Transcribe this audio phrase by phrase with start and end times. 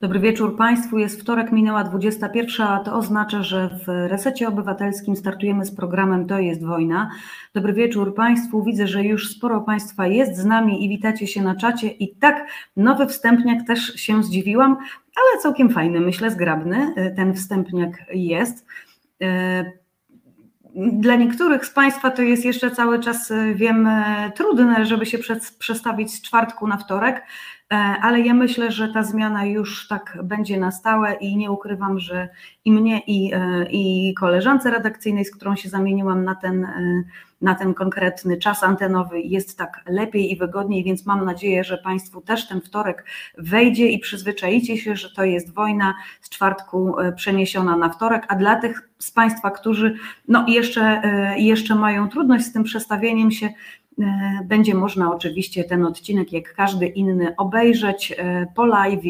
[0.00, 0.98] Dobry wieczór Państwu.
[0.98, 6.38] Jest wtorek, minęła 21, a to oznacza, że w resecie obywatelskim startujemy z programem To
[6.38, 7.10] jest wojna.
[7.54, 8.64] Dobry wieczór Państwu.
[8.64, 11.88] Widzę, że już sporo Państwa jest z nami i witacie się na czacie.
[11.88, 14.76] I tak, nowy wstępniak też się zdziwiłam,
[15.16, 18.66] ale całkiem fajny, myślę, zgrabny ten wstępniak jest.
[20.74, 23.88] Dla niektórych z Państwa to jest jeszcze cały czas, wiem,
[24.34, 25.18] trudne, żeby się
[25.58, 27.22] przestawić z czwartku na wtorek.
[27.72, 31.98] E, ale ja myślę, że ta zmiana już tak będzie na stałe i nie ukrywam,
[31.98, 32.28] że
[32.64, 37.02] i mnie, i, e, i koleżance redakcyjnej, z którą się zamieniłam na ten, e,
[37.40, 42.20] na ten konkretny czas antenowy, jest tak lepiej i wygodniej, więc mam nadzieję, że Państwu
[42.20, 43.04] też ten wtorek
[43.38, 48.56] wejdzie i przyzwyczajicie się, że to jest wojna z czwartku przeniesiona na wtorek, a dla
[48.56, 49.94] tych z Państwa, którzy
[50.28, 51.02] no jeszcze,
[51.36, 53.48] jeszcze mają trudność z tym przestawieniem się,
[54.44, 59.00] będzie można oczywiście ten odcinek, jak każdy inny, obejrzeć e, po live.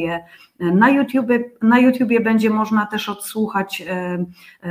[0.61, 4.25] Na YouTubie, na YouTubie będzie można też odsłuchać e,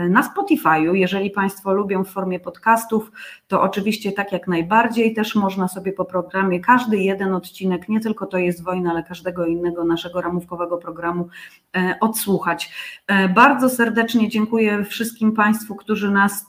[0.09, 0.93] na Spotify'u.
[0.93, 3.11] Jeżeli Państwo lubią w formie podcastów,
[3.47, 8.25] to oczywiście tak jak najbardziej też można sobie po programie każdy jeden odcinek, nie tylko
[8.25, 11.29] to jest wojna, ale każdego innego naszego ramówkowego programu
[12.01, 12.73] odsłuchać.
[13.35, 16.48] Bardzo serdecznie dziękuję wszystkim Państwu, którzy nas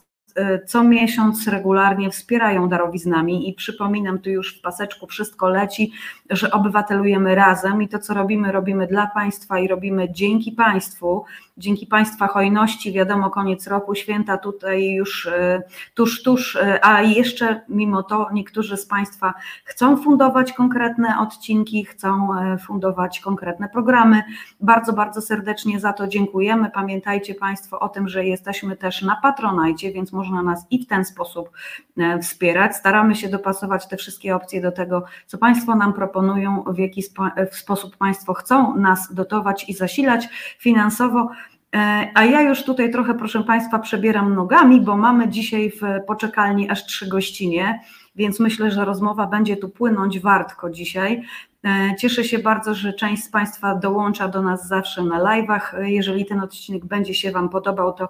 [0.67, 5.91] co miesiąc regularnie wspierają darowiznami i przypominam tu już w paseczku wszystko leci,
[6.29, 11.25] że obywatelujemy razem i to co robimy, robimy dla Państwa i robimy dzięki Państwu,
[11.57, 17.61] dzięki Państwa hojności, wiadomo koniec roku, święta tutaj już e, tuż, tuż, e, a jeszcze
[17.69, 19.33] mimo to niektórzy z Państwa
[19.65, 22.27] chcą fundować konkretne odcinki, chcą
[22.65, 24.23] fundować konkretne programy.
[24.59, 26.69] Bardzo, bardzo serdecznie za to dziękujemy.
[26.69, 31.05] Pamiętajcie Państwo o tym, że jesteśmy też na Patronajcie, więc można nas i w ten
[31.05, 31.49] sposób
[31.97, 32.75] e, wspierać.
[32.75, 37.03] Staramy się dopasować te wszystkie opcje do tego, co Państwo nam proponują, w jaki
[37.51, 41.29] sposób Państwo chcą nas dotować i zasilać finansowo.
[41.75, 46.69] E, a ja już tutaj trochę, proszę Państwa, przebieram nogami, bo mamy dzisiaj w poczekalni
[46.69, 47.79] aż trzy gościnie,
[48.15, 51.23] więc myślę, że rozmowa będzie tu płynąć wartko dzisiaj.
[51.65, 55.83] E, cieszę się bardzo, że część z Państwa dołącza do nas zawsze na live'ach.
[55.83, 58.09] Jeżeli ten odcinek będzie się Wam podobał, to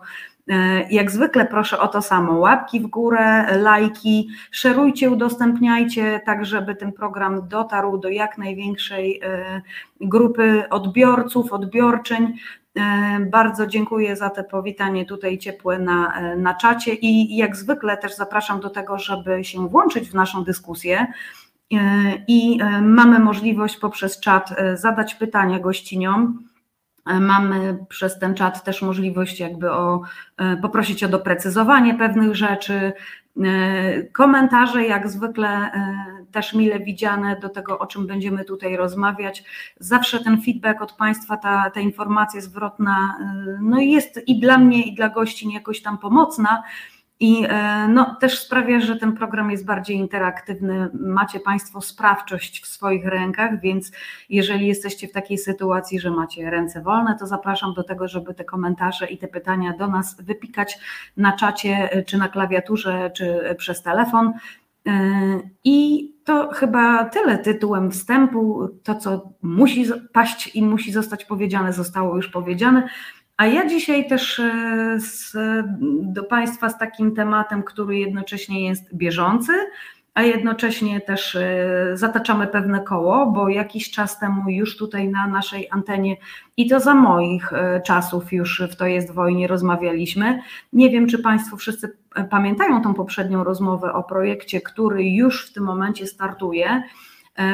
[0.50, 6.76] E, jak zwykle proszę o to samo, łapki w górę, lajki, szerujcie, udostępniajcie, tak żeby
[6.76, 9.62] ten program dotarł do jak największej e,
[10.02, 12.34] grupy odbiorców, odbiorczyń.
[12.78, 18.16] E, bardzo dziękuję za te powitanie tutaj ciepłe na, na czacie i jak zwykle też
[18.16, 21.08] zapraszam do tego, żeby się włączyć w naszą dyskusję.
[22.28, 26.40] I mamy możliwość poprzez czat zadać pytania gościniom
[27.06, 30.02] E, mamy przez ten czat też możliwość jakby o,
[30.38, 32.94] e, poprosić o doprecyzowanie pewnych rzeczy, e,
[34.12, 35.72] komentarze jak zwykle
[36.32, 39.44] też mile widziane do tego, o czym będziemy tutaj rozmawiać.
[39.80, 43.18] Zawsze ten feedback od Państwa, ta, ta informacja zwrotna
[43.62, 46.64] no jest i dla mnie i dla gości jakoś tam pomocna,
[47.22, 50.90] i e, no, też sprawia, że ten program jest bardziej interaktywny.
[50.94, 53.92] Macie Państwo sprawczość w swoich rękach, więc
[54.30, 58.44] jeżeli jesteście w takiej sytuacji, że macie ręce wolne, to zapraszam do tego, żeby te
[58.44, 60.80] komentarze i te pytania do nas wypikać
[61.18, 64.34] na czacie, e, czy na klawiaturze, czy przez telefon.
[64.88, 64.92] E,
[65.64, 68.70] I to chyba tyle tytułem wstępu.
[68.84, 72.90] To, co musi paść i musi zostać powiedziane, zostało już powiedziane.
[73.38, 75.34] A ja dzisiaj też e, z,
[76.02, 79.54] do Państwa z takim tematem, który jednocześnie jest bieżący,
[80.14, 85.68] a jednocześnie też e, zataczamy pewne koło, bo jakiś czas temu już tutaj na naszej
[85.72, 86.18] antenie
[86.58, 90.42] i to za moich e, czasów już w To jest wojnie rozmawialiśmy.
[90.74, 91.98] Nie wiem, czy Państwo wszyscy
[92.30, 96.84] pamiętają tą poprzednią rozmowę o projekcie, który już w tym momencie startuje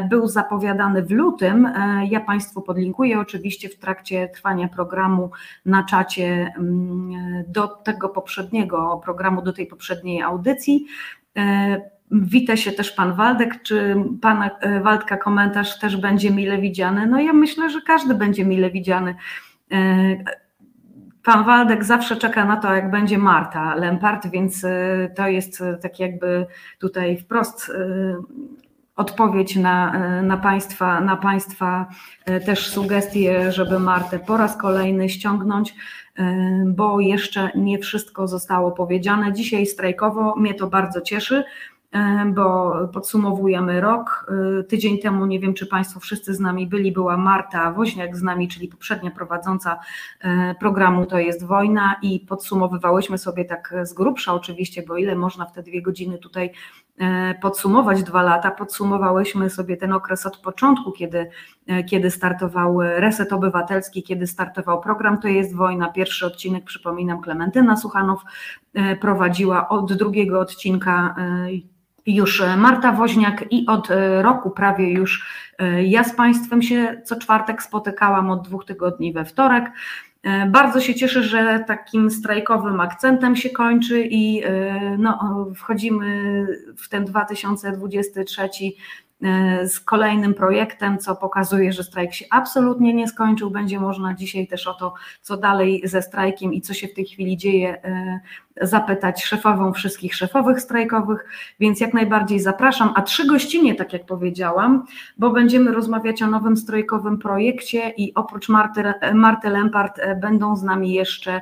[0.09, 1.65] był zapowiadany w lutym.
[1.65, 5.31] E, ja Państwu podlinkuję oczywiście w trakcie trwania programu
[5.65, 10.85] na czacie mm, do tego poprzedniego programu, do tej poprzedniej audycji.
[11.38, 13.61] E, wita się też pan Waldek.
[13.61, 14.49] Czy pana
[14.83, 17.07] Waldka komentarz też będzie mile widziany?
[17.07, 19.15] No ja myślę, że każdy będzie mile widziany.
[21.23, 24.65] Pan Waldek zawsze czeka na to, jak będzie Marta Lempart, więc
[25.15, 26.45] to jest tak jakby
[26.80, 27.71] tutaj wprost
[28.97, 31.85] odpowiedź na, na, państwa, na Państwa
[32.25, 35.75] e, też sugestie, żeby Martę po raz kolejny ściągnąć,
[36.15, 39.33] e, bo jeszcze nie wszystko zostało powiedziane.
[39.33, 41.44] Dzisiaj strajkowo mnie to bardzo cieszy
[41.91, 44.31] e, bo podsumowujemy rok.
[44.67, 48.47] Tydzień temu, nie wiem czy Państwo wszyscy z nami byli, była Marta Woźniak z nami,
[48.47, 49.79] czyli poprzednia prowadząca
[50.59, 55.51] programu To jest wojna i podsumowywałyśmy sobie tak z grubsza oczywiście, bo ile można w
[55.51, 56.51] te dwie godziny tutaj
[57.41, 61.29] podsumować dwa lata, podsumowałyśmy sobie ten okres od początku, kiedy,
[61.89, 65.91] kiedy startował Reset Obywatelski, kiedy startował program To jest wojna.
[65.91, 68.21] Pierwszy odcinek, przypominam, Klementyna Suchanow
[69.01, 71.15] prowadziła od drugiego odcinka
[72.05, 73.88] już Marta Woźniak i od
[74.21, 75.27] roku prawie już
[75.83, 79.71] ja z Państwem się co czwartek spotykałam od dwóch tygodni we wtorek.
[80.27, 86.47] E, bardzo się cieszę, że takim strajkowym akcentem się kończy i e, no, wchodzimy
[86.77, 88.47] w ten 2023 e,
[89.68, 93.50] z kolejnym projektem, co pokazuje, że strajk się absolutnie nie skończył.
[93.50, 97.06] Będzie można dzisiaj też o to, co dalej ze strajkiem i co się w tej
[97.06, 97.81] chwili dzieje,
[98.62, 101.25] zapytać szefową wszystkich szefowych strajkowych,
[101.60, 102.94] więc jak najbardziej zapraszam.
[102.96, 104.86] A trzy gościnie, tak jak powiedziałam,
[105.18, 108.84] bo będziemy rozmawiać o nowym strajkowym projekcie i oprócz Marty,
[109.14, 111.42] Marty Lempart e, będą z nami jeszcze e,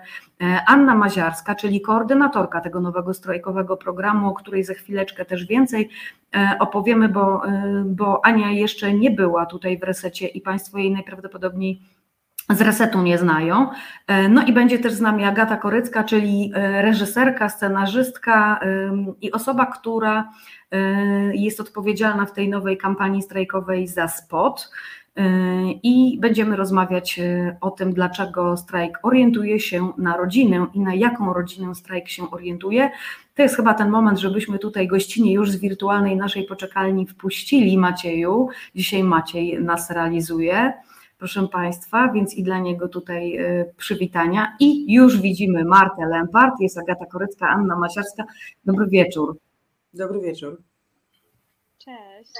[0.68, 5.90] Anna Maziarska, czyli koordynatorka tego nowego strajkowego programu, o której za chwileczkę też więcej
[6.36, 7.42] e, opowiemy, bo,
[7.86, 11.82] bo Ania jeszcze nie była tutaj w resecie i Państwo jej najprawdopodobniej
[12.50, 13.70] z resetu nie znają.
[14.08, 18.60] E, no i będzie też z nami Agata Korycka, czyli e, reżyserka, scenarzystka
[19.22, 20.30] i osoba, która
[20.72, 20.78] e,
[21.36, 24.72] jest odpowiedzialna w tej nowej kampanii strajkowej za spot.
[25.84, 27.20] I będziemy rozmawiać
[27.62, 32.92] o tym, dlaczego strajk orientuje się na rodzinę i na jaką rodzinę strajk się orientuje.
[33.36, 38.50] To jest chyba ten moment, żebyśmy tutaj gościnie już z wirtualnej naszej poczekalni wpuścili Macieju.
[38.76, 40.74] Dzisiaj Maciej nas realizuje
[41.18, 44.56] proszę Państwa, więc i dla niego tutaj y, przywitania.
[44.60, 48.24] I już widzimy Martę Lempart, jest Agata Korycka, Anna Masiarska.
[48.66, 49.38] Dobry wieczór.
[49.94, 50.62] Dobry wieczór.
[51.78, 52.34] Cześć.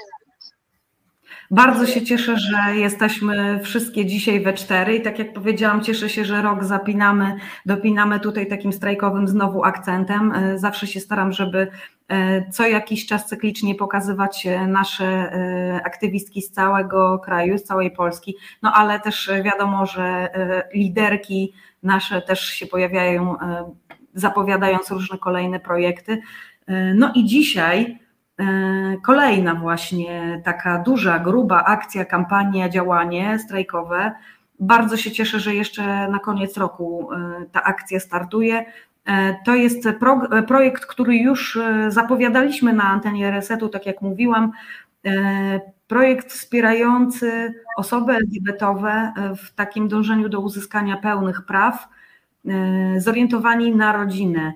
[1.50, 6.24] Bardzo się cieszę, że jesteśmy wszystkie dzisiaj we cztery i tak jak powiedziałam, cieszę się,
[6.24, 10.32] że rok zapinamy, dopinamy tutaj takim strajkowym znowu akcentem.
[10.32, 11.68] Y, zawsze się staram, żeby
[12.08, 17.90] E, co jakiś czas cyklicznie pokazywać e, nasze e, aktywistki z całego kraju, z całej
[17.90, 20.28] Polski, no ale też wiadomo, że
[20.74, 21.52] liderki
[21.82, 23.36] nasze też się pojawiają,
[24.14, 26.20] zapowiadając różne kolejne projekty.
[26.94, 27.98] No i dzisiaj
[29.02, 34.12] kolejna właśnie taka duża, gruba akcja, kampania, działanie strajkowe.
[34.60, 37.08] Bardzo się cieszę, że jeszcze na koniec roku
[37.52, 38.64] ta akcja startuje.
[39.06, 44.52] E, to jest pro, projekt, który już e, zapowiadaliśmy na antenie Resetu, tak jak mówiłam.
[45.06, 48.74] E, projekt wspierający osoby LGBT
[49.36, 51.88] w takim dążeniu do uzyskania pełnych praw,
[52.96, 54.52] zorientowani na rodzinę.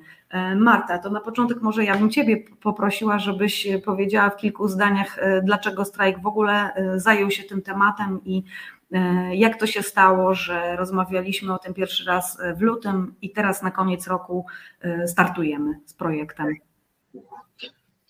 [0.56, 5.84] Marta, to na początek może ja bym Ciebie poprosiła, żebyś powiedziała w kilku zdaniach, dlaczego
[5.84, 8.44] strajk w ogóle zajął się tym tematem i
[8.92, 13.62] E, jak to się stało, że rozmawialiśmy o tym pierwszy raz w lutym i teraz
[13.62, 14.46] na koniec roku
[14.80, 16.54] e, startujemy z projektem?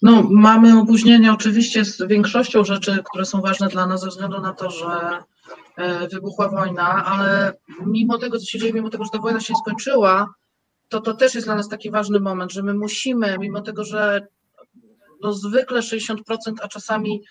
[0.02, 4.52] No, mamy opóźnienia oczywiście z większością rzeczy, które są ważne dla nas ze względu na
[4.52, 5.18] to, że
[5.76, 7.52] e, wybuchła wojna, ale
[7.86, 10.34] mimo tego, co się dzieje, mimo tego, że ta wojna się skończyła,
[10.90, 14.26] to to też jest dla nas taki ważny moment, że my musimy, mimo tego, że
[15.22, 16.16] no zwykle 60%,
[16.62, 17.22] a czasami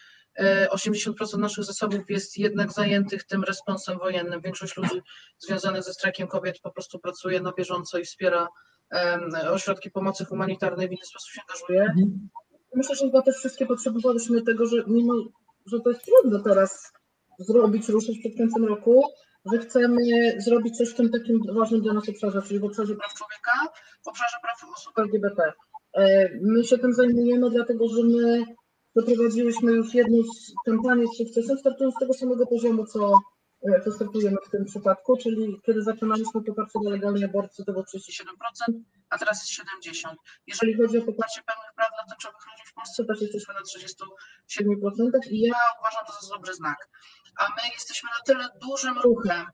[0.71, 4.41] 80% naszych zasobów jest jednak zajętych tym responsem wojennym.
[4.41, 5.01] Większość ludzi
[5.39, 8.47] związanych ze strajkiem kobiet po prostu pracuje na bieżąco i wspiera
[9.51, 11.93] ośrodki pomocy humanitarnej, w inny sposób się angażuje.
[12.75, 15.13] Myślę, że chyba też wszystkie potrzebowałyśmy tego, że mimo,
[15.65, 16.91] że to jest trudno teraz
[17.39, 19.03] zrobić, ruszyć przed końcem roku,
[19.53, 20.01] że chcemy
[20.37, 24.07] zrobić coś w tym takim ważnym dla nas obszarze, czyli w obszarze praw człowieka, w
[24.07, 25.53] obszarze praw osób LGBT.
[25.93, 28.45] E, my się tym zajmujemy, dlatego że my
[28.95, 33.19] Doprowadziłyśmy już jedną z kampanii z sukcesem, startując z tego samego poziomu, co,
[33.63, 37.83] e, co startujemy w tym przypadku, czyli kiedy zaczynaliśmy poparcie dla legalnej aborcji, to było
[37.83, 40.15] 37%, a teraz jest 70%.
[40.47, 45.27] Jeżeli chodzi o poparcie pełnych praw dla tęczowych ludzi w Polsce, też jesteśmy na 37%
[45.29, 46.89] i ja uważam to za dobry znak.
[47.39, 49.45] A my jesteśmy na tyle dużym ruchem,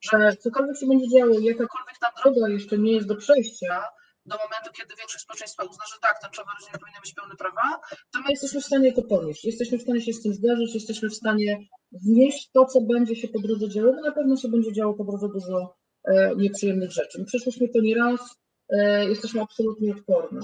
[0.00, 3.84] że cokolwiek się będzie działo, jakakolwiek ta droga jeszcze nie jest do przejścia,
[4.26, 7.80] do momentu, kiedy większość społeczeństwa uzna, że tak, tęczowe rodziny powinny mieć pełne prawa,
[8.12, 9.44] to my jesteśmy w stanie to ponieść.
[9.44, 13.28] Jesteśmy w stanie się z tym zderzyć, jesteśmy w stanie wnieść to, co będzie się
[13.28, 17.18] po drodze działo, bo na pewno się będzie działo po drodze dużo e, nieprzyjemnych rzeczy.
[17.18, 18.20] My przeszliśmy to nieraz,
[18.68, 20.40] e, jesteśmy absolutnie odporne,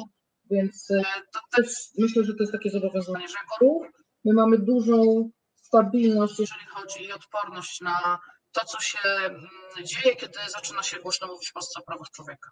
[0.50, 1.02] więc e,
[1.32, 1.66] to też
[1.98, 3.86] myślę, że to jest takie zobowiązanie, że jako ruch
[4.24, 5.30] my mamy dużą
[5.70, 8.18] stabilność, jeżeli chodzi o odporność na
[8.52, 9.40] to, co się mm,
[9.84, 12.50] dzieje, kiedy zaczyna się głośno mówić w Polsce o prawach człowieka.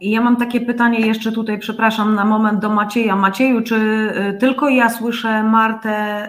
[0.00, 3.16] Ja mam takie pytanie jeszcze tutaj, przepraszam, na moment do Macieja.
[3.16, 6.28] Macieju, czy y, tylko ja słyszę Martę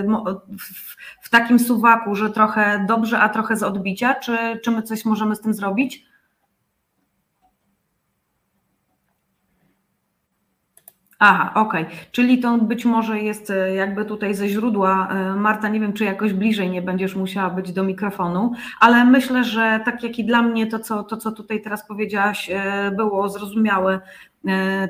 [0.00, 0.06] y,
[1.22, 4.14] w takim suwaku, że trochę dobrze, a trochę z odbicia?
[4.14, 6.13] Czy, czy my coś możemy z tym zrobić?
[11.26, 11.86] Aha, okej.
[12.12, 15.08] Czyli to być może jest e, jakby tutaj ze źródła.
[15.08, 19.44] e, Marta, nie wiem, czy jakoś bliżej nie będziesz musiała być do mikrofonu, ale myślę,
[19.44, 23.28] że tak jak i dla mnie to, co, to, co tutaj teraz powiedziałaś, e, było
[23.28, 24.00] zrozumiałe,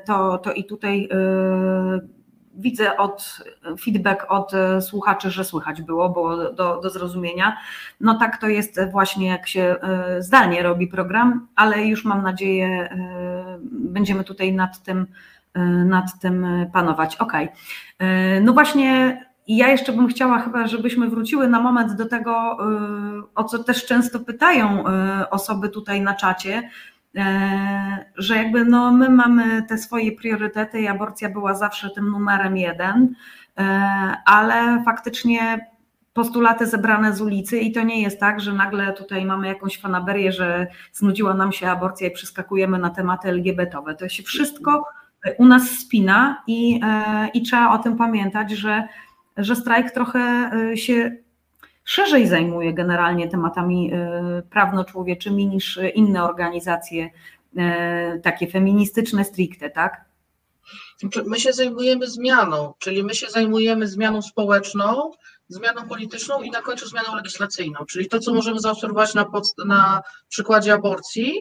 [0.07, 1.09] to, to i tutaj
[2.55, 3.39] widzę od
[3.81, 7.57] feedback od słuchaczy, że słychać było, było do, do zrozumienia.
[8.01, 12.89] No tak to jest właśnie, jak się e, zdalnie robi program, ale już mam nadzieję,
[13.71, 15.07] będziemy tutaj nad tym
[15.85, 17.17] nad tym panować.
[17.17, 17.49] Okej.
[17.99, 23.23] E, No właśnie, ja jeszcze bym chciała chyba, żebyśmy wróciły na moment do tego, e,
[23.35, 26.71] o co też często pytają e, osoby tutaj na czacie,
[27.17, 32.57] e, że jakby no my mamy te swoje priorytety i aborcja była zawsze tym numerem
[32.57, 33.15] jeden,
[33.59, 33.63] e,
[34.25, 35.75] ale faktycznie
[36.13, 40.33] postulaty zebrane z ulicy i to nie jest tak, że nagle tutaj mamy jakąś fanaberię,
[40.33, 43.95] że znudziła nam się aborcja i przeskakujemy na tematy LGBT-owe.
[43.95, 44.85] To się wszystko
[45.39, 48.89] u nas spina i, e, i trzeba o tym pamiętać, że,
[49.37, 51.17] że strajk trochę e, się
[51.85, 57.11] szerzej zajmuje generalnie tematami e, prawno-człowieczymi niż inne organizacje
[58.23, 60.05] takie feministyczne stricte, tak?
[61.27, 65.11] My się zajmujemy zmianą, czyli my się zajmujemy zmianą społeczną,
[65.49, 67.81] zmianą polityczną i na końcu zmianą legislacyjną.
[67.89, 71.35] Czyli to, co możemy zaobserwować na, podst- na przykładzie aborcji,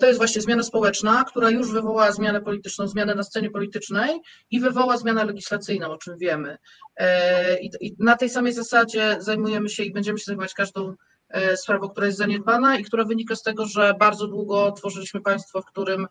[0.00, 4.60] to jest właśnie zmiana społeczna, która już wywołała zmianę polityczną, zmianę na scenie politycznej i
[4.60, 6.58] wywoła zmianę legislacyjną, o czym wiemy.
[6.96, 10.94] E, I, na tej samej zasadzie zajmujemy się i będziemy się zajmować każdą
[11.28, 15.62] e, sprawą, która jest zaniedbana i która wynika z tego, że bardzo długo tworzyliśmy państwo,
[15.62, 16.06] w którym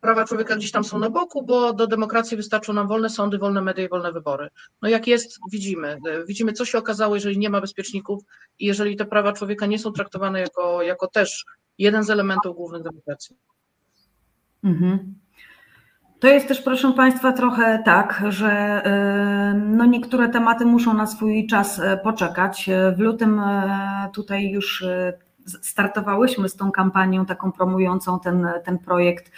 [0.00, 3.62] prawa człowieka gdzieś tam są na boku, bo do demokracji wystarczą nam wolne sądy, wolne
[3.62, 4.48] media i wolne wybory.
[4.82, 5.98] No jak jest, widzimy.
[6.28, 8.22] Widzimy, co się okazało, jeżeli nie ma bezpieczników
[8.58, 11.44] i jeżeli te prawa człowieka nie są traktowane jako, jako też
[11.78, 13.36] jeden z elementów głównych demokracji.
[14.64, 15.14] Mhm.
[16.20, 21.46] To jest też, proszę Państwa, trochę tak, że y, no niektóre tematy muszą na swój
[21.46, 22.70] czas y, poczekać.
[22.96, 23.40] W lutym
[24.14, 24.84] tutaj już
[25.46, 29.32] startowałyśmy z tą kampanią taką promującą ten, ten projekt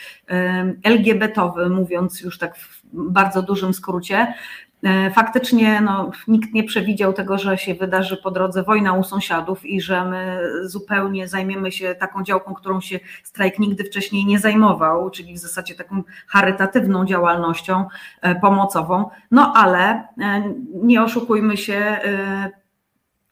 [0.83, 4.35] LGBT-owy, mówiąc już tak w bardzo dużym skrócie.
[4.83, 9.67] E, Faktycznie no, nikt nie przewidział tego, że się wydarzy po drodze wojna u sąsiadów
[9.67, 15.11] i że my zupełnie zajmiemy się taką działką, którą się strajk nigdy wcześniej nie zajmował,
[15.11, 17.87] czyli w zasadzie taką charytatywną działalnością
[18.21, 19.11] e, pomocową.
[19.31, 21.99] No ale e, nie oszukujmy się,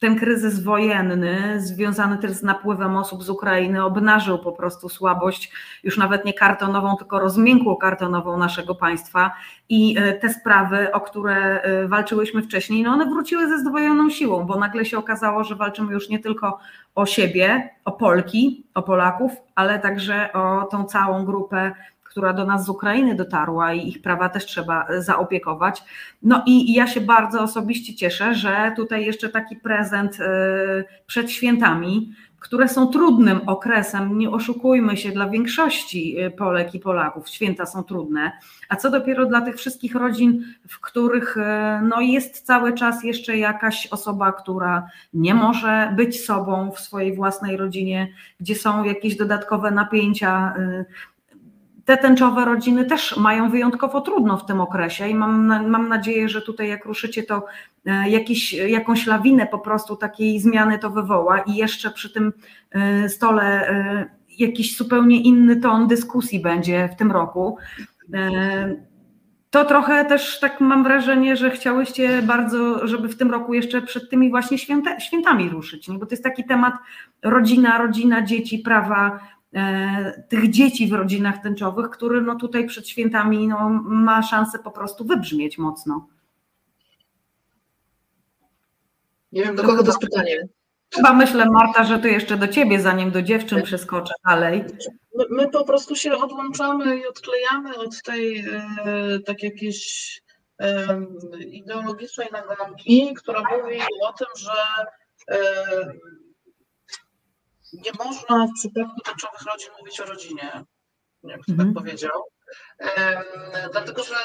[0.01, 5.51] ten kryzys wojenny, związany też z napływem osób z Ukrainy, obnażył po prostu słabość,
[5.83, 9.31] już nawet nie kartonową, tylko rozmiękłą kartonową naszego państwa.
[9.69, 14.45] I e, te sprawy, o które e, walczyłyśmy wcześniej, no one wróciły ze zdwojoną siłą,
[14.45, 16.59] bo nagle się okazało, że walczymy już nie tylko
[16.95, 21.71] o siebie, o Polki, o Polaków, ale także o tą całą grupę
[22.11, 25.83] która do nas z Ukrainy dotarła i ich prawa też trzeba zaopiekować.
[26.21, 32.13] No i ja się bardzo osobiście cieszę, że tutaj jeszcze taki prezent e, przed świętami,
[32.41, 37.83] które są trudnym okresem, nie oszukujmy się, dla większości e, Polek i Polaków święta są
[37.83, 38.31] trudne,
[38.69, 43.37] a co dopiero dla tych wszystkich rodzin, w których e, no, jest cały czas jeszcze
[43.37, 48.07] jakaś osoba, która nie może być sobą w swojej własnej rodzinie,
[48.39, 50.53] gdzie są jakieś dodatkowe napięcia.
[51.85, 56.41] Te tęczowe rodziny też mają wyjątkowo trudno w tym okresie i mam, mam nadzieję, że
[56.41, 57.45] tutaj jak ruszycie, to
[57.85, 62.33] e, jakiś, jakąś lawinę po prostu takiej zmiany to wywoła i jeszcze przy tym
[62.71, 64.05] e, stole e,
[64.37, 67.57] jakiś zupełnie inny ton dyskusji będzie w tym roku.
[69.49, 74.09] To trochę też tak mam wrażenie, że chciałyście bardzo, żeby w tym roku jeszcze przed
[74.09, 75.97] tymi właśnie święta, świętami ruszyć, nie?
[75.97, 76.73] bo to jest taki temat
[77.23, 79.19] rodzina, rodzina, dzieci, prawa,
[80.29, 85.05] tych dzieci w rodzinach tęczowych, który no tutaj przed świętami no, ma szansę po prostu
[85.05, 86.07] wybrzmieć mocno.
[89.31, 90.47] Nie wiem, do kogo to jest pytanie.
[90.95, 94.63] Chyba myślę, Marta, że to jeszcze do ciebie, zanim do dziewczyn przeskoczę dalej.
[95.15, 100.21] My, my po prostu się odłączamy i odklejamy od tej e, tak jakiejś
[100.59, 101.01] e,
[101.45, 104.51] ideologicznej nagonki, która mówi o tym, że
[105.27, 105.93] e,
[107.73, 110.63] nie można w przypadku tęczowych rodzin mówić o rodzinie.
[111.23, 111.73] Nie wiem, kto Mhm.
[111.73, 112.21] tak powiedział.
[112.79, 113.21] E,
[113.71, 114.15] dlatego, że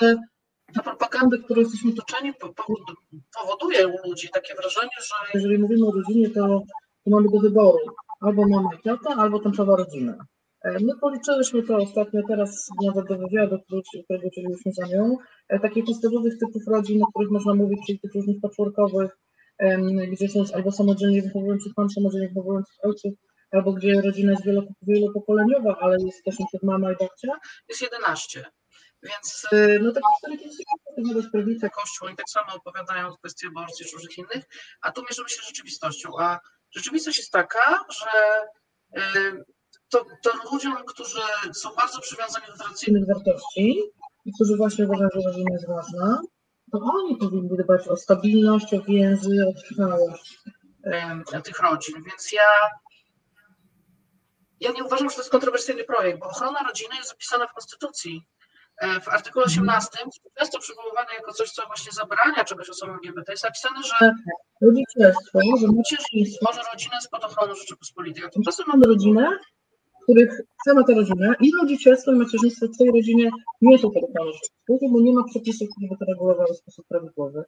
[0.74, 2.94] ta propaganda, którą jesteśmy toczeni, po- powod-
[3.42, 6.42] powoduje u ludzi takie wrażenie, że jeżeli mówimy o rodzinie, to,
[7.04, 7.78] to mamy do wyboru
[8.20, 10.14] albo mama i tata, albo tęczowa rodzina.
[10.64, 13.58] My policzyłyśmy to ostatnio teraz nawet do wywiadu,
[14.06, 15.16] którego udzieliłyśmy za nią,
[15.62, 19.18] takich podstawowych typów rodzin, o których można mówić, czyli tych różnych patchworkowych,
[20.12, 23.12] gdzie są albo samodzielnie wychowujących mam, samodzielnie wychowujących ojców,
[23.50, 27.38] albo gdzie rodzina jest wielo- wielopokoleniowa, ale jest też mama i babcia,
[27.68, 28.44] jest 11.
[29.02, 30.54] Więc y, no takie historyki
[30.86, 34.44] opowiadać prawica, kościół, oni tak samo opowiadają kwestie aborcji czy różnych innych,
[34.80, 36.10] a tu mierzymy się z rzeczywistością.
[36.18, 38.10] A rzeczywistość jest taka, że
[39.00, 39.44] y,
[39.88, 41.18] to, to ludziom, którzy
[41.54, 43.82] są bardzo przywiązani do tradycyjnych wartości
[44.24, 46.20] i którzy właśnie uważają, że rodzina jest ważna,
[46.72, 50.38] to oni powinni dbać o stabilność, o więzy, o trwałość
[51.36, 51.94] y, tych rodzin.
[52.04, 52.48] Więc ja
[54.60, 58.26] ja nie uważam, że to jest kontrowersyjny projekt, bo ochrona rodziny jest zapisana w Konstytucji.
[58.78, 59.98] E, w artykule 18,
[60.38, 64.12] często przywoływane jako coś, co właśnie zabrania czegoś osobom LGBT, jest napisane, że
[64.62, 68.24] rodzicielstwo, że macierzyństwo, że rodzina jest pod ochroną Rzeczypospolitej.
[68.24, 69.38] A tymczasem mamy rodzinę,
[70.00, 74.04] w których sama ta rodzina i rodzicielstwo i macierzyństwo w tej rodzinie nie są pod
[74.04, 77.44] ochroną Rzeczypospolitej, bo nie ma przepisów, które by to regulowały w sposób prawidłowy.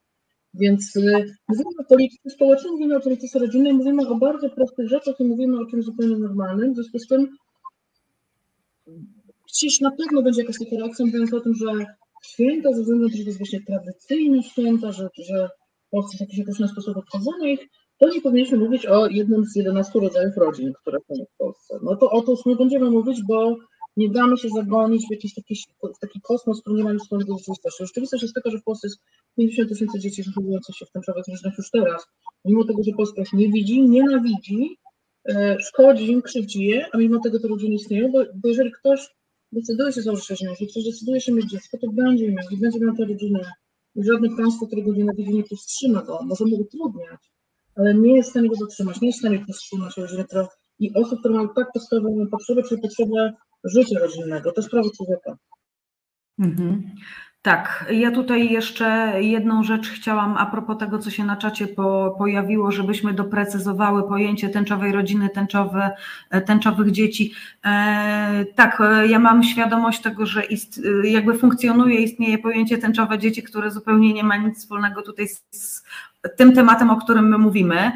[0.58, 1.00] Więc y,
[1.48, 5.60] mówimy o polityce społecznej, mówimy o polityce rodzinnej, mówimy o bardzo prostych rzeczach i mówimy
[5.60, 6.72] o czymś zupełnie normalnym.
[6.72, 7.36] W związku z tym
[9.60, 11.86] dziś na pewno będzie jakaś taka reakcja mówiąc o tym, że
[12.24, 15.48] święta, ze względu na to, że to jest właśnie tradycyjne święta, że, że
[15.90, 17.60] Polsce w jakiś określony sposób obchodzono ich,
[17.98, 21.78] to nie powinniśmy mówić o jednym z 11 rodzajów rodzin, które są w Polsce.
[21.82, 23.56] No to o to nie będziemy mówić, bo
[23.98, 25.54] nie damy się zagonić w jakiś taki,
[26.00, 27.86] taki kosmos, który nie ma nic wspólnego z rzeczywistością.
[27.86, 29.00] Rzeczywistość jest taka, że w Polsce jest
[29.36, 32.06] 50 tysięcy dzieci zachowujących się w tęczowych różnych już teraz,
[32.44, 34.78] mimo tego, że Polska ich nie widzi, nienawidzi,
[35.28, 39.00] e, szkodzi im, krzywdzi je, a mimo tego te rodziny istnieją, bo, bo jeżeli ktoś
[39.52, 42.96] decyduje się założyć rodzinę, jeżeli ktoś decyduje się mieć dziecko, to będzie miał będzie miał
[42.96, 43.52] tę rodzinę.
[43.96, 47.20] I żadne państwo, którego nienawidzi, nie powstrzyma go, może mu utrudniać,
[47.76, 50.94] ale nie jest w stanie go zatrzymać, nie jest w stanie powstrzymać rodziny, która, i
[50.94, 53.32] osób, które mają tak podstawową potrzebę, czyli potrzebę
[53.64, 55.36] życia rodzinnego, to sprawa człowieka.
[56.38, 56.82] Mhm.
[57.42, 62.14] Tak, ja tutaj jeszcze jedną rzecz chciałam a propos tego, co się na czacie po,
[62.18, 65.90] pojawiło, żebyśmy doprecyzowały pojęcie tęczowej rodziny, tęczowe,
[66.46, 67.32] tęczowych dzieci.
[67.64, 73.70] E, tak, ja mam świadomość tego, że ist, jakby funkcjonuje, istnieje pojęcie tęczowe dzieci, które
[73.70, 75.84] zupełnie nie ma nic wspólnego tutaj z, z
[76.36, 77.92] tym tematem, o którym my mówimy.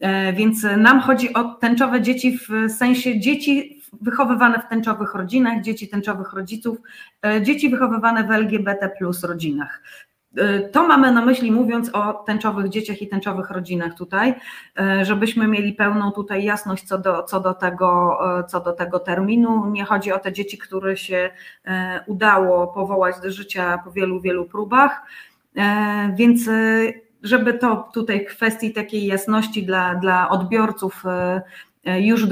[0.00, 5.88] E, więc nam chodzi o tęczowe dzieci w sensie dzieci wychowywane w tęczowych rodzinach, dzieci
[5.88, 6.78] tęczowych rodziców,
[7.26, 9.82] e, dzieci wychowywane w LGBT plus rodzinach.
[10.36, 14.34] E, to mamy na myśli mówiąc o tęczowych dzieciach i tęczowych rodzinach tutaj,
[14.78, 19.70] e, żebyśmy mieli pełną tutaj jasność co do, co do, tego, co do tego terminu.
[19.70, 21.30] Nie chodzi o te dzieci, które się
[22.06, 25.02] udało powołać do życia po wielu, wielu próbach,
[26.14, 26.50] więc
[27.22, 31.04] żeby to tutaj kwestii takiej jasności dla, dla odbiorców
[31.84, 32.26] już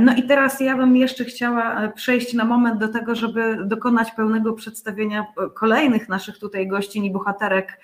[0.00, 4.10] no i teraz ja bym jeszcze chciała e, przejść na moment do tego, żeby dokonać
[4.10, 7.80] pełnego przedstawienia e, kolejnych naszych tutaj gościń i bohaterek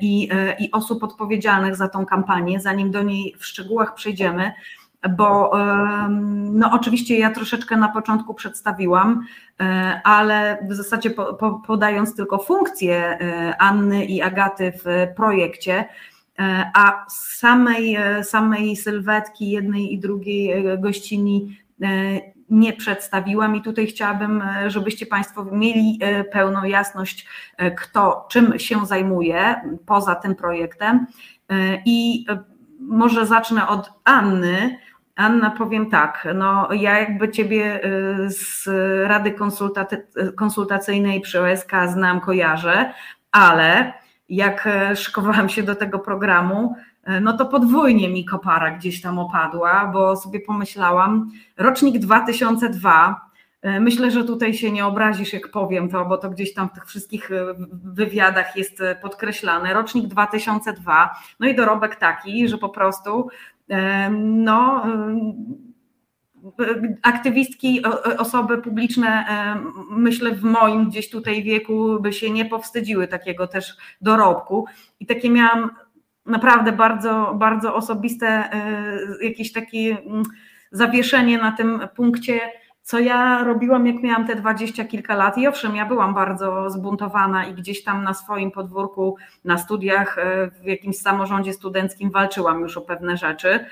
[0.00, 0.28] i,
[0.58, 4.52] i osób odpowiedzialnych za tą kampanię, zanim do niej w szczegółach przejdziemy,
[5.16, 5.52] bo
[6.52, 9.26] no oczywiście ja troszeczkę na początku przedstawiłam,
[10.04, 13.18] ale w zasadzie po, po, podając tylko funkcje
[13.58, 15.84] Anny i Agaty w projekcie,
[16.40, 21.60] E, a samej, e, samej sylwetki jednej i drugiej e, gościni
[22.50, 25.98] nie przedstawiłam i tutaj chciałabym, żebyście Państwo mieli
[26.32, 27.26] pełną jasność,
[27.76, 31.06] kto czym się zajmuje poza tym projektem.
[31.86, 32.26] I
[32.80, 34.78] może zacznę od Anny.
[35.16, 37.80] Anna, powiem tak, no ja jakby Ciebie
[38.26, 38.66] z
[39.08, 39.34] Rady
[40.36, 42.92] Konsultacyjnej przy OSK znam, kojarzę,
[43.32, 43.92] ale
[44.30, 49.18] jak e, szykowałam się do tego programu, e, no to podwójnie mi kopara gdzieś tam
[49.18, 53.20] opadła, bo sobie pomyślałam, rocznik 2002,
[53.62, 56.72] e, myślę, że tutaj się nie obrazisz, jak powiem to, bo to gdzieś tam w
[56.72, 57.30] tych wszystkich
[57.84, 63.28] wywiadach jest podkreślane, rocznik 2002, no i dorobek taki, że po prostu
[64.10, 64.84] no
[67.02, 67.82] aktywistki,
[68.18, 69.56] osoby publiczne, e,
[69.90, 74.66] myślę w moim gdzieś tutaj wieku by się nie powstydziły takiego też dorobku
[75.00, 75.70] i takie miałam
[76.26, 80.22] naprawdę bardzo, bardzo osobiste e, jakieś takie mm,
[80.72, 82.40] zawieszenie na tym punkcie,
[82.82, 85.38] co ja robiłam, jak miałam te dwadzieścia kilka lat.
[85.38, 90.50] I owszem, ja byłam bardzo zbuntowana i gdzieś tam na swoim podwórku, na studiach, e,
[90.50, 93.64] w jakimś samorządzie studenckim walczyłam już o pewne rzeczy.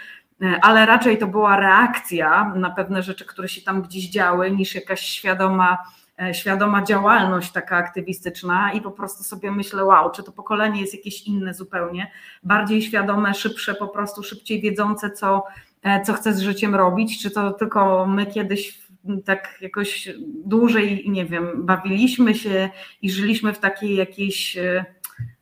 [0.43, 4.75] E, ale raczej to była reakcja na pewne rzeczy, które się tam gdzieś działy, niż
[4.75, 5.79] jakaś świadoma,
[6.23, 10.95] e, świadoma działalność taka aktywistyczna i po prostu sobie myślę, wow, czy to pokolenie jest
[10.95, 12.11] jakieś inne zupełnie,
[12.43, 15.45] bardziej świadome, szybsze, po prostu szybciej wiedzące, co,
[15.83, 18.89] e, co chce z życiem robić, czy to tylko my kiedyś
[19.25, 20.09] tak jakoś
[20.45, 22.71] dłużej, nie wiem, bawiliśmy się
[23.03, 24.57] i żyliśmy w takiej jakiejś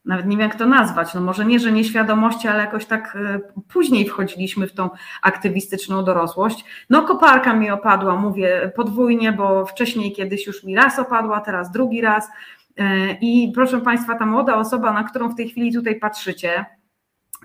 [0.07, 3.41] nawet nie wiem jak to nazwać, no może nie, że nieświadomości, ale jakoś tak e,
[3.69, 4.91] później wchodziliśmy w tą
[5.23, 6.65] aktywistyczną dorosłość.
[6.91, 12.01] No koparka mi opadła, mówię podwójnie, bo wcześniej kiedyś już mi raz opadła, teraz drugi
[12.01, 12.29] raz
[12.77, 16.65] e, i proszę Państwa, ta młoda osoba, na którą w tej chwili tutaj patrzycie,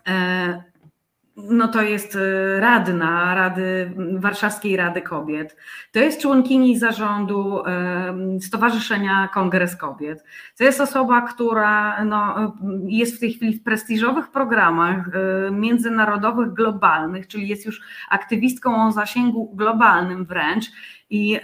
[0.08, 0.71] e,
[1.38, 5.58] no to jest y, radna Rady Warszawskiej Rady Kobiet.
[5.92, 7.64] To jest członkini zarządu
[8.42, 10.24] Stowarzyszenia Kongres Kobiet.
[10.58, 12.36] To jest osoba, która no,
[12.88, 18.92] jest w tej chwili w prestiżowych programach y, międzynarodowych, globalnych, czyli jest już aktywistką o
[18.92, 20.66] zasięgu globalnym wręcz.
[21.14, 21.40] I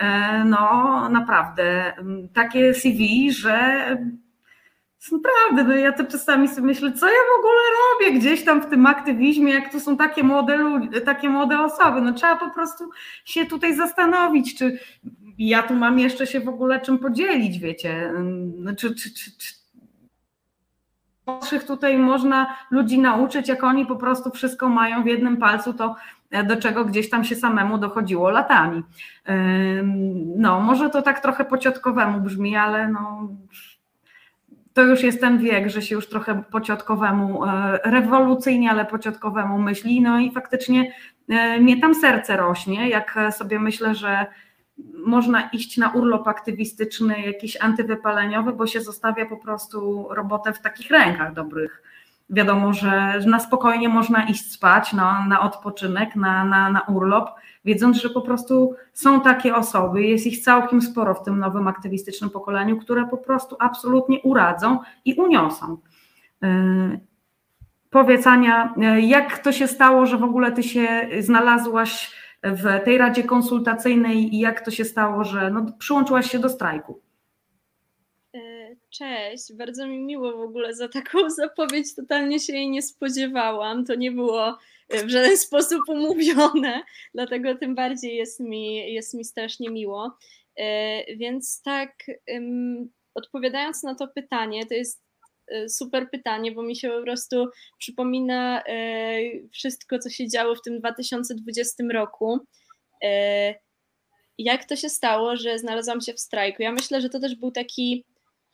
[0.45, 1.93] no naprawdę
[2.33, 3.97] takie CV, że
[5.11, 8.65] Naprawdę, no ja to czasami sobie myślę, co ja w ogóle robię gdzieś tam w
[8.65, 10.59] tym aktywizmie, jak tu są takie młode
[11.05, 12.01] takie młode osoby.
[12.01, 12.89] No trzeba po prostu
[13.25, 14.79] się tutaj zastanowić, czy
[15.37, 18.13] ja tu mam jeszcze się w ogóle czym podzielić, wiecie.
[18.57, 19.31] No, czy, czy, czy,
[21.49, 25.95] czy tutaj można ludzi nauczyć, jak oni po prostu wszystko mają w jednym palcu, to
[26.45, 28.83] do czego gdzieś tam się samemu dochodziło latami.
[30.35, 33.27] No, może to tak trochę pociotkowemu brzmi, ale no
[34.77, 40.01] to już jest ten wiek, że się już trochę pociotkowemu, e, rewolucyjnie, ale pociotkowemu myśli.
[40.01, 40.93] No i faktycznie
[41.29, 44.25] e, mnie tam serce rośnie, jak sobie myślę, że
[45.05, 50.91] można iść na urlop aktywistyczny, jakiś antywypaleniowy, bo się zostawia po prostu robotę w takich
[50.91, 51.83] rękach dobrych.
[52.29, 57.29] Wiadomo, że na spokojnie można iść spać, no, na odpoczynek, na, na, na urlop,
[57.67, 62.29] wiedząc, że po prostu są takie osoby, jest ich całkiem sporo w tym nowym aktywistycznym
[62.29, 65.77] pokoleniu, które po prostu absolutnie uradzą i uniosą.
[66.41, 66.99] Yy,
[67.89, 72.97] powiedz Ania, yy, jak to się stało, że w ogóle ty się znalazłaś w tej
[72.97, 77.01] Radzie Konsultacyjnej i jak to się stało, że no, przyłączyłaś się do strajku?
[78.33, 83.85] Yy, cześć, bardzo mi miło w ogóle za taką zapowiedź, totalnie się jej nie spodziewałam.
[83.85, 84.57] To nie było
[84.89, 90.17] w żaden sposób umówione, dlatego tym bardziej jest mi, jest mi strasznie miło.
[90.57, 91.93] E, więc tak,
[93.15, 95.03] odpowiadając na to pytanie, to jest
[95.47, 97.45] e, super pytanie, bo mi się po prostu
[97.79, 99.17] przypomina e,
[99.51, 102.39] wszystko, co się działo w tym 2020 roku.
[104.37, 106.63] Jak to się stało, że znalazłam się w strajku?
[106.63, 108.05] Ja myślę, że to też był taki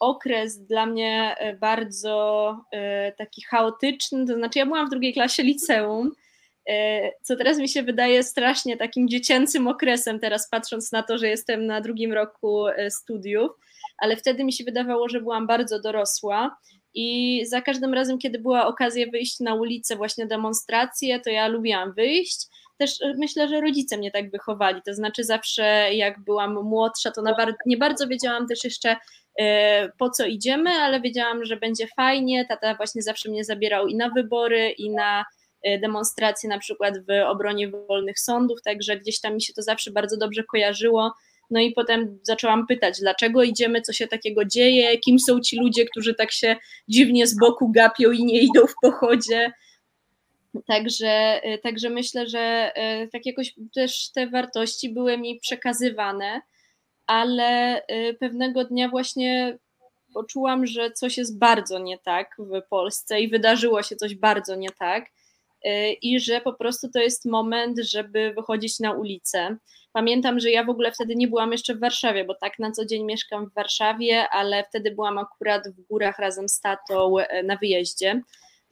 [0.04, 2.58] okres dla mnie bardzo
[3.18, 6.12] taki chaotyczny, to znaczy ja byłam w drugiej klasie liceum
[6.70, 11.28] E, co teraz mi się wydaje strasznie takim dziecięcym okresem, teraz patrząc na to, że
[11.28, 13.52] jestem na drugim roku e, studiów,
[13.98, 16.58] ale wtedy mi się wydawało, że byłam bardzo dorosła.
[16.94, 21.94] I za każdym razem, kiedy była okazja wyjść na ulicę, właśnie demonstracje, to ja lubiłam
[21.94, 22.48] wyjść.
[22.78, 24.82] Też e, myślę, że rodzice mnie tak wychowali.
[24.86, 25.64] To znaczy, zawsze
[25.94, 27.24] jak byłam młodsza, to
[27.66, 28.96] nie bardzo wiedziałam też jeszcze,
[29.98, 32.46] po co idziemy, ale wiedziałam, że będzie fajnie.
[32.46, 35.26] Tata właśnie zawsze mnie zabierał i na wybory, i na
[35.68, 39.92] Y, demonstracje na przykład w obronie wolnych sądów, także gdzieś tam mi się to zawsze
[39.92, 41.14] bardzo dobrze kojarzyło.
[41.50, 45.86] No i potem zaczęłam pytać, dlaczego idziemy, co się takiego dzieje, kim są ci ludzie,
[45.86, 46.56] którzy tak się
[46.88, 49.52] dziwnie z boku gapią i nie idą w pochodzie.
[50.68, 52.72] Także, y, także myślę, że
[53.04, 56.42] y, tak jakoś też te wartości były mi przekazywane,
[57.08, 57.82] ale
[58.20, 59.58] pewnego dnia właśnie
[60.14, 64.70] poczułam, że coś jest bardzo nie tak w Polsce i wydarzyło się coś bardzo nie
[64.80, 65.06] tak.
[65.66, 69.58] Y, i że po prostu to jest moment, żeby wychodzić na ulicę.
[69.94, 72.86] Pamiętam, że ja w ogóle wtedy nie byłam jeszcze w Warszawie, bo tak na co
[72.86, 77.58] dzień mieszkam w Warszawie, ale wtedy byłam akurat w górach razem z tatą y, na
[77.58, 78.22] wyjeździe.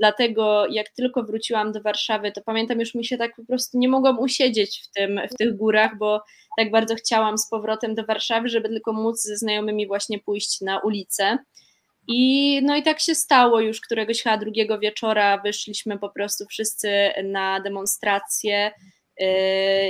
[0.02, 3.90] Dlatego jak tylko wróciłam do Warszawy, to pamiętam już mi się tak po prostu nie
[3.90, 6.22] mogłam usiedzieć w, tym, w tych górach, bo
[6.58, 10.80] tak bardzo chciałam z powrotem do Warszawy, żeby tylko móc ze znajomymi właśnie pójść na
[10.80, 11.38] ulicę.
[12.08, 17.12] I no i tak się stało już któregoś chyba drugiego wieczora wyszliśmy po prostu wszyscy
[17.24, 18.72] na demonstrację.
[19.22, 19.26] Y,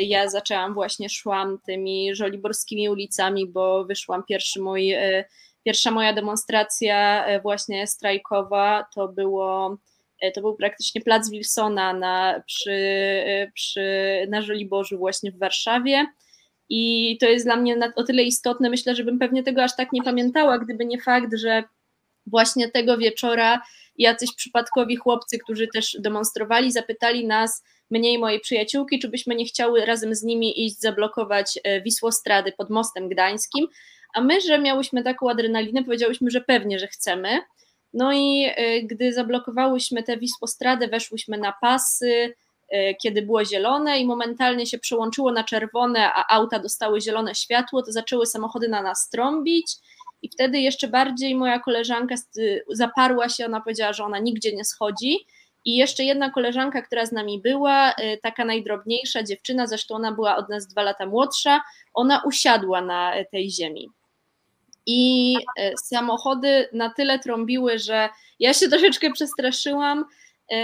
[0.02, 5.24] ja zaczęłam właśnie, szłam tymi żoliborskimi ulicami, bo wyszłam pierwszy mój, y,
[5.66, 9.78] pierwsza moja demonstracja y, właśnie strajkowa, to było
[10.36, 12.78] to był praktycznie plac Wilsona na, przy,
[13.54, 13.82] przy,
[14.30, 16.06] na Żoliborzu właśnie w Warszawie.
[16.70, 19.92] I to jest dla mnie o tyle istotne, myślę, że bym pewnie tego aż tak
[19.94, 21.64] nie pamiętała, gdyby nie fakt, że
[22.26, 23.62] właśnie tego wieczora
[23.98, 29.46] jacyś przypadkowi chłopcy, którzy też demonstrowali, zapytali nas, mnie i mojej przyjaciółki, czy byśmy nie
[29.46, 33.68] chciały razem z nimi iść zablokować e, Wisłostrady pod mostem gdańskim,
[34.14, 37.40] a my, że miałyśmy taką adrenalinę, powiedziałyśmy, że pewnie, że chcemy.
[37.94, 42.34] No i e, gdy zablokowałyśmy tę Wisłostradę, weszłyśmy na pasy,
[42.70, 47.84] e, kiedy było zielone i momentalnie się przełączyło na czerwone, a auta dostały zielone światło,
[47.84, 49.76] to zaczęły samochody na nas trąbić
[50.22, 52.16] I wtedy jeszcze bardziej moja koleżanka
[52.70, 55.18] zaparła się, ona powiedziała, że ona nigdzie nie schodzi.
[55.66, 60.36] I jeszcze jedna koleżanka, która z nami była, y, taka najdrobniejsza dziewczyna, zresztą ona była
[60.36, 61.62] od nas dwa lata młodsza,
[61.94, 63.90] ona usiadła na tej ziemi.
[64.86, 70.06] I y, samochody na tyle trąbiły, że ja się troszeczkę przestraszyłam,
[70.52, 70.56] y,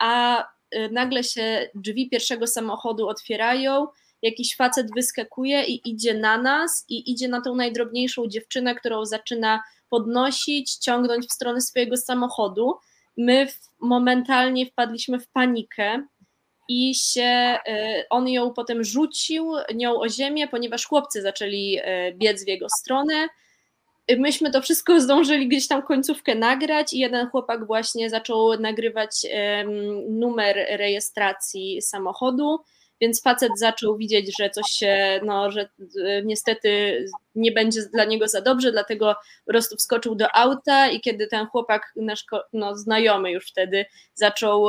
[0.00, 0.44] a
[0.90, 3.86] nagle się drzwi pierwszego samochodu otwierają,
[4.22, 9.62] jakiś facet wyskakuje i idzie na nas i idzie na tą najdrobniejszą dziewczynę, którą zaczyna
[9.88, 12.74] podnosić, ciągnąć w stronę swojego samochodu.
[13.16, 13.46] My
[13.80, 16.06] momentalnie wpadliśmy w panikę
[16.68, 17.58] i się
[18.10, 21.78] on ją potem rzucił nią o ziemię, ponieważ chłopcy zaczęli
[22.14, 23.28] biec w jego stronę.
[24.18, 29.26] Myśmy to wszystko zdążyli gdzieś tam końcówkę nagrać i jeden chłopak właśnie zaczął nagrywać
[30.08, 32.60] numer rejestracji samochodu
[33.02, 38.28] więc facet zaczął widzieć, że coś się, no, że e, niestety nie będzie dla niego
[38.28, 39.14] za dobrze, dlatego
[39.46, 43.84] po prostu wskoczył do auta i kiedy ten chłopak, nasz no, znajomy już wtedy,
[44.14, 44.68] zaczął,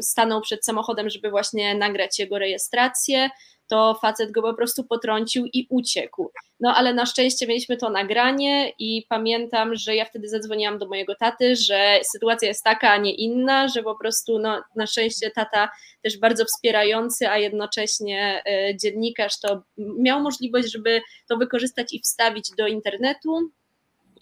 [0.00, 3.30] stanął przed samochodem, żeby właśnie nagrać jego rejestrację,
[3.68, 6.30] to facet go po prostu potrącił i uciekł.
[6.60, 11.14] No ale na szczęście mieliśmy to nagranie i pamiętam, że ja wtedy zadzwoniłam do mojego
[11.14, 15.70] taty, że sytuacja jest taka, a nie inna, że po prostu no, na szczęście tata
[16.02, 22.50] też bardzo wspierający, a jednocześnie e, dziennikarz to miał możliwość, żeby to wykorzystać i wstawić
[22.58, 23.50] do internetu.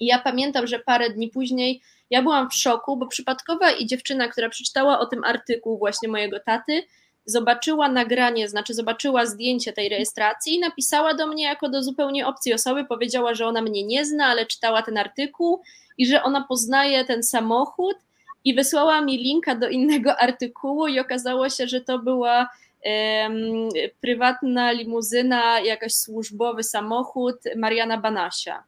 [0.01, 4.29] I ja pamiętam, że parę dni później ja byłam w szoku, bo przypadkowa i dziewczyna,
[4.29, 6.83] która przeczytała o tym artykuł właśnie mojego taty,
[7.25, 12.55] zobaczyła nagranie, znaczy zobaczyła zdjęcie tej rejestracji i napisała do mnie jako do zupełnie obcej
[12.55, 15.61] osoby, powiedziała, że ona mnie nie zna, ale czytała ten artykuł
[15.99, 17.97] i że ona poznaje ten samochód
[18.45, 22.49] i wysłała mi linka do innego artykułu i okazało się, że to była
[22.85, 23.69] um,
[24.01, 28.65] prywatna limuzyna, jakaś służbowy samochód Mariana Banasia.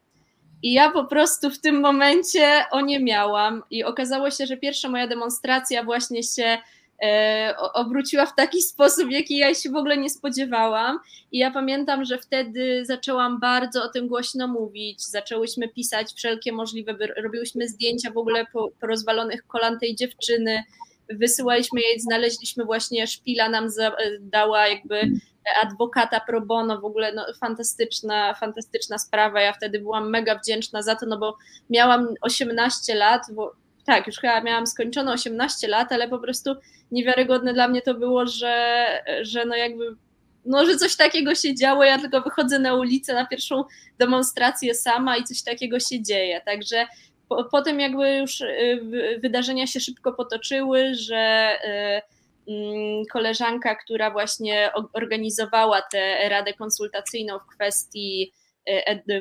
[0.62, 4.88] I ja po prostu w tym momencie o nie miałam i okazało się, że pierwsza
[4.88, 6.58] moja demonstracja właśnie się
[7.74, 10.98] obróciła w taki sposób, jaki ja się w ogóle nie spodziewałam.
[11.33, 15.02] I ja pamiętam, że wtedy zaczęłam bardzo o tym głośno mówić.
[15.02, 20.64] Zaczęłyśmy pisać wszelkie możliwe, robiłyśmy zdjęcia w ogóle po, po rozwalonych kolan tej dziewczyny.
[21.11, 25.11] Wysyłaliśmy jej, znaleźliśmy właśnie szpila, nam za, dała jakby
[25.62, 29.40] adwokata pro bono, w ogóle no, fantastyczna, fantastyczna sprawa.
[29.40, 31.37] Ja wtedy byłam mega wdzięczna za to, no bo
[31.70, 33.54] miałam 18 lat, bo
[33.86, 36.54] tak, już chyba miałam skończone 18 lat, ale po prostu
[36.90, 38.86] niewiarygodne dla mnie to było, że,
[39.22, 39.96] że no jakby
[40.44, 43.64] no, że coś takiego się działo, ja tylko wychodzę na ulicę na pierwszą
[43.98, 46.40] demonstrację sama i coś takiego się dzieje.
[46.40, 46.86] Także
[47.28, 51.54] po, potem jakby już y, wydarzenia się szybko potoczyły, że
[52.48, 58.32] y, mm, koleżanka, która właśnie organizowała tę radę konsultacyjną w kwestii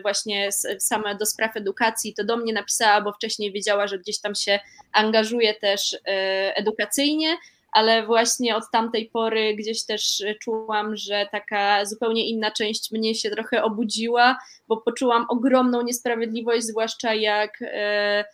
[0.02, 4.36] właśnie same do spraw edukacji, to do mnie napisała, bo wcześniej wiedziała, że gdzieś tam
[4.36, 4.60] się
[4.92, 7.38] angażuje też e, edukacyjnie,
[7.72, 13.30] ale właśnie od tamtej pory gdzieś też czułam, że taka zupełnie inna część mnie się
[13.30, 18.26] trochę obudziła, bo poczułam ogromną niesprawiedliwość, zwłaszcza jak e,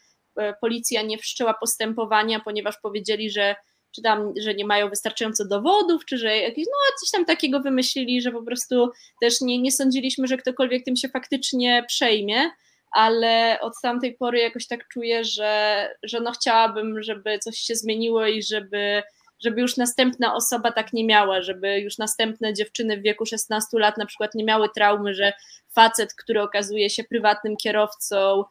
[0.62, 3.56] policja nie wszczęła postępowania, ponieważ powiedzieli, że
[3.95, 8.21] czy tam, że nie mają wystarczająco dowodów, czy że jakieś, no coś tam takiego wymyślili,
[8.21, 8.89] że po prostu
[9.21, 12.49] też nie, nie sądziliśmy, że ktokolwiek tym się faktycznie przejmie,
[12.91, 18.28] ale od tamtej pory jakoś tak czuję, że, że no chciałabym, żeby coś się zmieniło
[18.28, 19.04] i żeby,
[19.43, 23.97] żeby już następna osoba tak nie miała, żeby już następne dziewczyny w wieku 16 lat
[23.97, 25.34] na przykład nie miały traumy, że
[25.75, 28.43] facet, który okazuje się prywatnym kierowcą,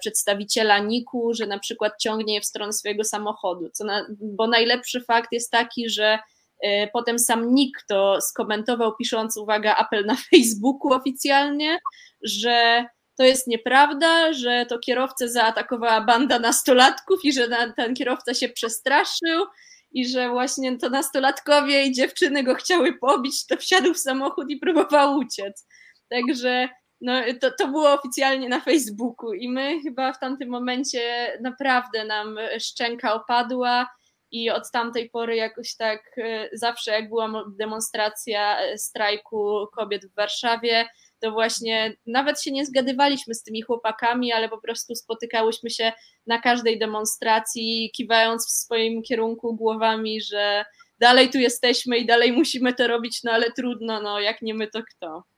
[0.00, 3.70] przedstawiciela NIK-u, że na przykład ciągnie je w stronę swojego samochodu.
[3.80, 6.18] Na, bo najlepszy fakt jest taki, że
[6.62, 11.78] e, potem sam NIK to skomentował, pisząc, uwaga, apel na Facebooku oficjalnie,
[12.22, 12.84] że
[13.16, 19.46] to jest nieprawda, że to kierowcę zaatakowała banda nastolatków i że ten kierowca się przestraszył
[19.92, 24.56] i że właśnie to nastolatkowie i dziewczyny go chciały pobić, to wsiadł w samochód i
[24.56, 25.66] próbował uciec.
[26.10, 26.68] Także
[27.04, 32.38] no, to, to było oficjalnie na Facebooku i my chyba w tamtym momencie naprawdę nam
[32.58, 33.88] szczęka opadła
[34.30, 40.14] i od tamtej pory jakoś tak e, zawsze jak była demonstracja e, strajku kobiet w
[40.14, 40.86] Warszawie,
[41.20, 45.92] to właśnie nawet się nie zgadywaliśmy z tymi chłopakami, ale po prostu spotykałyśmy się
[46.26, 50.64] na każdej demonstracji, kiwając w swoim kierunku głowami, że
[50.98, 54.66] dalej tu jesteśmy i dalej musimy to robić, no ale trudno, no jak nie my,
[54.66, 55.33] to kto.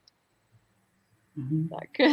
[1.38, 1.68] Mhm.
[1.68, 2.08] Tak.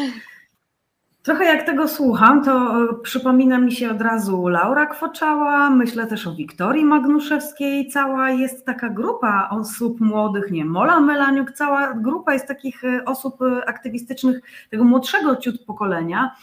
[1.23, 6.27] Trochę jak tego słucham, to e, przypomina mi się od razu Laura Kwoczała, myślę też
[6.27, 12.47] o Wiktorii Magnuszewskiej, cała jest taka grupa osób młodych, nie, Mola Melaniuk, cała grupa jest
[12.47, 16.35] takich e, osób e, aktywistycznych tego młodszego ciut pokolenia,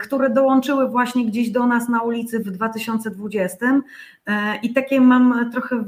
[0.00, 3.80] które dołączyły właśnie gdzieś do nas na ulicy w 2020
[4.62, 5.84] i takie mam trochę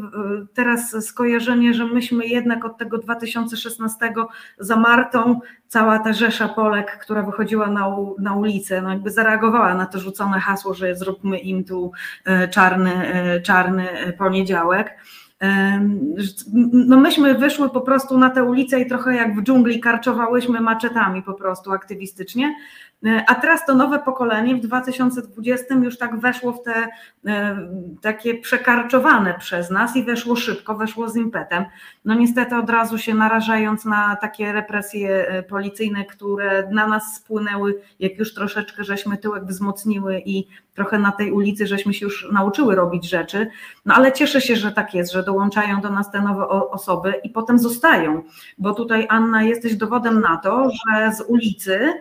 [0.55, 4.13] teraz skojarzenie, że myśmy jednak od tego 2016
[4.59, 9.87] za Martą, cała ta rzesza Polek, która wychodziła na, na ulicę, no jakby zareagowała na
[9.87, 11.93] to rzucone hasło, że zróbmy im tu
[12.51, 12.93] czarny,
[13.45, 13.87] czarny
[14.19, 14.97] poniedziałek.
[16.73, 21.23] No myśmy wyszły po prostu na tę ulicę i trochę jak w dżungli karczowałyśmy maczetami
[21.23, 22.55] po prostu aktywistycznie, e,
[23.27, 26.89] a teraz to nowe pokolenie w 2020 już tak weszło w te
[27.27, 27.59] e,
[28.03, 31.65] takie przekarczowane przez nas i weszło szybko, weszło z impetem.
[32.05, 37.81] No niestety od razu się narażając na takie represje e, policyjne, które na nas spłynęły,
[38.01, 42.75] jak już troszeczkę żeśmy tyłek wzmocniły i trochę na tej ulicy żeśmy się już nauczyły
[42.75, 43.47] robić rzeczy,
[43.85, 47.31] no ale cieszę się, że tak jest, że dołączają do nas te nowe osoby i
[47.31, 48.23] potem zostają,
[48.59, 51.95] bo tutaj Anna jesteś dowodem na to, że z ulicy, e,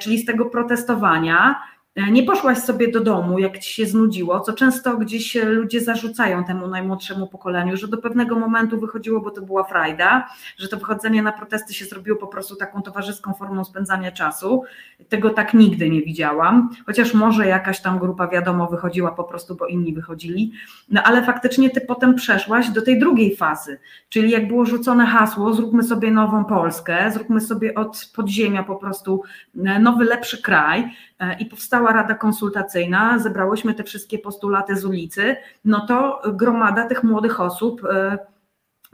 [0.00, 4.52] czyli z tego protestowania, E, nie poszłaś sobie do domu, jak ci się znudziło, co
[4.52, 9.64] często gdzieś ludzie zarzucają temu najmłodszemu pokoleniu, że do pewnego momentu wychodziło, bo to była
[9.64, 14.62] frajda, że to wychodzenie na protesty się zrobiło po prostu taką towarzyską formą spędzania czasu.
[15.08, 19.66] Tego tak nigdy nie widziałam, chociaż może jakaś tam grupa, wiadomo, wychodziła po prostu, bo
[19.66, 20.52] inni wychodzili,
[20.90, 25.54] no ale faktycznie ty potem przeszłaś do tej drugiej fazy, czyli jak było rzucone hasło,
[25.54, 29.22] zróbmy sobie nową Polskę, zróbmy sobie od podziemia po prostu
[29.64, 31.07] e, nowy, lepszy kraj, E,
[31.38, 37.40] i powstała Rada Konsultacyjna, zebrałyśmy te wszystkie postulaty z ulicy, no to gromada tych młodych
[37.40, 38.18] osób e,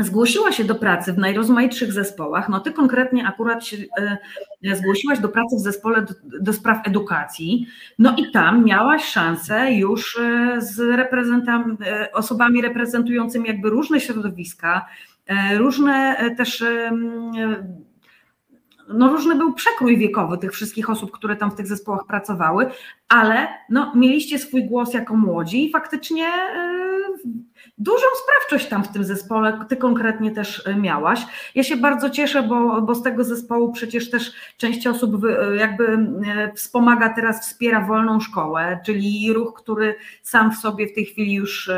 [0.00, 2.48] zgłosiła się do pracy w najrozmaitszych zespołach.
[2.48, 3.76] No ty konkretnie akurat się
[4.62, 7.66] e, zgłosiłaś do pracy w zespole do, do, spraw edukacji,
[7.98, 10.20] no i tam miałaś szansę już
[10.58, 11.76] z reprezentam,
[12.12, 14.86] osobami reprezentującymi jakby różne środowiska,
[15.56, 16.64] różne też
[18.88, 22.70] no różny był przekrój wiekowy tych wszystkich osób, które tam w tych zespołach pracowały,
[23.08, 26.24] ale no, mieliście swój głos jako młodzi i faktycznie
[27.24, 27.44] yy,
[27.78, 31.26] dużą sprawczość tam w tym zespole ty konkretnie też e, miałaś.
[31.54, 35.98] Ja się bardzo cieszę, bo, bo z tego zespołu przecież też część osób e, jakby
[36.54, 41.70] wspomaga teraz, wspiera wolną szkołę, czyli ruch, który sam w sobie w tej chwili już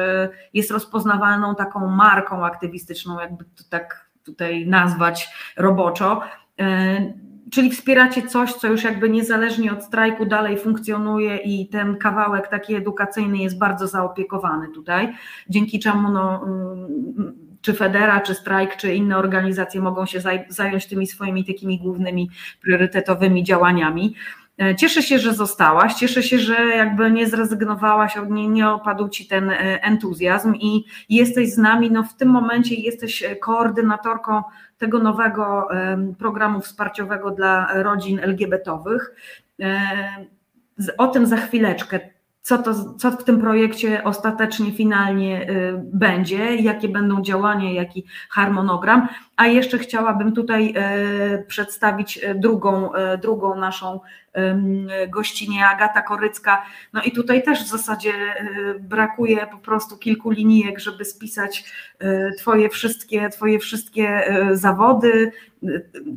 [0.54, 6.22] jest rozpoznawalną taką marką aktywistyczną, jakby to tak tutaj nazwać roboczo.
[6.60, 12.48] E, czyli wspieracie coś, co już jakby niezależnie od strajku dalej funkcjonuje i ten kawałek
[12.48, 15.14] taki edukacyjny jest bardzo zaopiekowany tutaj,
[15.48, 21.06] dzięki czemu no, mm, czy Federa, czy Strajk, czy inne organizacje mogą się zająć tymi
[21.06, 22.30] swoimi takimi głównymi
[22.62, 24.14] priorytetowymi działaniami.
[24.58, 29.26] E, cieszę się, że zostałaś, cieszę się, że jakby nie zrezygnowałaś, nie, nie opadł ci
[29.26, 31.90] ten e, entuzjazm i jesteś z nami.
[31.90, 34.42] No w tym momencie jesteś koordynatorką
[34.78, 35.68] tego nowego
[36.18, 39.14] programu wsparciowego dla rodzin LGBT-owych.
[40.98, 42.00] O tym za chwileczkę
[42.46, 49.08] co, to, co w tym projekcie ostatecznie, finalnie y, będzie, jakie będą działania, jaki harmonogram.
[49.36, 50.74] A jeszcze chciałabym tutaj
[51.34, 52.90] y, przedstawić y, drugą,
[53.22, 54.00] drugą naszą
[55.08, 56.62] gościnię, Agata Korycka.
[56.92, 58.12] No i tutaj też w zasadzie
[58.80, 61.64] brakuje po prostu kilku linijek, żeby spisać
[62.38, 65.32] Twoje wszystkie, twoje wszystkie zawody,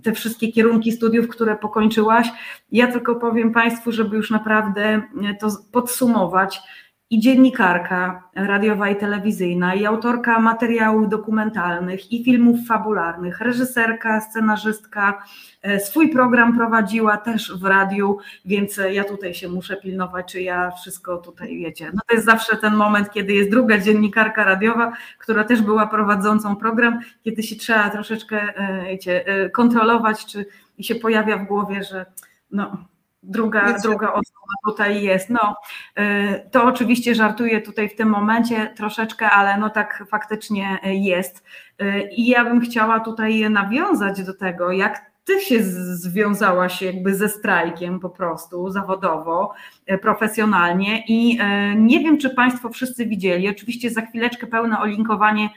[0.04, 2.28] te wszystkie kierunki studiów, które pokończyłaś.
[2.72, 5.02] Ja tylko powiem Państwu, żeby już naprawdę
[5.40, 6.62] to podsumować.
[7.12, 15.24] I dziennikarka radiowa i telewizyjna, i autorka materiałów dokumentalnych, i filmów fabularnych, reżyserka, scenarzystka,
[15.62, 20.72] e, swój program prowadziła też w radiu, więc ja tutaj się muszę pilnować, czy ja
[20.72, 21.91] wszystko tutaj wiecie.
[21.93, 26.56] No to jest zawsze ten moment, kiedy jest druga dziennikarka radiowa, która też była prowadzącą
[26.56, 30.45] program, kiedy się trzeba troszeczkę e, wiecie, e, kontrolować, czy
[30.78, 32.06] i się pojawia w głowie, że
[32.52, 32.78] no
[33.24, 35.30] druga, druga osoba tutaj jest.
[35.30, 35.56] No,
[36.00, 41.44] y, to oczywiście żartuję tutaj w tym momencie troszeczkę, ale no tak faktycznie jest.
[41.82, 45.63] Y, I ja bym chciała tutaj nawiązać do tego, jak ty się
[45.96, 49.54] związałaś jakby ze strajkiem po prostu zawodowo,
[49.92, 51.39] y, profesjonalnie i
[51.76, 55.50] nie wiem, czy Państwo wszyscy widzieli, oczywiście za chwileczkę pełne olinkowanie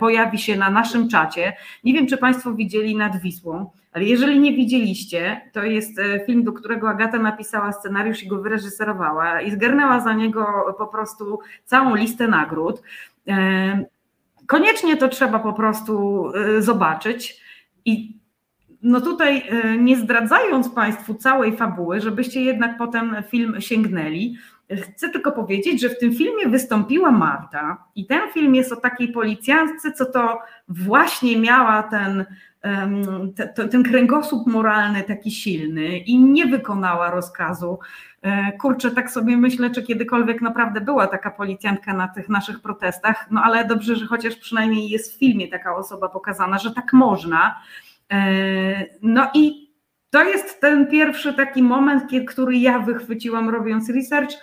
[0.00, 4.52] pojawi się na naszym czacie, nie wiem, czy Państwo widzieli nad Wisłą, ale jeżeli nie
[4.52, 10.00] widzieliście, to jest e, film, do którego Agata napisała scenariusz i go wyreżyserowała i zgarnęła
[10.00, 10.46] za niego
[10.78, 12.82] po prostu całą listę nagród.
[13.28, 13.84] E,
[14.46, 17.40] koniecznie to trzeba po prostu e, zobaczyć.
[17.84, 18.15] I
[18.86, 19.42] no tutaj
[19.78, 24.36] nie zdradzając Państwu całej fabuły, żebyście jednak potem film sięgnęli,
[24.82, 29.08] Chcę tylko powiedzieć, że w tym filmie wystąpiła Marta i ten film jest o takiej
[29.08, 32.24] policjantce, co to właśnie miała ten,
[33.70, 37.78] ten kręgosłup moralny taki silny i nie wykonała rozkazu.
[38.22, 43.26] E, kurczę, tak sobie myślę, czy kiedykolwiek naprawdę była taka policjantka na tych naszych protestach,
[43.30, 47.60] no ale dobrze, że chociaż przynajmniej jest w filmie taka osoba pokazana, że tak można.
[48.12, 49.66] E, no i
[50.10, 54.36] to jest ten pierwszy taki moment, który ja wychwyciłam robiąc research,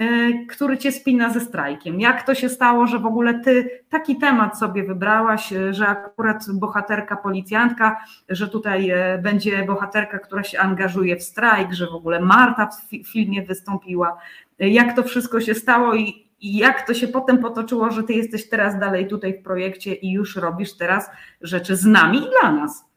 [0.00, 2.00] E, który cię spina ze strajkiem.
[2.00, 6.44] Jak to się stało, że w ogóle ty taki temat sobie wybrałaś, e, że akurat
[6.52, 8.92] bohaterka policjantka, że tutaj
[9.22, 14.18] będzie bohaterka, która się angażuje w strajk, że w ogóle Marta w filmie wystąpiła.
[14.58, 18.48] Jak to wszystko się stało i, i jak to się potem potoczyło, że ty jesteś
[18.48, 21.10] teraz dalej tutaj w projekcie i już robisz teraz
[21.40, 22.89] rzeczy z nami i dla nas?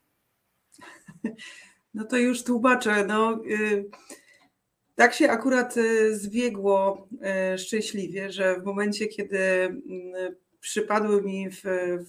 [1.93, 3.05] No to już tłumaczę.
[3.05, 3.85] No, y
[4.95, 7.07] tak się akurat y, zbiegło
[7.53, 9.37] y, szczęśliwie, że w momencie, kiedy
[10.59, 11.63] przypadły mi w,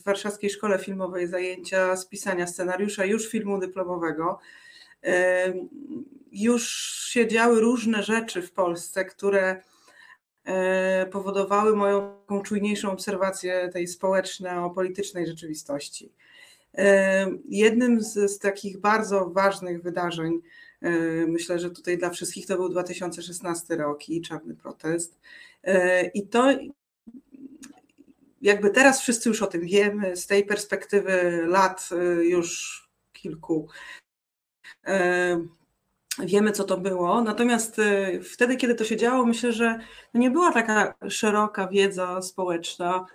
[0.04, 4.38] Warszawskiej Szkole Filmowej zajęcia z pisania scenariusza już filmu dyplomowego,
[6.32, 6.68] już
[7.08, 9.62] się działy różne rzeczy w Polsce, które
[11.10, 16.12] powodowały moją czujniejszą obserwację tej społeczno-politycznej rzeczywistości.
[17.48, 20.40] Jednym z, z takich bardzo ważnych wydarzeń,
[20.84, 20.90] E,
[21.26, 25.20] myślę, że tutaj dla wszystkich to był 2016 rok i czarny protest.
[25.62, 26.50] E, I to
[28.42, 32.80] jakby teraz wszyscy już o tym wiemy, z tej perspektywy lat e, już
[33.12, 33.68] kilku
[36.18, 37.22] wiemy, co to było.
[37.22, 37.80] Natomiast
[38.32, 39.78] wtedy, kiedy to się działo, myślę, że
[40.14, 43.06] nie była taka szeroka wiedza społeczna,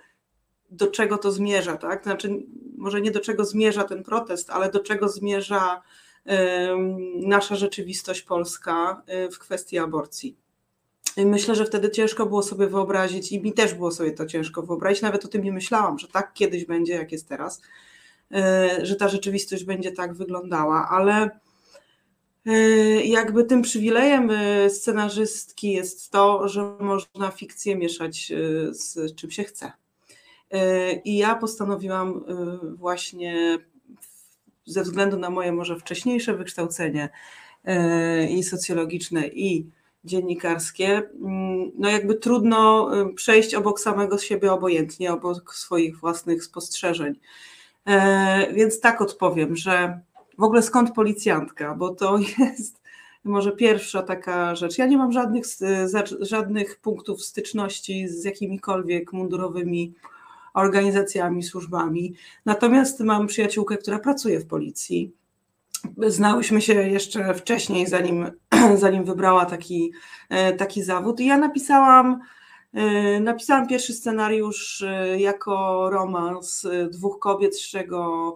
[0.71, 2.03] do czego to zmierza, tak?
[2.03, 2.43] Znaczy,
[2.77, 5.81] może nie do czego zmierza ten protest, ale do czego zmierza
[7.15, 10.37] nasza rzeczywistość polska y, w kwestii aborcji.
[11.17, 15.01] Myślę, że wtedy ciężko było sobie wyobrazić, i mi też było sobie to ciężko wyobrazić,
[15.01, 17.61] nawet o tym nie myślałam, że tak kiedyś będzie, jak jest teraz,
[18.81, 21.29] y, że ta rzeczywistość będzie tak wyglądała, ale
[22.47, 24.31] y, jakby tym przywilejem
[24.69, 28.33] scenarzystki jest to, że można fikcję mieszać
[28.69, 29.71] z czym się chce.
[31.05, 32.23] I ja postanowiłam
[32.75, 33.59] właśnie
[34.69, 37.09] ze względu na moje może wcześniejsze wykształcenie
[37.65, 39.69] e, i socjologiczne, i
[40.03, 40.87] dziennikarskie,
[41.21, 47.19] mm, no jakby trudno e, przejść obok samego siebie obojętnie, obok swoich własnych spostrzeżeń.
[47.85, 49.99] E, więc tak odpowiem, że
[50.37, 52.79] w ogóle skąd policjantka, bo to jest
[53.23, 54.77] może pierwsza taka rzecz.
[54.77, 55.45] Ja nie mam żadnych,
[56.21, 59.93] żadnych punktów styczności z jakimikolwiek mundurowymi
[60.59, 62.13] organizacjami, służbami.
[62.45, 65.13] Natomiast mam przyjaciółkę, która pracuje w policji.
[66.07, 68.31] Znałyśmy się jeszcze wcześniej, zanim,
[68.75, 69.91] zanim wybrała taki,
[70.29, 71.19] e, taki zawód.
[71.19, 72.19] I ja napisałam,
[72.73, 78.35] e, napisałam pierwszy scenariusz e, jako romans dwóch kobiet, z czego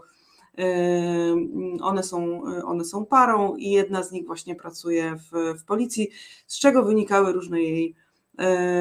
[1.81, 6.09] one są, one są parą i jedna z nich właśnie pracuje w, w policji,
[6.47, 7.95] z czego wynikały różne jej,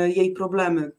[0.06, 0.92] jej problemy.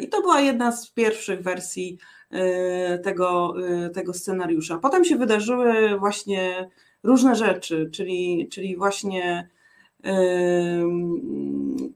[0.00, 1.98] I to była jedna z pierwszych wersji
[2.30, 4.78] e, tego, e, tego scenariusza.
[4.78, 6.70] Potem się wydarzyły właśnie
[7.02, 9.48] różne rzeczy, czyli, czyli właśnie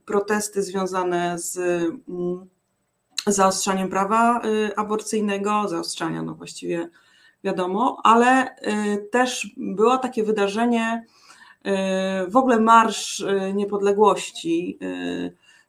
[0.05, 2.49] protesty związane z mm,
[3.27, 6.89] zaostrzaniem prawa e, aborcyjnego, zaostrzania, no właściwie
[7.43, 8.55] wiadomo, ale
[9.11, 11.05] też było takie wydarzenie,
[12.27, 14.79] w ogóle Marsz Niepodległości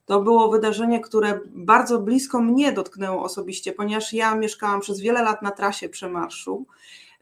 [0.06, 5.42] to było wydarzenie, które bardzo blisko mnie dotknęło osobiście, ponieważ ja mieszkałam przez wiele lat
[5.42, 6.66] na trasie przemarszu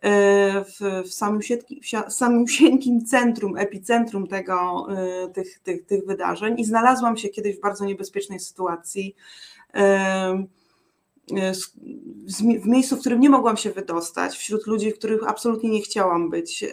[0.01, 7.29] e, w, w samiusieńkim centrum, epicentrum tego, e, tych, tych, tych wydarzeń i znalazłam się
[7.29, 9.15] kiedyś w bardzo niebezpiecznej sytuacji
[9.75, 10.47] e,
[12.61, 16.31] w miejscu, w którym nie mogłam się wydostać, wśród ludzi, w których absolutnie nie chciałam
[16.31, 16.65] być.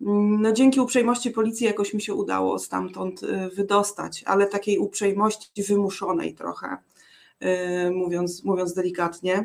[0.00, 6.34] No, dzięki uprzejmości policji jakoś mi się udało stamtąd y, wydostać, ale takiej uprzejmości wymuszonej
[6.34, 6.76] trochę,
[7.42, 9.44] y, mówiąc, mówiąc delikatnie.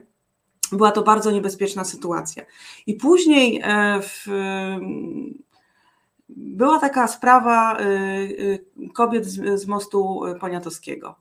[0.71, 2.43] Była to bardzo niebezpieczna sytuacja.
[2.87, 4.27] I później e, w,
[6.29, 11.15] była taka sprawa y, kobiet z, z mostu poniatowskiego.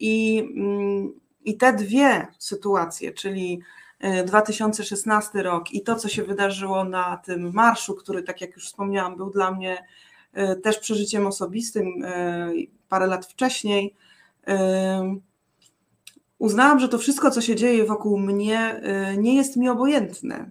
[0.00, 1.12] I, mm,
[1.44, 3.60] I te dwie sytuacje, czyli
[4.26, 9.16] 2016 rok i to, co się wydarzyło na tym marszu, który, tak jak już wspomniałam,
[9.16, 9.84] był dla mnie
[10.32, 12.48] e, też przeżyciem osobistym e,
[12.88, 13.94] parę lat wcześniej,
[14.46, 15.16] e,
[16.38, 18.80] uznałam, że to wszystko, co się dzieje wokół mnie,
[19.18, 20.50] nie jest mi obojętne.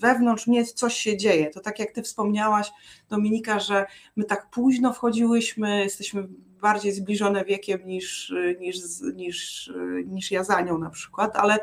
[0.00, 1.50] wewnątrz mnie coś się dzieje.
[1.50, 2.72] To tak jak ty wspomniałaś,
[3.08, 3.86] Dominika, że
[4.16, 6.28] my tak późno wchodziłyśmy, jesteśmy
[6.60, 8.76] bardziej zbliżone wiekiem niż, niż,
[9.14, 9.70] niż,
[10.06, 11.58] niż ja za nią na przykład, ale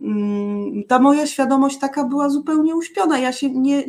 [0.00, 3.18] Mm, ta moja świadomość taka była zupełnie uśpiona.
[3.18, 3.84] Ja się nie,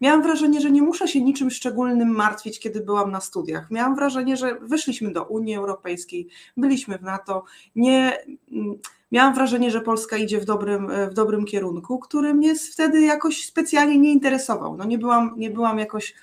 [0.00, 3.70] miałam wrażenie, że nie muszę się niczym szczególnym martwić, kiedy byłam na studiach.
[3.70, 7.44] Miałam wrażenie, że wyszliśmy do Unii Europejskiej, byliśmy w NATO.
[7.76, 8.12] Nie,
[8.52, 8.78] mm,
[9.12, 13.98] miałam wrażenie, że Polska idzie w dobrym, w dobrym kierunku, który mnie wtedy jakoś specjalnie
[13.98, 14.76] nie interesował.
[14.76, 16.14] No nie, byłam, nie byłam jakoś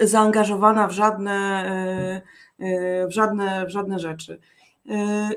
[0.00, 1.64] zaangażowana w żadne,
[2.60, 4.40] e, e, w żadne, w żadne rzeczy.
[4.88, 5.30] E,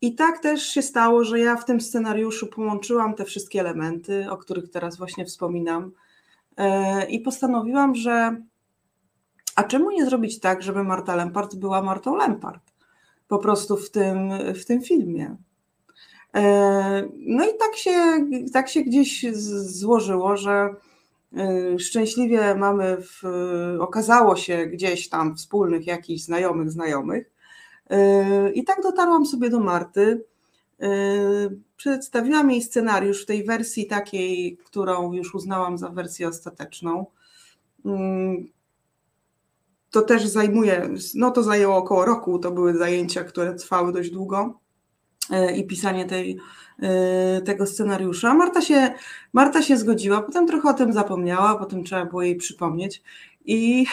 [0.00, 4.36] i tak też się stało, że ja w tym scenariuszu połączyłam te wszystkie elementy, o
[4.36, 5.92] których teraz właśnie wspominam,
[7.08, 8.36] i postanowiłam, że
[9.56, 12.62] a czemu nie zrobić tak, żeby Marta Lempart była Martą Lempart?
[13.28, 15.36] Po prostu w tym, w tym filmie.
[17.12, 17.92] No i tak się,
[18.52, 19.26] tak się gdzieś
[19.62, 20.74] złożyło, że
[21.78, 23.22] szczęśliwie mamy, w,
[23.80, 27.30] okazało się gdzieś tam wspólnych jakichś znajomych, znajomych,
[27.90, 30.24] Yy, I tak dotarłam sobie do Marty.
[31.76, 37.06] Przedstawiłam jej scenariusz w tej wersji takiej, którą już uznałam za wersję ostateczną.
[39.90, 44.60] To też zajmuje, no to zajęło około roku, to były zajęcia, które trwały dość długo
[45.56, 46.38] i pisanie tej,
[47.44, 48.34] tego scenariusza.
[48.34, 48.92] Marta się,
[49.32, 53.02] Marta się zgodziła, potem trochę o tym zapomniała, potem trzeba było jej przypomnieć
[53.44, 53.86] i,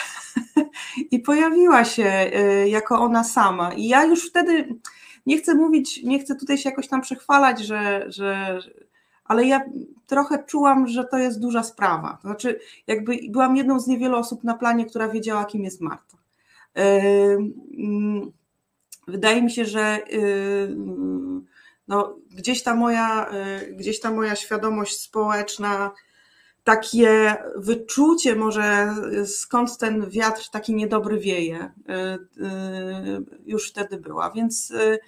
[1.12, 2.32] i pojawiła się
[2.64, 3.74] y, jako ona sama.
[3.74, 4.76] I ja już wtedy
[5.26, 8.60] nie chcę mówić, nie chcę tutaj się jakoś tam przechwalać, że, że
[9.26, 9.62] ale ja
[10.06, 12.18] trochę czułam, że to jest duża sprawa.
[12.22, 16.18] To znaczy, jakby byłam jedną z niewielu osób na planie, która wiedziała, kim jest Marta.
[16.78, 16.82] Y,
[17.78, 18.32] mm,
[19.08, 20.76] wydaje mi się, że y,
[21.88, 23.30] no, gdzieś, ta moja,
[23.72, 25.92] gdzieś ta moja świadomość społeczna
[26.68, 31.94] takie wyczucie może skąd ten wiatr taki niedobry wieje y,
[32.44, 35.00] y, już wtedy była, więc, y,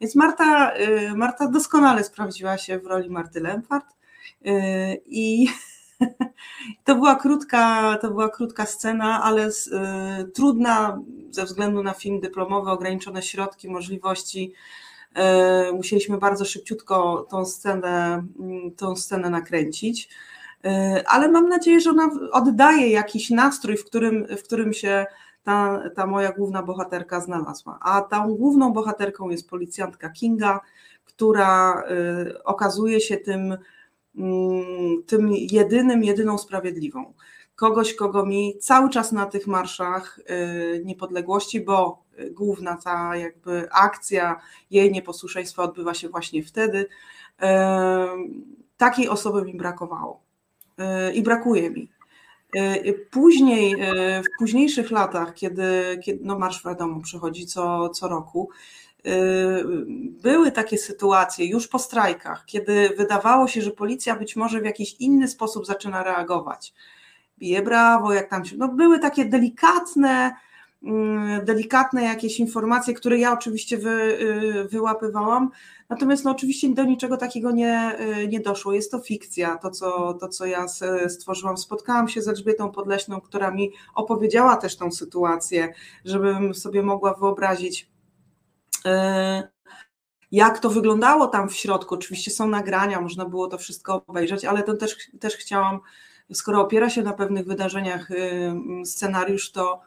[0.00, 0.72] więc Marta,
[1.14, 3.86] Marta doskonale sprawdziła się w roli Marty Lempart
[5.06, 5.48] i
[6.84, 9.50] to była krótka, to była krótka scena, ale
[10.34, 14.52] trudna ze względu na film dyplomowy, ograniczone środki, możliwości.
[15.72, 18.24] Musieliśmy bardzo szybciutko tą scenę,
[18.76, 20.08] tą scenę nakręcić.
[20.64, 25.06] E, ale mam nadzieję, że ona oddaje jakiś nastrój, w którym, w którym się
[25.42, 27.78] ta, ta moja główna bohaterka znalazła.
[27.82, 30.60] A tą główną bohaterką jest policjantka Kinga,
[31.04, 33.56] która e, okazuje się tym,
[34.16, 37.14] mm, tym jedynym, jedyną sprawiedliwą.
[37.56, 44.40] Kogoś, kogo mi cały czas na tych marszach e, niepodległości, bo główna ta jakby akcja
[44.70, 46.88] jej nieposłuszeństwa odbywa się właśnie wtedy.
[48.76, 50.28] Takiej osoby mi brakowało.
[50.78, 51.90] E, i brakuje mi.
[52.56, 58.50] E, później, e, w późniejszych latach, kiedy, kiedy no marsz wiadomo przychodzi co, co roku,
[60.22, 64.94] były takie sytuacje już po strajkach, kiedy wydawało się, że policja być może w jakiś
[64.94, 66.74] inny sposób zaczyna reagować.
[67.38, 68.56] Bije brawo, jak tam się.
[68.56, 70.36] No były takie delikatne,
[71.44, 74.18] delikatne jakieś informacje, które ja oczywiście wy,
[74.70, 75.50] wyłapywałam,
[75.88, 78.72] Natomiast no, oczywiście do niczego takiego nie, y, nie doszło.
[78.72, 80.66] Jest to fikcja, to co, to co ja
[81.08, 81.56] stworzyłam.
[81.56, 85.74] Spotkałam się z Elżbietą Podleśną, która mi opowiedziała też tą sytuację,
[86.04, 87.90] żebym sobie mogła wyobrazić,
[88.86, 88.90] y,
[90.32, 91.94] jak to wyglądało tam w środku.
[91.94, 95.80] Oczywiście są nagrania, można było to wszystko obejrzeć, ale to też, też chciałam,
[96.32, 98.52] skoro opiera się na pewnych wydarzeniach y,
[98.84, 99.80] scenariusz, to,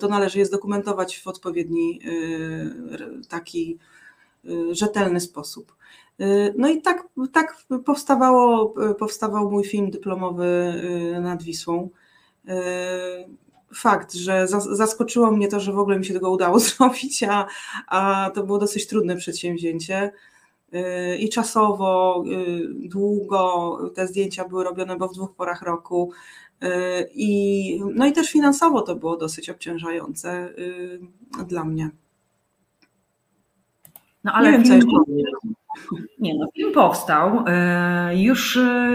[0.00, 2.00] to należy je zdokumentować w odpowiedni
[3.28, 3.78] taki
[4.44, 5.76] Y, rzetelny sposób.
[6.58, 10.82] No i tak, tak powstawało, powstawał mój film dyplomowy
[11.20, 11.90] nad Wisłą.
[13.74, 17.46] Fakt, że zaskoczyło mnie to, że w ogóle mi się tego udało zrobić, a,
[17.86, 20.12] a to było dosyć trudne przedsięwzięcie.
[21.18, 22.24] I czasowo,
[22.72, 26.12] długo te zdjęcia były robione, bo w dwóch porach roku.
[27.14, 30.54] I, no i też finansowo to było dosyć obciążające
[31.48, 31.90] dla mnie.
[34.24, 34.88] No ale nie film,
[36.18, 38.88] nie no, film powstał, e, już e,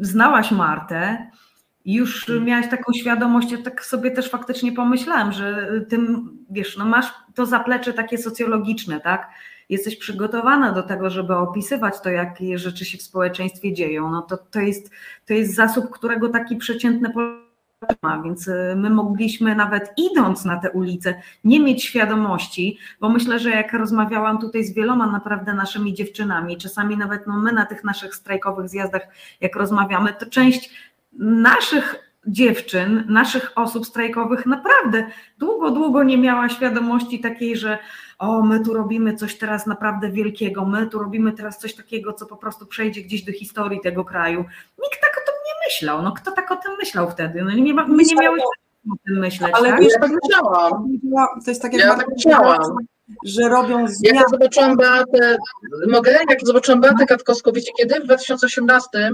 [0.00, 1.30] znałaś Martę,
[1.84, 7.06] już miałaś taką świadomość, ja tak sobie też faktycznie pomyślałam, że tym, wiesz, no masz
[7.34, 9.30] to zaplecze takie socjologiczne, tak?
[9.68, 14.10] Jesteś przygotowana do tego, żeby opisywać to, jakie rzeczy się w społeczeństwie dzieją.
[14.10, 14.90] No to, to, jest,
[15.26, 17.12] to jest zasób, którego taki przeciętny
[18.02, 23.38] ma, więc y, my mogliśmy nawet idąc na te ulice nie mieć świadomości, bo myślę,
[23.38, 27.84] że jak rozmawiałam tutaj z wieloma naprawdę naszymi dziewczynami, czasami nawet no my na tych
[27.84, 29.02] naszych strajkowych zjazdach,
[29.40, 30.70] jak rozmawiamy, to część
[31.18, 35.06] naszych dziewczyn, naszych osób strajkowych naprawdę
[35.38, 37.78] długo, długo nie miała świadomości takiej, że
[38.18, 42.26] o, my tu robimy coś teraz naprawdę wielkiego, my tu robimy teraz coś takiego, co
[42.26, 44.38] po prostu przejdzie gdzieś do historii tego kraju.
[44.82, 46.02] Nikt tak o tym nie myślał.
[46.02, 47.42] No kto tak o tym myślał wtedy?
[47.44, 48.46] No nie, ma, my nie miałyśmy
[48.92, 49.50] o tym myśleć.
[49.54, 49.80] Ale tak?
[49.80, 50.88] wiesz, Ja tak myślałam.
[51.44, 52.58] To jest tak jak Ja tak chciałam.
[53.26, 54.16] że robią Jak zmiany.
[54.18, 55.36] ja zobaczyłam Beatę,
[55.88, 56.18] mogę?
[56.30, 58.00] Jak zobaczyłam Beatę Katkowską, wiecie kiedy?
[58.00, 59.10] W 2018,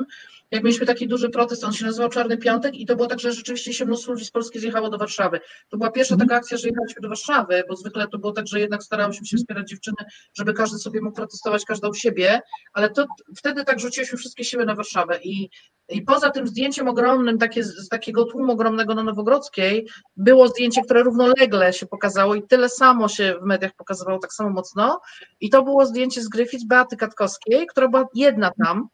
[0.51, 3.32] jak mieliśmy taki duży protest, on się nazywał Czarny Piątek i to było tak, że
[3.32, 5.40] rzeczywiście się mnóstwo ludzi z Polski zjechało do Warszawy.
[5.68, 8.61] To była pierwsza taka akcja, że jechaliśmy do Warszawy, bo zwykle to było tak, że
[8.61, 9.96] jednak starałyśmy się wspierać dziewczyny,
[10.34, 12.40] żeby każdy sobie mógł protestować, każda u siebie,
[12.72, 15.51] ale to wtedy tak rzuciłyśmy wszystkie siły na Warszawę i
[15.90, 21.03] i poza tym zdjęciem ogromnym, takie, z takiego tłumu ogromnego na Nowogrodzkiej, było zdjęcie, które
[21.03, 25.01] równolegle się pokazało i tyle samo się w mediach pokazywało, tak samo mocno.
[25.40, 28.88] I to było zdjęcie z Gryfic Beaty Katkowskiej, która była jedna tam.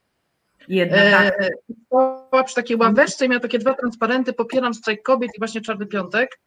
[0.69, 1.43] Jedna, tak.
[1.43, 1.51] E,
[1.91, 5.87] Była przy takiej ławeczce i miała takie dwa transparenty, popieram strajk kobiet i właśnie Czarny
[5.87, 6.41] Piątek.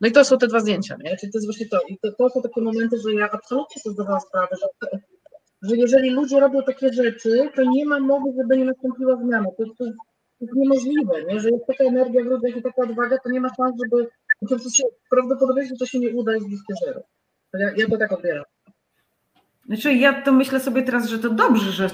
[0.00, 1.16] No i to są te dwa zdjęcia, nie?
[1.16, 1.80] Czyli to jest właśnie to.
[1.88, 4.98] I to, to są takie momenty, że ja absolutnie sobie zdawałam sprawę, że,
[5.62, 9.46] że jeżeli ludzie robią takie rzeczy, to nie ma mowy, żeby nie nastąpiła zmiana.
[9.56, 9.98] To jest, to jest,
[10.40, 11.40] to niemożliwe, nie?
[11.40, 14.08] Że jest taka energia w ludziach i taka odwaga, to nie ma szans, żeby
[14.48, 17.00] prostu się, prawdopodobieństwo, że to się nie uda jest bliskie zero.
[17.52, 18.44] To ja, ja to tak odbieram.
[19.66, 21.90] Znaczy ja to myślę sobie teraz, że to dobrze, że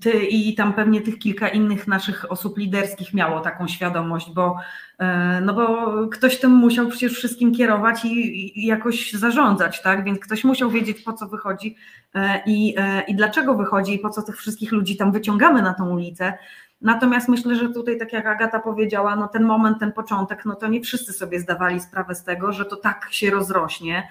[0.00, 4.56] ty i tam pewnie tych kilka innych naszych osób liderskich miało taką świadomość, bo,
[4.98, 10.04] e, no bo ktoś tym musiał przecież wszystkim kierować i, i jakoś zarządzać, tak?
[10.04, 11.76] Więc ktoś musiał wiedzieć po co wychodzi
[12.14, 15.74] e, i, e, i dlaczego wychodzi i po co tych wszystkich ludzi tam wyciągamy na
[15.74, 16.32] tą ulicę.
[16.80, 20.66] Natomiast myślę, że tutaj, tak jak Agata powiedziała, no ten moment, ten początek, no to
[20.66, 24.08] nie wszyscy sobie zdawali sprawę z tego, że to tak się rozrośnie,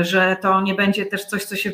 [0.00, 1.72] że to nie będzie też coś, co się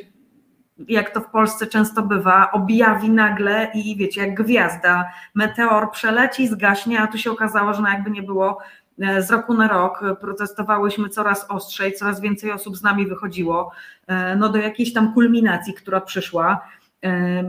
[0.88, 7.00] jak to w Polsce często bywa, objawi nagle i wiecie, jak gwiazda, meteor przeleci, zgaśnie,
[7.00, 8.58] a tu się okazało, że no jakby nie było
[9.00, 13.72] e, z roku na rok protestowałyśmy coraz ostrzej, coraz więcej osób z nami wychodziło,
[14.06, 16.68] e, no do jakiejś tam kulminacji, która przyszła
[17.04, 17.44] e,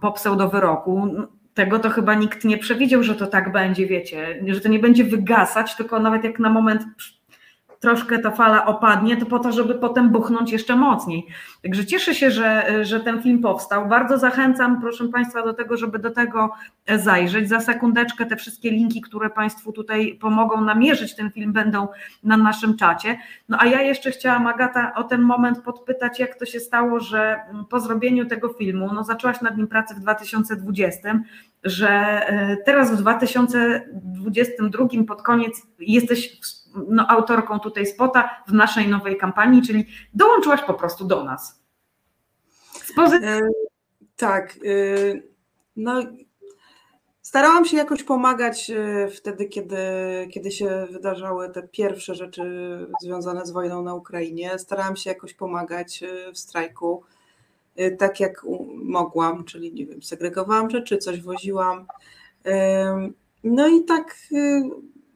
[0.00, 1.14] po pseudowyroku.
[1.54, 5.04] Tego to chyba nikt nie przewidział, że to tak będzie, wiecie, że to nie będzie
[5.04, 6.82] wygasać, tylko nawet jak na moment
[7.80, 11.26] troszkę ta fala opadnie, to po to, żeby potem buchnąć jeszcze mocniej.
[11.62, 13.88] Także cieszę się, że, że ten film powstał.
[13.88, 16.50] Bardzo zachęcam, proszę Państwa, do tego, żeby do tego
[16.96, 17.48] zajrzeć.
[17.48, 21.88] Za sekundeczkę te wszystkie linki, które Państwu tutaj pomogą namierzyć ten film, będą
[22.24, 23.18] na naszym czacie.
[23.48, 27.40] No a ja jeszcze chciałam, Agata, o ten moment podpytać, jak to się stało, że
[27.70, 31.20] po zrobieniu tego filmu, no zaczęłaś nad nim pracę w 2020,
[31.64, 32.20] że
[32.64, 36.40] teraz w 2022 pod koniec jesteś
[36.88, 41.60] no, autorką tutaj spota w naszej nowej kampanii, czyli dołączyłaś po prostu do nas.
[43.22, 43.40] E,
[44.16, 44.50] tak.
[44.50, 45.20] E,
[45.76, 46.02] no,
[47.22, 49.76] starałam się jakoś pomagać e, wtedy, kiedy,
[50.32, 52.42] kiedy się wydarzały te pierwsze rzeczy
[53.02, 54.58] związane z wojną na Ukrainie.
[54.58, 56.04] Starałam się jakoś pomagać
[56.34, 57.02] w strajku,
[57.98, 61.86] tak jak mogłam, czyli nie wiem, segregowałam rzeczy, coś woziłam.
[63.44, 64.16] No i tak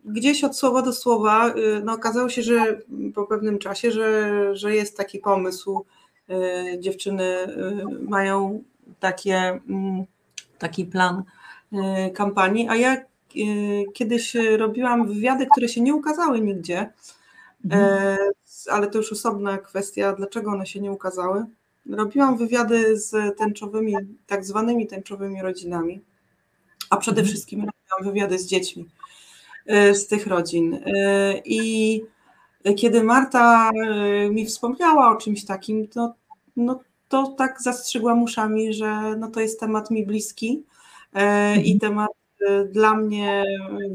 [0.05, 2.81] gdzieś od słowa do słowa y, no, okazało się, że
[3.15, 5.85] po pewnym czasie, że, że jest taki pomysł,
[6.31, 8.63] y, dziewczyny y, mają
[9.01, 10.05] takie, mm,
[10.59, 11.23] taki plan
[12.15, 12.97] kampanii, a ja
[13.95, 16.93] kiedyś robiłam wywiady, które się nie ukazały nigdzie,
[17.65, 18.19] mhm.
[18.71, 21.45] ale to już osobna kwestia, dlaczego one się nie ukazały.
[21.91, 23.97] Robiłam wywiady z tęczowymi,
[24.27, 26.01] tak zwanymi tęczowymi rodzinami,
[26.91, 27.29] a przede mhm.
[27.29, 29.04] wszystkim robiłam wywiady z dziećmi E,
[29.67, 30.75] z tych rodzin.
[30.75, 32.03] E, I
[32.77, 36.15] kiedy Marta e, mi wspomniała o czymś takim, to,
[36.57, 40.65] no, to tak zastrzygłam uszami, że no, to jest temat mi bliski
[41.65, 41.79] i mhm.
[41.81, 42.11] temat
[42.73, 43.45] dla mnie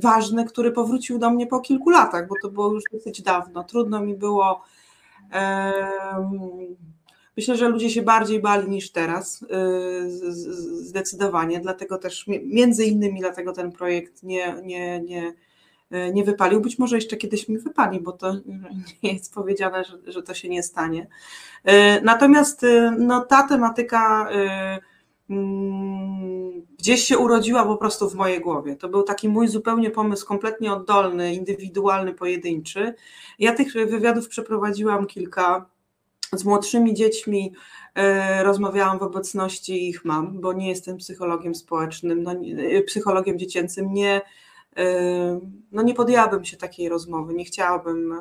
[0.01, 3.63] ważny, który powrócił do mnie po kilku latach, bo to było już dosyć dawno.
[3.63, 4.61] Trudno mi było.
[7.37, 9.45] Myślę, że ludzie się bardziej bali niż teraz,
[10.81, 11.59] zdecydowanie.
[11.59, 15.48] Dlatego też, między innymi, dlatego ten projekt nie, nie, nie, E,
[16.13, 16.61] nie wypalił.
[16.61, 18.33] Być może jeszcze kiedyś mi wypali, bo to
[19.03, 21.07] nie jest powiedziane, że, że to się nie stanie.
[21.63, 24.29] E, natomiast e, no, ta tematyka
[25.29, 28.75] mm, gdzieś się urodziła po prostu w mojej głowie.
[28.75, 32.93] To był taki mój zupełnie pomysł, kompletnie oddolny, indywidualny, pojedynczy.
[33.39, 35.65] Ja tych wywiadów przeprowadziłam kilka
[36.33, 37.53] z młodszymi dziećmi.
[38.43, 42.35] Rozmawiałam w obecności ich mam, bo nie jestem psychologiem społecznym, no,
[42.87, 43.93] psychologiem dziecięcym.
[43.93, 44.21] Nie,
[45.71, 48.13] no nie podjęłabym się takiej rozmowy, nie chciałabym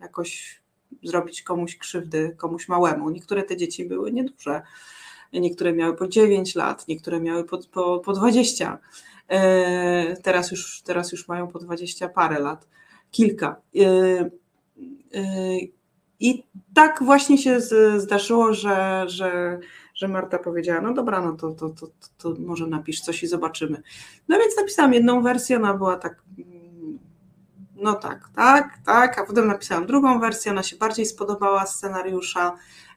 [0.00, 0.62] jakoś
[1.02, 3.10] zrobić komuś krzywdy, komuś małemu.
[3.10, 4.62] Niektóre te dzieci były nieduże,
[5.32, 8.78] niektóre miały po 9 lat, niektóre miały po, po, po 20.
[10.22, 12.68] Teraz już, teraz już mają po 20 parę lat,
[13.10, 13.56] kilka.
[16.20, 16.44] I
[16.74, 17.60] tak właśnie się
[17.96, 19.58] zdarzyło, że, że,
[19.94, 21.86] że Marta powiedziała, no dobra, no to, to, to,
[22.18, 23.82] to może napisz coś i zobaczymy.
[24.28, 26.22] No więc napisałam jedną wersję, ona była tak,
[27.74, 32.56] no tak, tak, tak, a potem napisałam drugą wersję, ona się bardziej spodobała scenariusza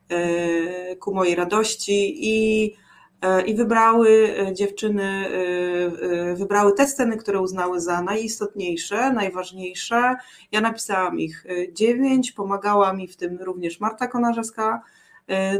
[0.10, 2.74] yy, ku mojej radości i
[3.22, 10.16] E, i wybrały e, dziewczyny, e, wybrały te sceny, które uznały za najistotniejsze, najważniejsze.
[10.52, 14.82] Ja napisałam ich dziewięć, pomagała mi w tym również Marta Konarzewska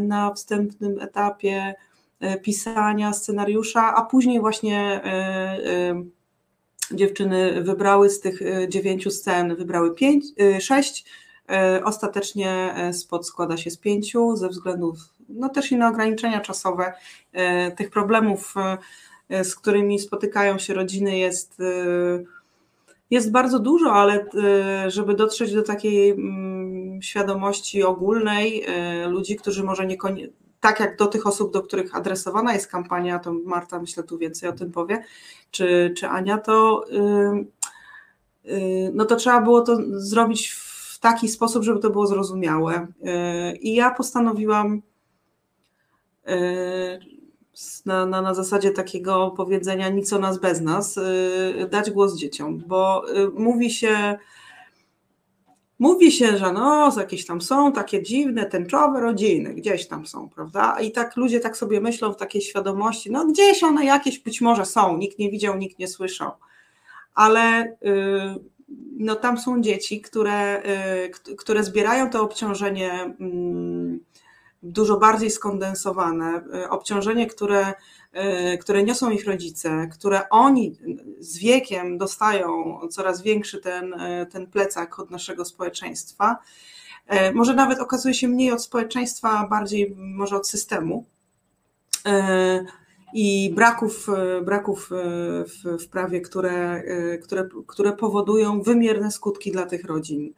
[0.02, 1.76] na wstępnym etapie
[2.44, 5.02] pisania scenariusza, a później właśnie
[6.92, 10.26] dziewczyny wybrały z tych dziewięciu scen, wybrały pięć,
[10.60, 11.06] sześć.
[11.84, 14.98] Ostatecznie spot składa się z pięciu ze względów
[15.30, 16.94] no też i na ograniczenia czasowe
[17.76, 18.54] tych problemów,
[19.30, 21.58] z którymi spotykają się rodziny jest,
[23.12, 24.26] jest bardzo dużo, ale
[24.88, 28.66] żeby dotrzeć do takiej mm, świadomości ogólnej
[29.08, 33.34] ludzi, którzy może niekoniecznie tak jak do tych osób, do których adresowana jest kampania, to
[33.34, 35.04] Marta myślę tu więcej o tym powie,
[35.52, 36.86] czy, czy Ania, to
[38.94, 42.88] no to trzeba było to zrobić w taki sposób, żeby to było zrozumiałe.
[43.62, 44.82] I ja postanowiłam
[47.86, 52.64] na, na, na zasadzie takiego powiedzenia nic o nas bez nas, y, dać głos dzieciom,
[52.68, 54.18] bo y, mówi się,
[55.80, 60.80] mówi się, że no, jakieś tam są takie dziwne, tęczowe rodziny, gdzieś tam są, prawda?
[60.80, 64.66] I tak ludzie tak sobie myślą w takiej świadomości, no gdzieś one jakieś być może
[64.66, 66.32] są, nikt nie widział, nikt nie słyszał,
[67.16, 68.58] ale y,
[68.98, 70.62] no tam są dzieci, które,
[71.38, 74.00] które zbierają to obciążenie mm,
[74.64, 77.74] dużo bardziej skondensowane, y, obciążenie, które,
[78.54, 80.78] y, które niosą ich rodzice, które oni
[81.20, 86.38] z wiekiem dostają coraz większy ten, y, ten plecak od naszego społeczeństwa.
[87.34, 91.06] Może nawet okazuje się mniej od społeczeństwa, a bardziej może od systemu
[93.14, 94.08] i braków,
[94.46, 94.90] braków
[95.46, 96.84] w, w prawie, które,
[97.24, 100.34] które, które powodują wymierne skutki dla tych rodzin.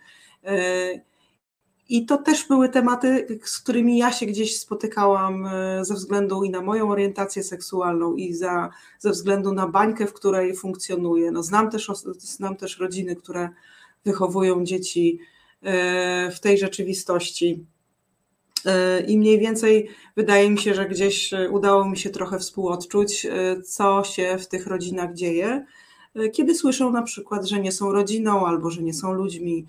[1.90, 6.50] I to też były tematy, z którymi ja się gdzieś spotykałam e, ze względu i
[6.50, 8.70] na moją orientację seksualną, i za,
[9.00, 11.32] ze względu na bańkę, w której funkcjonuję.
[11.32, 13.50] No, znam, też, znam też rodziny, które
[14.06, 15.20] wychowują dzieci
[15.62, 17.66] e, w tej rzeczywistości.
[18.66, 23.28] E, I mniej więcej wydaje mi się, że gdzieś udało mi się trochę współodczuć,
[23.66, 25.66] co się w tych rodzinach dzieje,
[26.34, 29.66] kiedy słyszą na przykład, że nie są rodziną albo że nie są ludźmi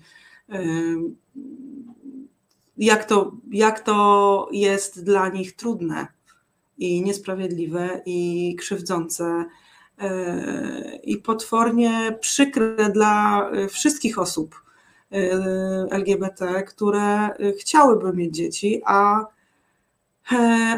[2.77, 6.07] jak to, jak to jest dla nich trudne
[6.77, 9.45] i niesprawiedliwe i krzywdzące.
[9.97, 14.63] E, i potwornie przykre dla wszystkich osób
[15.11, 15.17] e,
[15.91, 19.25] LGBT, które chciałyby mieć dzieci, a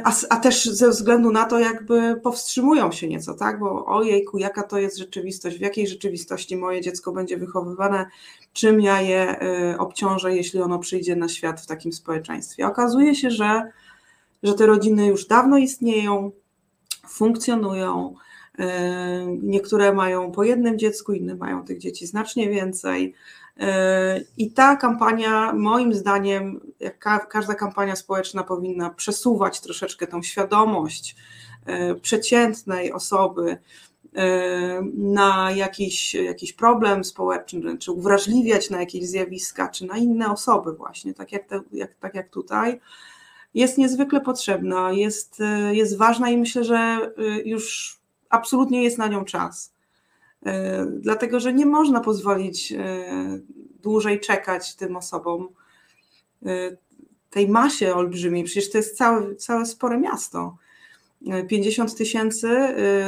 [0.04, 3.60] a, a, też ze względu na to, jakby powstrzymują się nieco, tak?
[3.60, 8.06] Bo ojejku, jaka to jest rzeczywistość, w jakiej rzeczywistości moje dziecko będzie wychowywane,
[8.54, 12.68] czym ja je e, obciążę, jeśli ono przyjdzie na świat w takim społeczeństwie.
[12.68, 13.72] Okazuje się, że,
[14.44, 16.32] że te rodziny już dawno istnieją,
[17.08, 18.16] funkcjonują.
[18.60, 23.14] E, niektóre mają po jednym dziecku, inne mają tych dzieci znacznie więcej.
[23.60, 31.16] E, I ta kampania, moim zdaniem, jak każda kampania społeczna, powinna przesuwać troszeczkę tą świadomość
[31.66, 33.58] e, przeciętnej osoby
[34.98, 41.14] na jakiś, jakiś problem społeczny, czy uwrażliwiać na jakieś zjawiska, czy na inne osoby, właśnie,
[41.14, 42.80] tak jak, te, jak, tak jak tutaj,
[43.54, 45.40] jest niezwykle potrzebna, jest,
[45.72, 47.12] jest ważna i myślę, że
[47.46, 48.00] już
[48.34, 49.74] absolutnie jest na nią czas.
[50.46, 53.06] E, dlatego że nie można pozwolić e,
[53.82, 55.50] dłużej czekać tym osobom,
[56.46, 56.78] e,
[57.30, 60.58] tej masie olbrzymiej, przecież to jest całe, całe spore miasto.
[61.50, 62.50] 50 tysięcy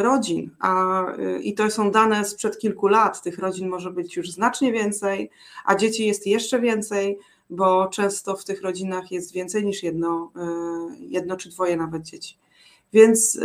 [0.01, 1.03] rodzin, a,
[1.41, 3.21] i to są dane sprzed kilku lat.
[3.21, 5.29] Tych rodzin może być już znacznie więcej,
[5.65, 7.19] a dzieci jest jeszcze więcej,
[7.49, 10.31] bo często w tych rodzinach jest więcej niż jedno,
[10.99, 12.37] jedno czy dwoje nawet dzieci.
[12.93, 13.39] Więc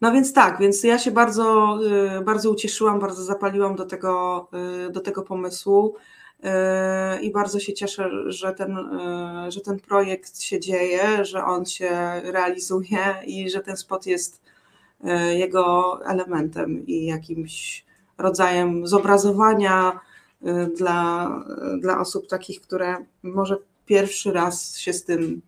[0.00, 1.78] no więc tak, więc ja się bardzo,
[2.18, 4.48] y, bardzo ucieszyłam, bardzo zapaliłam do tego,
[4.88, 5.94] y, do tego pomysłu
[7.16, 8.76] y, i bardzo się cieszę, że ten,
[9.48, 11.90] że ten projekt się dzieje, że on się
[12.24, 14.42] realizuje i że ten spot jest
[15.34, 17.84] jego elementem i jakimś
[18.18, 20.00] rodzajem zobrazowania
[20.76, 21.30] dla,
[21.80, 23.56] dla osób takich, które może
[23.86, 25.42] pierwszy raz się z tym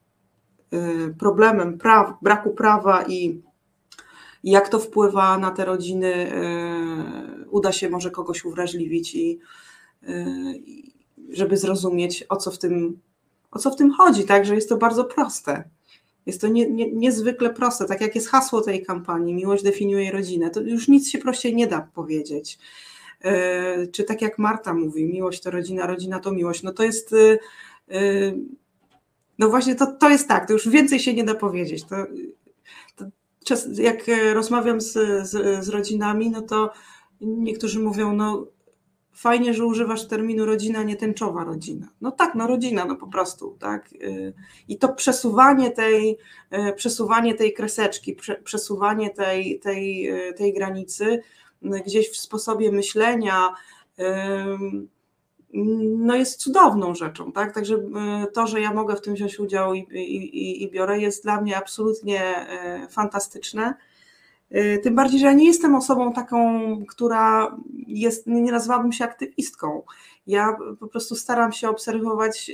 [1.18, 3.42] problemem praw, braku prawa i
[4.44, 6.32] jak to wpływa na te rodziny,
[7.50, 9.38] uda się może kogoś uwrażliwić i
[11.30, 13.00] żeby zrozumieć, o co w tym,
[13.50, 15.64] o co w tym chodzi, tak, że jest to bardzo proste.
[16.26, 20.50] Jest to nie, nie, niezwykle proste, tak jak jest hasło tej kampanii, miłość definiuje rodzinę,
[20.50, 22.58] to już nic się prościej nie da powiedzieć.
[23.92, 27.14] Czy tak jak Marta mówi, miłość to rodzina, rodzina to miłość, no to jest,
[29.40, 31.84] no właśnie to, to jest tak, to już więcej się nie da powiedzieć.
[31.84, 31.96] To,
[32.96, 33.04] to
[33.74, 34.92] jak rozmawiam z,
[35.28, 36.72] z, z rodzinami, no to
[37.20, 38.46] niektórzy mówią, no
[39.12, 41.88] fajnie, że używasz terminu rodzina, nie tęczowa rodzina.
[42.00, 43.90] No tak, no rodzina, no po prostu, tak.
[44.68, 46.18] I to przesuwanie tej,
[46.76, 51.22] przesuwanie tej kreseczki, przesuwanie tej, tej, tej granicy
[51.62, 53.48] gdzieś w sposobie myślenia,
[55.98, 57.54] no jest cudowną rzeczą, tak?
[57.54, 57.78] Także
[58.34, 61.56] to, że ja mogę w tym wziąć udział i, i, i biorę, jest dla mnie
[61.56, 62.46] absolutnie
[62.90, 63.74] fantastyczne.
[64.54, 69.82] Y, tym bardziej, że ja nie jestem osobą taką, która jest, nie nazwałabym się aktywistką.
[70.26, 72.50] Ja po prostu staram się obserwować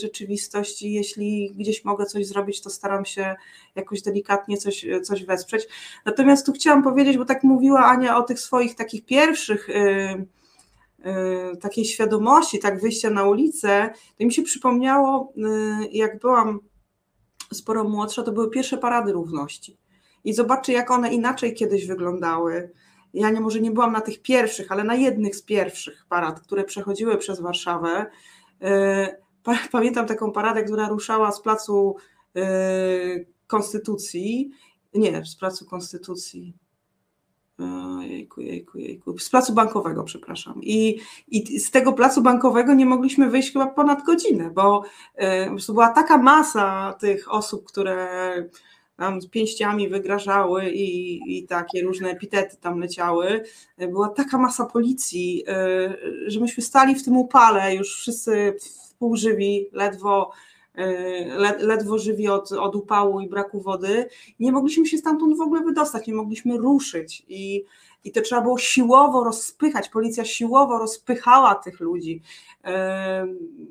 [0.00, 3.34] rzeczywistość i jeśli gdzieś mogę coś zrobić, to staram się
[3.74, 5.68] jakoś delikatnie coś, coś wesprzeć.
[6.04, 10.26] Natomiast tu chciałam powiedzieć, bo tak mówiła Ania o tych swoich takich pierwszych y,
[11.60, 15.32] takiej świadomości, tak wyjścia na ulicę, to mi się przypomniało,
[15.92, 16.60] jak byłam
[17.52, 19.78] sporo młodsza, to były pierwsze parady równości
[20.24, 22.72] i zobaczcie, jak one inaczej kiedyś wyglądały.
[23.14, 26.64] Ja nie, może nie byłam na tych pierwszych, ale na jednych z pierwszych parad, które
[26.64, 28.06] przechodziły przez Warszawę.
[28.62, 29.16] E,
[29.72, 31.96] pamiętam taką paradę, która ruszała z placu
[33.46, 34.50] Konstytucji,
[34.94, 36.54] nie, z placu Konstytucji,
[38.02, 39.18] Jejku, jejku, jejku.
[39.18, 40.60] Z placu bankowego, przepraszam.
[40.62, 44.82] I, I z tego placu bankowego nie mogliśmy wyjść chyba ponad godzinę, bo
[45.66, 48.08] po była taka masa tych osób, które
[48.96, 53.44] tam z pięściami wygrażały i, i takie różne epitety tam leciały.
[53.78, 55.96] Była taka masa policji, e,
[56.26, 58.56] że myśmy stali w tym upale, już wszyscy
[58.98, 60.51] półżywi, ledwo, e,
[61.58, 64.08] ledwo żywi od, od upału i braku wody.
[64.40, 67.64] Nie mogliśmy się stamtąd w ogóle wydostać, nie mogliśmy ruszyć i
[68.04, 72.22] i to trzeba było siłowo rozpychać, policja siłowo rozpychała tych ludzi.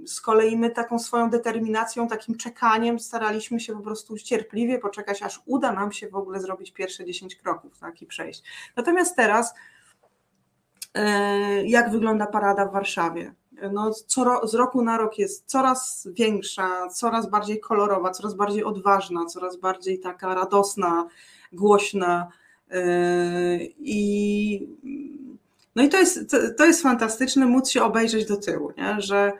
[0.05, 5.41] Z kolei my taką swoją determinacją, takim czekaniem staraliśmy się po prostu cierpliwie poczekać, aż
[5.45, 8.43] uda nam się w ogóle zrobić pierwsze 10 kroków tak, i przejść.
[8.75, 9.53] Natomiast teraz,
[10.93, 13.33] e, jak wygląda parada w Warszawie?
[13.73, 19.25] No, co, z roku na rok jest coraz większa, coraz bardziej kolorowa, coraz bardziej odważna,
[19.25, 21.07] coraz bardziej taka radosna,
[21.53, 22.27] głośna.
[23.79, 24.67] I,
[25.75, 29.01] no i to jest, to, to jest fantastyczne móc się obejrzeć do tyłu, nie?
[29.01, 29.31] Że,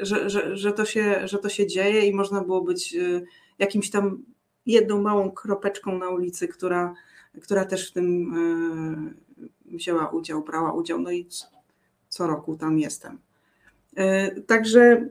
[0.00, 2.96] że, że, że, to się, że to się dzieje i można było być
[3.58, 4.22] jakimś tam
[4.66, 6.94] jedną małą kropeczką na ulicy, która,
[7.42, 8.34] która też w tym
[9.66, 10.98] wzięła udział, brała udział.
[10.98, 11.26] No i
[12.14, 13.18] co roku tam jestem.
[14.46, 15.08] Także,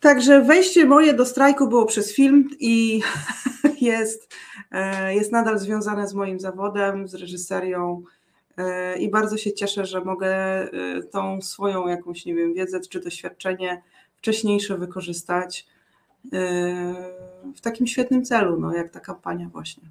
[0.00, 3.00] także wejście moje do strajku było przez film i
[3.80, 4.28] jest
[4.72, 8.02] E, jest nadal związane z moim zawodem, z reżyserią
[8.56, 10.68] e, i bardzo się cieszę, że mogę e,
[11.02, 13.82] tą swoją jakąś, nie wiem, wiedzę czy doświadczenie
[14.16, 15.66] wcześniejsze wykorzystać
[17.56, 19.82] w takim świetnym celu, no, jak ta kampania właśnie.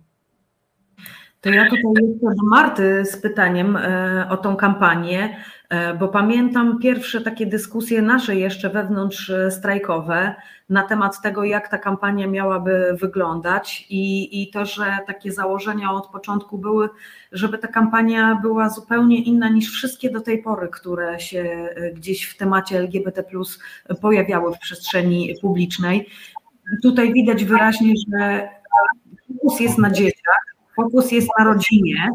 [1.41, 3.77] To ja tutaj jeszcze do Marty z pytaniem
[4.29, 5.37] o tą kampanię,
[5.99, 10.35] bo pamiętam pierwsze takie dyskusje nasze jeszcze wewnątrz strajkowe
[10.69, 16.07] na temat tego, jak ta kampania miałaby wyglądać i, i to, że takie założenia od
[16.07, 16.89] początku były,
[17.31, 22.23] żeby ta kampania była zupełnie inna niż wszystkie do tej pory, które się e, gdzieś
[22.23, 23.23] w temacie LGBT
[24.01, 26.09] pojawiały w przestrzeni publicznej.
[26.83, 28.49] Tutaj widać wyraźnie, że
[29.27, 32.09] fokus jest na dzieciach, fokus jest na rodzinie,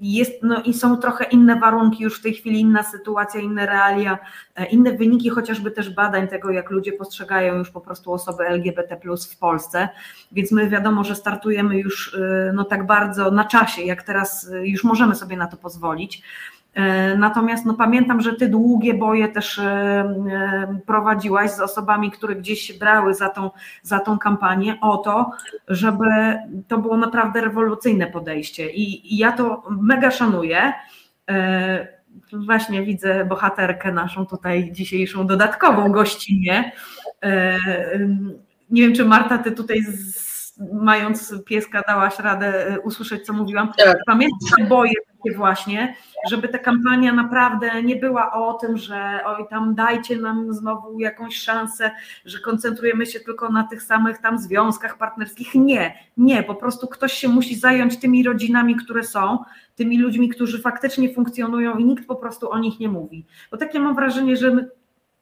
[0.00, 4.18] jest, no i są trochę inne warunki już w tej chwili, inna sytuacja, inne realia,
[4.56, 9.00] e, inne wyniki chociażby też badań tego, jak ludzie postrzegają już po prostu osoby LGBT
[9.30, 9.88] w Polsce,
[10.32, 14.66] więc my wiadomo, że startujemy już e, no tak bardzo na czasie, jak teraz e,
[14.66, 16.22] już możemy sobie na to pozwolić.
[16.74, 22.36] E, natomiast no, pamiętam, że ty długie boje też e, e, prowadziłaś z osobami, które
[22.36, 23.50] gdzieś się brały za tą,
[23.82, 25.30] za tą kampanię o to,
[25.68, 26.04] żeby
[26.68, 28.70] to było naprawdę rewolucyjne podejście.
[28.70, 30.72] I, i ja to mega szanuję.
[32.32, 36.72] Właśnie widzę bohaterkę naszą tutaj dzisiejszą dodatkową gościnę.
[38.70, 40.23] Nie wiem, czy Marta, ty tutaj z
[40.72, 43.72] mając pieska dałaś radę e, usłyszeć, co mówiłam.
[43.78, 43.96] Tak.
[44.06, 44.92] Pamiętam, boję
[45.26, 45.96] się właśnie,
[46.30, 51.36] żeby ta kampania naprawdę nie była o tym, że oj tam dajcie nam znowu jakąś
[51.36, 51.90] szansę,
[52.24, 55.54] że koncentrujemy się tylko na tych samych tam związkach partnerskich.
[55.54, 59.38] Nie, nie, po prostu ktoś się musi zająć tymi rodzinami, które są,
[59.76, 63.26] tymi ludźmi, którzy faktycznie funkcjonują i nikt po prostu o nich nie mówi.
[63.50, 64.70] Bo takie mam wrażenie, że my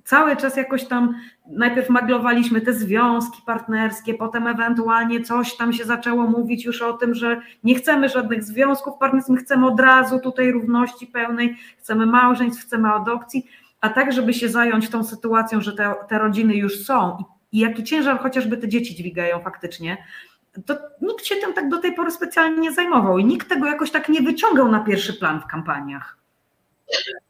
[0.05, 1.15] cały czas jakoś tam
[1.47, 7.15] najpierw maglowaliśmy te związki partnerskie, potem ewentualnie coś tam się zaczęło mówić już o tym,
[7.15, 12.89] że nie chcemy żadnych związków partnerskich, chcemy od razu tutaj równości pełnej, chcemy małżeństw, chcemy
[12.89, 13.47] adopcji,
[13.81, 17.17] a tak, żeby się zająć tą sytuacją, że te, te rodziny już są
[17.53, 19.97] i, i jaki ciężar chociażby te dzieci dźwigają faktycznie,
[20.67, 23.91] to nikt się tym tak do tej pory specjalnie nie zajmował i nikt tego jakoś
[23.91, 26.22] tak nie wyciągał na pierwszy plan w kampaniach.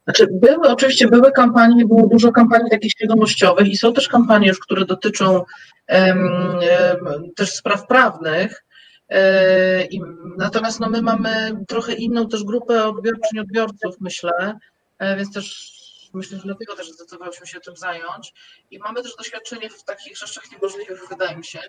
[0.05, 4.59] Znaczy, były oczywiście były kampanie, było dużo kampanii takich świadomościowych i są też kampanie już,
[4.61, 5.45] które dotyczą
[5.87, 6.29] em,
[6.61, 8.65] em, też spraw prawnych.
[9.09, 10.01] E, i,
[10.37, 14.59] natomiast no, my mamy trochę inną też grupę odbiorczyń, odbiorców, myślę,
[14.99, 15.73] e, więc też
[16.15, 18.35] myślę, że dlatego też zdecydowałyśmy się tym zająć.
[18.71, 21.61] I mamy też doświadczenie w takich rzeczach niemożliwych, wydaje mi się.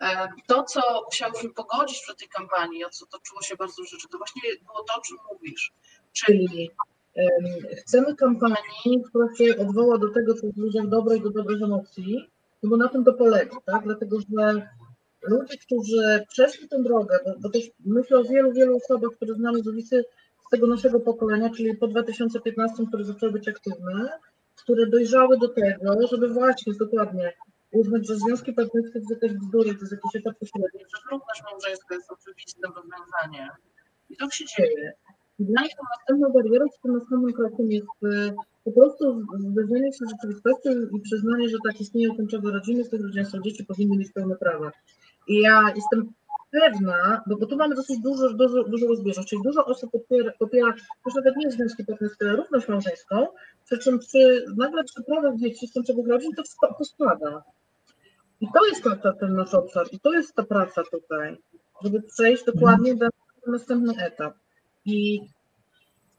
[0.00, 4.18] E, To, co chciałyśmy pogodzić przy tej kampanii, o co toczyło się bardzo rzeczy, to
[4.18, 5.72] właśnie było to, o czym mówisz,
[6.12, 6.70] czyli
[7.76, 11.62] chcemy kampanii, która się odwoła do tego, co jest w ludziach dobre i do dobrych
[11.62, 12.30] emocji,
[12.62, 13.84] no bo na tym to polega, tak?
[13.84, 14.68] Dlatego, że
[15.22, 19.62] ludzie, którzy przeszli tę drogę, bo, bo też myślę o wielu, wielu osobach, które znamy
[19.62, 20.04] z ulicy
[20.46, 24.08] z tego naszego pokolenia, czyli po 2015, które zaczęły być aktywne,
[24.56, 27.32] które dojrzały do tego, żeby właśnie dokładnie
[27.72, 31.94] uznać, że związki partnerskie to jakaś bzdura, to jest jakiś etap pośredni, że równość małżeńska
[31.94, 33.48] jest oczywistym rozwiązaniem.
[34.10, 34.92] I tak się dzieje.
[35.38, 38.34] I dla nich tą następną barierą, czy tym następnym krokiem jest e,
[38.64, 43.02] po prostu zderzenie się z rzeczywistością i przyznanie, że tak istnieją tęczowe rodziny, z tych
[43.02, 44.70] rodzin są dzieci, powinny mieć pełne prawa.
[45.28, 46.12] I ja jestem
[46.50, 50.74] pewna, bo, bo tu mamy dosyć dużo, dużo, dużo rozbieżność, czyli dużo osób popiera, popiera
[51.06, 53.26] już nawet nie związki partnerskie, ale równość małżeńską,
[53.64, 56.42] przy czym przy, nagle przy prawach dzieci z tęczowych rodzin to,
[56.78, 57.42] to spada.
[58.40, 58.82] I to jest
[59.20, 61.36] ten nasz obszar, i to jest ta praca tutaj,
[61.82, 63.06] żeby przejść dokładnie do
[63.46, 64.34] na następny etap.
[64.86, 65.20] I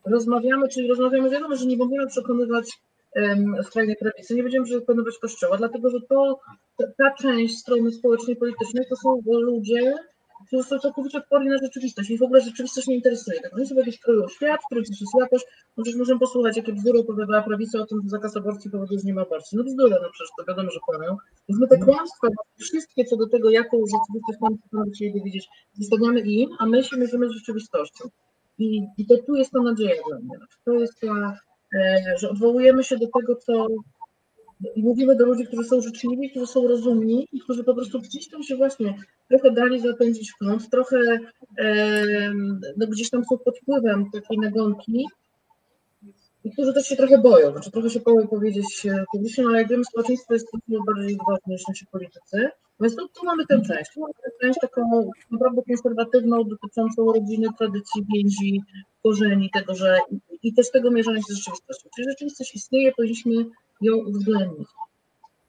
[0.05, 2.69] rozmawiamy, czyli rozmawiamy, wiadomo, że nie będziemy przekonywać
[3.15, 6.39] um, skrajnej prawicy, nie będziemy przekonywać Kościoła, dlatego że to,
[6.77, 9.95] ta, część strony społecznej, politycznej to są ludzie,
[10.47, 13.39] którzy są całkowicie odporni na rzeczywistość i w ogóle rzeczywistość nie interesuje.
[13.41, 15.41] Tak, oni sobie jakiś kryją świat, który jest jakoś,
[15.77, 19.05] no przecież możemy posłuchać, jakie bzdury opowiadała prawica o tym, że zakaz aborcji powoduje, że
[19.05, 19.57] nie ma aborcji.
[19.57, 21.17] No bzdury, no przecież to wiadomo, że kłamią.
[21.49, 26.49] Więc my te kłamstwa, wszystkie co do tego, jaką rzeczywistość mamy chcieli widzieć, zostawiamy im,
[26.59, 28.09] a my się mierzymy z rzeczywistością.
[28.57, 30.37] I, I to tu jest ta nadzieja dla mnie.
[30.65, 31.39] To jest ta,
[31.73, 33.67] e, że odwołujemy się do tego, co
[34.75, 38.29] i mówimy do ludzi, którzy są życzliwi, którzy są rozumni i którzy po prostu gdzieś
[38.29, 38.97] tam się właśnie
[39.29, 40.97] trochę dali zapędzić w kąt, trochę
[42.77, 45.05] no gdzieś tam są pod wpływem takiej nagonki
[46.43, 49.69] i którzy też się trochę boją, znaczy trochę się boją powiedzieć e, publicznie, ale jak
[49.69, 52.49] wiemy, społeczeństwo jest dużo bardziej ważne niż nasi politycy.
[52.79, 58.05] Więc tu, tu mamy tę część, mamy tę część taką naprawdę konserwatywną, dotyczącą rodziny, tradycji,
[58.15, 58.63] więzi,
[59.03, 59.99] korzeni, tego, że
[60.43, 61.89] i, też tego mierzenia się z rzeczywistością.
[61.95, 63.33] Czyli rzeczywistość istnieje, powinniśmy
[63.81, 64.67] ją uwzględnić.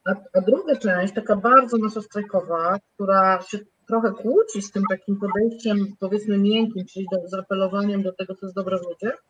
[0.05, 3.59] A, a druga część, taka bardzo nasza strajkowa, która się
[3.89, 8.47] trochę kłóci z tym takim podejściem, powiedzmy, miękkim, czyli do, z apelowaniem do tego, co
[8.47, 9.25] jest dobre w ludziach,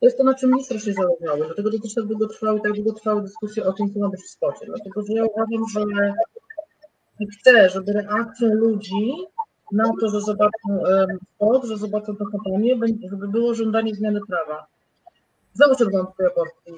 [0.00, 1.44] to jest to, na czym mi strasznie zależało.
[1.46, 4.30] Dlatego też tak długo trwały, tak długo trwały dyskusje o tym, co ma być w
[4.30, 4.66] spocie.
[4.66, 6.14] Dlatego, że ja uważam, że
[7.26, 9.12] chcę, żeby reakcją ludzi
[9.72, 12.78] na to, że zobaczą em, spot, że zobaczą tę kampanię,
[13.10, 14.66] żeby było żądanie zmiany prawa.
[15.74, 16.72] Przed wam tej aborcji.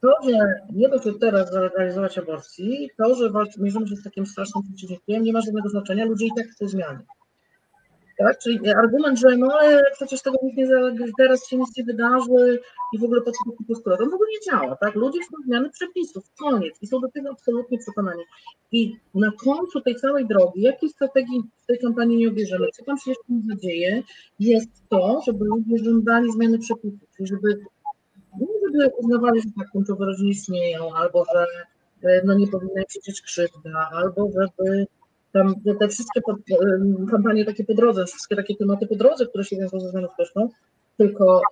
[0.00, 4.64] To, że nie da się teraz zalegalizować aborcji, to, że mierzymy się z takim strasznym
[4.64, 6.98] przeciwnikiem, nie ma żadnego znaczenia, ludzie i tak chcą zmiany.
[8.18, 8.38] Tak?
[8.38, 10.66] Czyli argument, że no ale przecież tego nikt nie
[11.18, 12.60] teraz się nic nie wydarzy
[12.92, 14.94] i w ogóle po co taki postulat, on w ogóle nie działa, tak?
[14.94, 18.22] Ludzie chcą zmiany przepisów, koniec i są do tego absolutnie przekonani.
[18.72, 22.98] I na końcu tej całej drogi, jakiej strategii w tej kampanii nie obierzemy, co tam
[22.98, 24.02] się jeszcze nie dzieje,
[24.40, 27.60] jest to, żeby ludzie żądali zmiany przepisów, czyli żeby
[28.40, 31.46] nie żeby uznawali, że tak tęczowe rodziny istnieją, albo że
[32.10, 34.86] e, no, nie powinna się dzieć krzywda, albo żeby
[35.34, 36.36] tam te, wszystkie pod,
[37.10, 40.48] kampanie takie po drodze, wszystkie takie tematy po drodze, które się wiążą ze zmianą społeczną,
[40.96, 41.42] tylko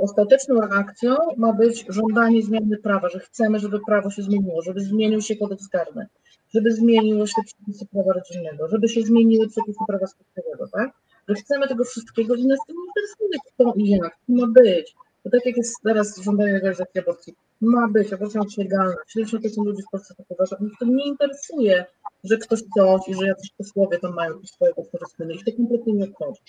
[0.00, 5.20] ostateczną reakcją ma być żądanie zmiany prawa, że chcemy, żeby prawo się zmieniło, żeby zmienił
[5.20, 6.06] się kodeks karny,
[6.54, 10.90] żeby zmieniły się przepisy prawa rodzinnego, żeby się zmieniły przepisy prawa społecznego, tak?
[11.28, 14.94] Że chcemy tego wszystkiego i nas to interesuje, kto i jak, co ma być.
[15.24, 18.94] Bo tak jak jest teraz żądanie legalizacji aborcji, ma być aborcja legalna.
[19.16, 20.56] 70% ludzi w Polsce to uważa.
[20.60, 21.84] Nikt to nie interesuje,
[22.24, 25.34] że ktoś coś i że jacyś posłowie tam mają swoje korzystne.
[25.34, 26.40] Ich to kompletnie nie obchodzi.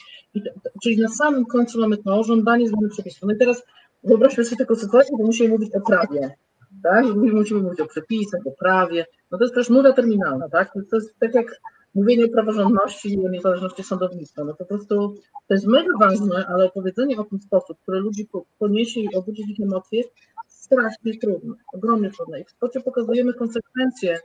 [0.83, 3.21] Czyli na samym końcu mamy to żądanie zmiany przepisów.
[3.23, 3.63] No i teraz
[4.03, 6.35] wyobraźmy sobie taką sytuację, bo musimy mówić o prawie.
[6.83, 7.05] Tak?
[7.15, 9.05] Musimy mówić o przepisach, o prawie.
[9.31, 10.73] No to jest też nuda terminalna, tak?
[10.89, 11.61] To jest tak jak
[11.95, 14.43] mówienie o praworządności i o niezależności sądownictwa.
[14.43, 15.15] No po prostu
[15.47, 18.27] to jest mega ważne, ale opowiedzenie o tym sposób, który ludzi
[18.59, 20.11] poniesie i obudzi ich emocje, jest
[20.47, 22.41] strasznie trudne, ogromnie trudne.
[22.41, 24.19] I w spocie pokazujemy konsekwencje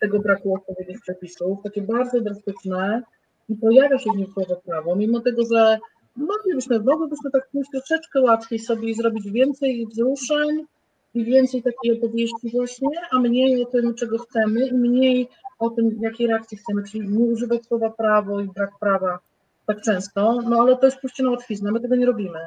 [0.00, 3.02] tego braku odpowiednich przepisów, takie bardzo drastyczne
[3.48, 5.78] i pojawia się w nim słowo prawo, mimo tego, że
[6.16, 10.66] moglibyśmy, moglibyśmy tak pójść troszeczkę łatwiej sobie zrobić więcej wzruszeń
[11.14, 15.98] i więcej takiej opowieści właśnie, a mniej o tym, czego chcemy i mniej o tym,
[16.00, 19.18] jakiej reakcji chcemy, czyli nie używać słowa prawo i brak prawa
[19.66, 22.38] tak często, no ale to jest pójście na łatwiznę, my tego nie robimy.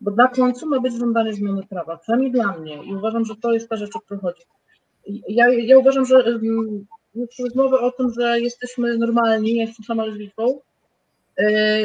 [0.00, 3.52] Bo na końcu ma być żądanie zmiany prawa, przynajmniej dla mnie i uważam, że to
[3.52, 4.42] jest ta rzecz, o którą chodzi.
[5.28, 6.24] Ja, ja uważam, że
[7.38, 10.60] rozmowy o tym, że jesteśmy normalni, ja jestem sama lesbijką,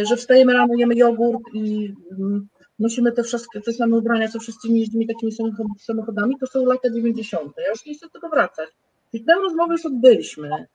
[0.03, 1.93] że wstajemy rano, jemy jogurt i
[2.79, 5.31] nosimy te wszystkie te same ubrania, co wszyscy jeździmy takimi
[5.79, 7.53] samochodami, to są lata 90.
[7.57, 8.69] Ja już nie chcę do tego wracać.
[9.13, 10.67] I tę rozmowę już odbyliśmy.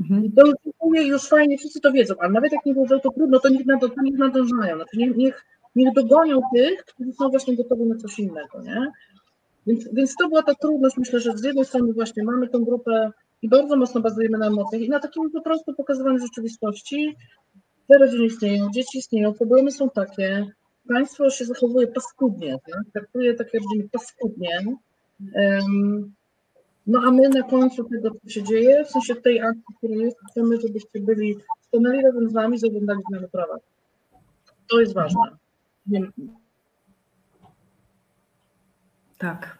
[0.00, 0.24] Mhm.
[0.24, 3.38] I to już, już fajnie, wszyscy to wiedzą, ale nawet jak nie wiedzą, to trudno,
[3.38, 4.76] to niech, nad, to niech nadążają.
[4.76, 5.44] Znaczy niech, niech,
[5.76, 8.86] niech dogonią tych, którzy są właśnie gotowi na coś innego, nie?
[9.66, 13.12] Więc, więc to była ta trudność, myślę, że z jednej strony właśnie mamy tą grupę
[13.42, 17.16] i bardzo mocno bazujemy na emocjach i na takim po prostu pokazywaniu rzeczywistości.
[17.88, 20.46] Te rodziny istnieją, dzieci istnieją, problemy są takie,
[20.88, 22.82] państwo się zachowuje paskudnie, tak?
[22.92, 24.60] traktuje takie rodziny paskudnie.
[26.86, 30.16] No a my na końcu tego, co się dzieje, w sensie tej akcji, która jest,
[30.30, 33.56] chcemy, żebyście byli, stanęli razem z nami, zaglądali zmiany prawa.
[34.70, 35.20] To jest ważne.
[39.18, 39.59] Tak.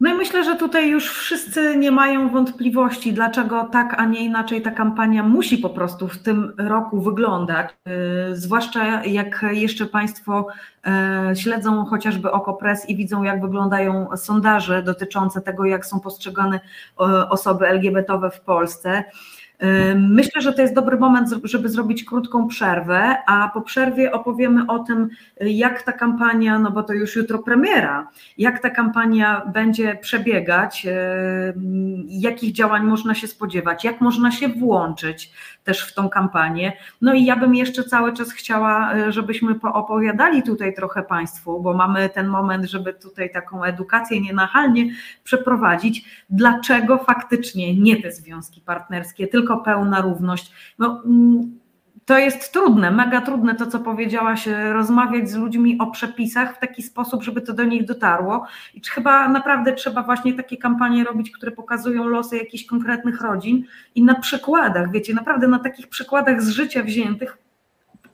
[0.00, 4.62] No i myślę, że tutaj już wszyscy nie mają wątpliwości, dlaczego tak, a nie inaczej
[4.62, 7.76] ta kampania musi po prostu w tym roku wyglądać.
[7.86, 10.46] Yy, zwłaszcza jak jeszcze Państwo
[11.28, 16.60] yy, śledzą chociażby Okopres i widzą, jak wyglądają sondaże dotyczące tego, jak są postrzegane
[17.30, 19.04] osoby LGBT w Polsce.
[19.94, 24.78] Myślę, że to jest dobry moment, żeby zrobić krótką przerwę, a po przerwie opowiemy o
[24.78, 25.08] tym,
[25.40, 28.08] jak ta kampania, no bo to już jutro premiera,
[28.38, 30.86] jak ta kampania będzie przebiegać,
[32.08, 35.32] jakich działań można się spodziewać, jak można się włączyć
[35.64, 36.72] też w tą kampanię.
[37.00, 42.08] No i ja bym jeszcze cały czas chciała, żebyśmy opowiadali tutaj trochę Państwu, bo mamy
[42.08, 44.90] ten moment, żeby tutaj taką edukację nienachalnie
[45.24, 50.52] przeprowadzić, dlaczego faktycznie nie te związki partnerskie, tylko tylko pełna równość.
[50.78, 51.59] No, mm,
[52.10, 56.82] to jest trudne, mega trudne to, co powiedziałaś, rozmawiać z ludźmi o przepisach w taki
[56.82, 58.46] sposób, żeby to do nich dotarło.
[58.74, 64.02] I chyba naprawdę trzeba właśnie takie kampanie robić, które pokazują losy jakichś konkretnych rodzin i
[64.02, 67.38] na przykładach, wiecie, naprawdę na takich przykładach z życia wziętych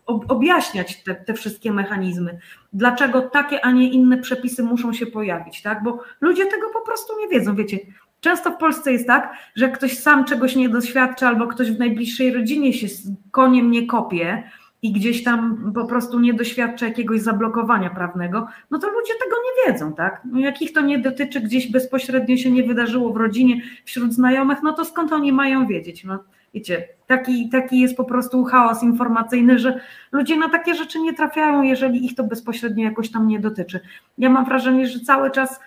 [0.06, 2.38] objaśniać te, te wszystkie mechanizmy.
[2.72, 5.82] Dlaczego takie, a nie inne przepisy muszą się pojawić, tak?
[5.82, 7.78] Bo ludzie tego po prostu nie wiedzą, wiecie.
[8.20, 12.32] Często w Polsce jest tak, że ktoś sam czegoś nie doświadcza, albo ktoś w najbliższej
[12.32, 14.42] rodzinie się z koniem nie kopie
[14.82, 19.72] i gdzieś tam po prostu nie doświadcza jakiegoś zablokowania prawnego, no to ludzie tego nie
[19.72, 20.22] wiedzą, tak?
[20.32, 24.58] No jak ich to nie dotyczy, gdzieś bezpośrednio się nie wydarzyło w rodzinie, wśród znajomych,
[24.62, 26.04] no to skąd oni mają wiedzieć?
[26.04, 26.18] No,
[26.54, 29.80] wiecie, taki, taki jest po prostu chaos informacyjny, że
[30.12, 33.80] ludzie na takie rzeczy nie trafiają, jeżeli ich to bezpośrednio jakoś tam nie dotyczy.
[34.18, 35.60] Ja mam wrażenie, że cały czas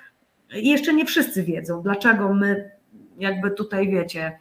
[0.53, 2.71] jeszcze nie wszyscy wiedzą, dlaczego my
[3.19, 4.39] jakby tutaj wiecie,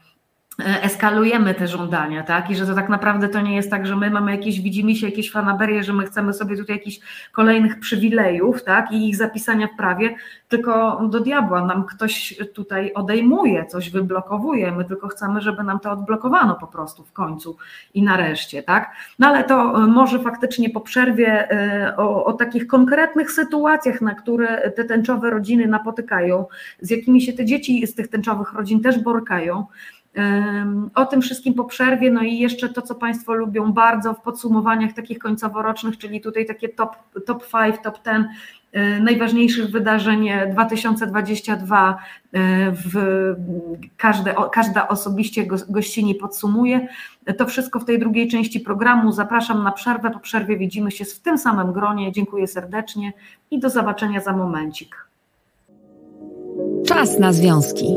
[0.58, 2.50] eskalujemy te żądania, tak?
[2.50, 5.06] I że to tak naprawdę to nie jest tak, że my mamy jakieś, widzimy się
[5.06, 7.00] jakieś fanaberie, że my chcemy sobie tutaj jakichś
[7.32, 8.92] kolejnych przywilejów, tak?
[8.92, 10.14] I ich zapisania w prawie,
[10.48, 15.90] tylko do diabła nam ktoś tutaj odejmuje, coś wyblokowuje, my tylko chcemy, żeby nam to
[15.90, 17.56] odblokowano po prostu w końcu
[17.94, 18.92] i nareszcie, tak?
[19.18, 24.14] No ale to e, może faktycznie po przerwie e, o, o takich konkretnych sytuacjach, na
[24.14, 26.46] które te tęczowe rodziny napotykają,
[26.80, 29.66] z jakimi się te dzieci z tych tęczowych rodzin też borykają,
[30.94, 34.92] o tym wszystkim po przerwie, no i jeszcze to, co Państwo lubią bardzo w podsumowaniach
[34.92, 38.26] takich końcoworocznych, czyli tutaj takie top, top 5, top 10
[38.72, 41.98] e, najważniejszych wydarzeń 2022
[42.32, 42.94] e, w
[43.96, 46.88] każde, każda osobiście gościni podsumuje.
[47.38, 49.12] To wszystko w tej drugiej części programu.
[49.12, 50.10] Zapraszam na przerwę.
[50.10, 52.12] Po przerwie widzimy się w tym samym gronie.
[52.12, 53.12] Dziękuję serdecznie
[53.50, 55.08] i do zobaczenia za momencik.
[56.86, 57.96] Czas na związki.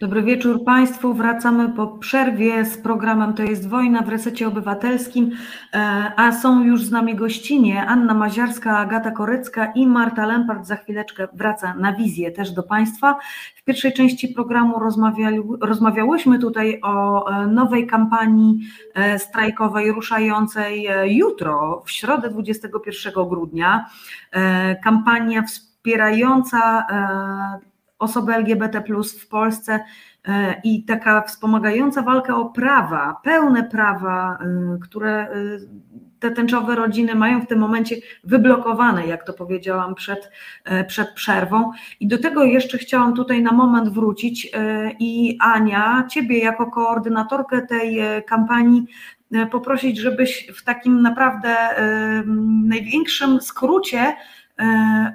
[0.00, 1.14] Dobry wieczór Państwu.
[1.14, 5.30] Wracamy po przerwie z programem To jest wojna w resecie obywatelskim,
[5.74, 10.66] e, a są już z nami gościnie Anna Maziarska, Agata Korycka i Marta Lempart.
[10.66, 13.18] Za chwileczkę wraca na wizję też do Państwa.
[13.56, 18.60] W pierwszej części programu rozmawiali, rozmawiałyśmy tutaj o e, nowej kampanii
[18.94, 23.86] e, strajkowej ruszającej jutro, w środę 21 grudnia.
[24.84, 26.86] Kampania wspierająca
[27.98, 28.82] osoby LGBT
[29.20, 29.80] w Polsce
[30.28, 35.28] e, i taka wspomagająca walka o prawa, pełne prawa, e, które e,
[36.18, 40.30] te tęczowe rodziny mają w tym momencie wyblokowane, jak to powiedziałam przed,
[40.88, 41.72] przed przerwą.
[42.00, 44.52] I do tego jeszcze chciałam tutaj na moment wrócić
[44.98, 48.86] i Ania, Ciebie jako koordynatorkę tej kampanii
[49.50, 51.56] poprosić, żebyś w takim naprawdę
[52.64, 54.16] największym skrócie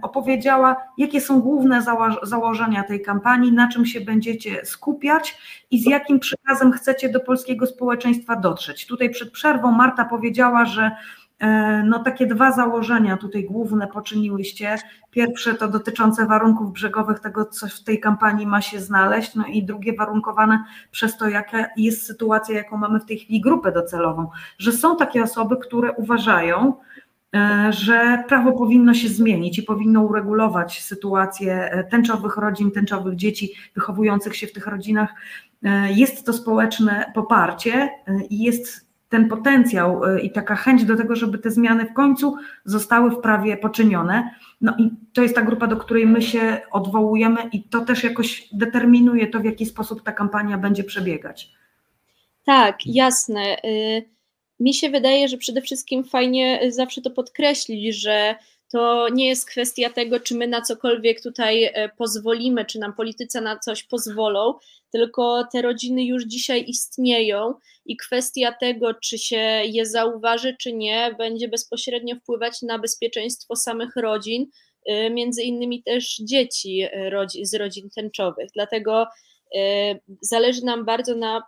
[0.02, 1.82] opowiedziała, jakie są główne
[2.24, 5.38] założenia tej kampanii, na czym się będziecie skupiać
[5.72, 8.88] i z jakim przekazem chcecie do polskiego społeczeństwa dotrzeć.
[8.88, 10.92] Tutaj przed przerwą Marta powiedziała, że
[11.40, 14.76] e, no takie dwa założenia tutaj główne poczyniłyście.
[15.12, 19.64] Pierwsze to dotyczące warunków brzegowych, tego co w tej kampanii ma się znaleźć, no i
[19.64, 24.72] drugie warunkowane przez to, jaka jest sytuacja, jaką mamy w tej chwili grupę docelową, że
[24.72, 27.01] są takie osoby, które uważają, E,
[27.70, 34.36] że prawo powinno się zmienić i powinno uregulować sytuację e, tęczowych rodzin, tęczowych dzieci wychowujących
[34.36, 35.14] się w tych rodzinach.
[35.64, 37.90] E, jest to społeczne poparcie
[38.30, 42.36] i jest ten potencjał i taka chęć do tego, żeby te zmiany w końcu
[42.66, 44.30] zostały w prawie poczynione.
[44.62, 48.50] No i to jest ta grupa, do której my się odwołujemy, i to też jakoś
[48.54, 51.52] determinuje to, w jaki sposób ta kampania będzie przebiegać.
[52.46, 53.58] Tak, jasne.
[53.66, 54.21] Y
[54.62, 58.36] mi się wydaje, że przede wszystkim fajnie zawsze to podkreślić, że
[58.72, 63.42] to nie jest kwestia tego, czy my na cokolwiek tutaj e, pozwolimy, czy nam politycy
[63.42, 64.54] na coś pozwolą,
[64.92, 67.54] tylko te rodziny już dzisiaj istnieją
[67.86, 73.96] i kwestia tego, czy się je zauważy, czy nie, będzie bezpośrednio wpływać na bezpieczeństwo samych
[73.96, 74.46] rodzin,
[74.86, 78.50] e, między innymi też dzieci e, z rodzin tęczowych.
[78.54, 79.08] Dlatego
[80.22, 81.44] zależy nam bardzo na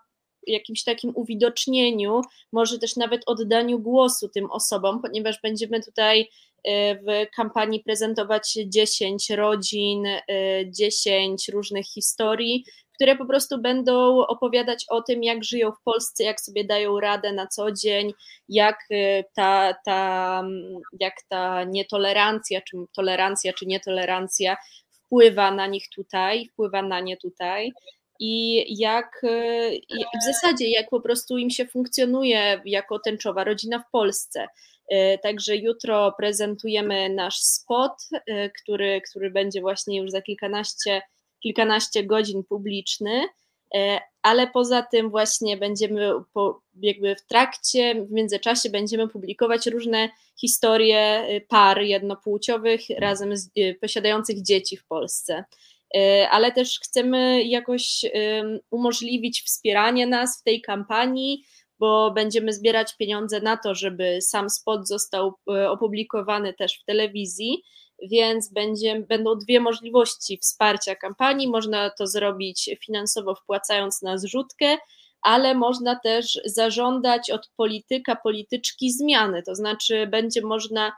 [0.48, 2.22] jakimś takim uwidocznieniu,
[2.52, 6.30] może też nawet oddaniu głosu tym osobom, ponieważ będziemy tutaj
[6.64, 10.04] e, w kampanii prezentować 10 rodzin,
[10.66, 12.66] 10 e, różnych historii,
[12.96, 17.34] które po prostu będą opowiadać o tym, jak żyją w Polsce, jak sobie dają radę
[17.34, 18.14] na co dzień,
[18.50, 20.44] jak e, ta, ta,
[21.00, 24.58] jak ta nietolerancja, czy tolerancja, czy nietolerancja
[24.92, 27.72] wpływa na nich tutaj, wpływa na nie tutaj
[28.20, 29.22] i jak
[30.22, 34.48] w zasadzie jak po prostu im się funkcjonuje jako tęczowa rodzina w Polsce.
[34.90, 37.92] E, także jutro prezentujemy nasz spot,
[38.28, 41.02] e, który, który będzie właśnie już za kilkanaście,
[41.40, 43.22] kilkanaście godzin publiczny,
[43.76, 50.10] e, ale poza tym właśnie będziemy po, jakby w trakcie, w międzyczasie będziemy publikować różne
[50.40, 53.50] historie par jednopłciowych razem z,
[53.82, 55.44] posiadających dzieci w Polsce.
[55.96, 58.06] E, ale też chcemy jakoś
[58.72, 61.44] umożliwić wspieranie nas w tej kampanii,
[61.80, 67.64] bo będziemy zbierać pieniądze na to, żeby sam spot został e, opublikowany też w telewizji,
[68.12, 71.48] więc będzie, będą dwie możliwości wsparcia kampanii.
[71.48, 74.78] Można to zrobić finansowo wpłacając na zrzutkę,
[75.22, 80.92] ale można też zażądać od polityka, polityczki zmiany, to znaczy będzie można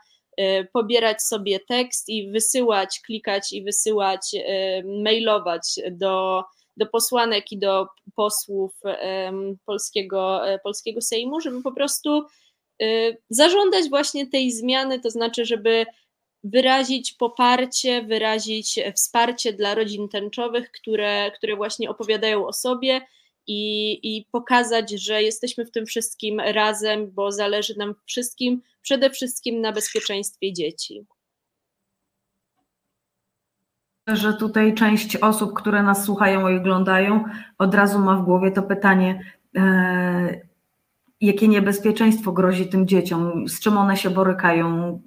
[0.72, 6.44] pobierać sobie tekst i wysyłać, klikać i wysyłać, y, mailować do,
[6.76, 8.74] do posłanek i do posłów
[9.64, 12.26] polskiego, e, polskiego Sejmu, żeby po prostu
[12.82, 15.86] y, zażądać właśnie tej zmiany, to znaczy, żeby
[16.44, 23.00] wyrazić poparcie, wyrazić wsparcie dla rodzin tęczowych, które, które właśnie opowiadają o sobie
[23.46, 29.60] i, i pokazać, że jesteśmy w tym wszystkim razem, bo zależy nam wszystkim przede wszystkim
[29.60, 31.06] na bezpieczeństwie dzieci.
[34.06, 37.24] Że tutaj część osób, które nas słuchają i oglądają,
[37.58, 39.20] od razu ma w głowie to pytanie,
[39.56, 40.40] e,
[41.20, 45.00] jakie niebezpieczeństwo grozi tym dzieciom, z czym one się borykają,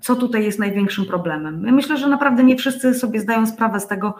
[0.00, 1.66] co tutaj jest największym problemem.
[1.66, 4.14] Ja myślę, że naprawdę nie wszyscy sobie zdają sprawę z tego,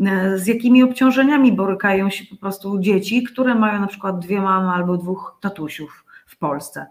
[0.00, 4.68] e, z jakimi obciążeniami borykają się po prostu dzieci, które mają na przykład dwie mamy
[4.68, 6.86] albo dwóch tatusiów w Polsce.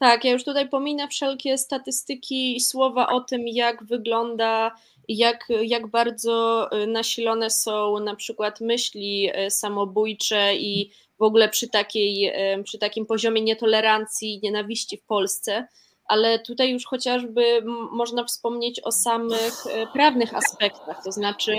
[0.00, 4.74] Tak, ja już tutaj pominę wszelkie statystyki i słowa o tym, jak wygląda,
[5.08, 11.68] jak, jak bardzo y, nasilone są na przykład myśli y, samobójcze i w ogóle przy,
[11.68, 12.28] takiej,
[12.58, 15.66] y, przy takim poziomie nietolerancji nienawiści w Polsce.
[16.04, 17.62] Ale tutaj już chociażby
[17.92, 21.56] można wspomnieć o samych prawnych aspektach, to znaczy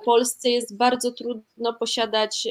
[0.00, 2.48] w Polsce jest bardzo trudno posiadać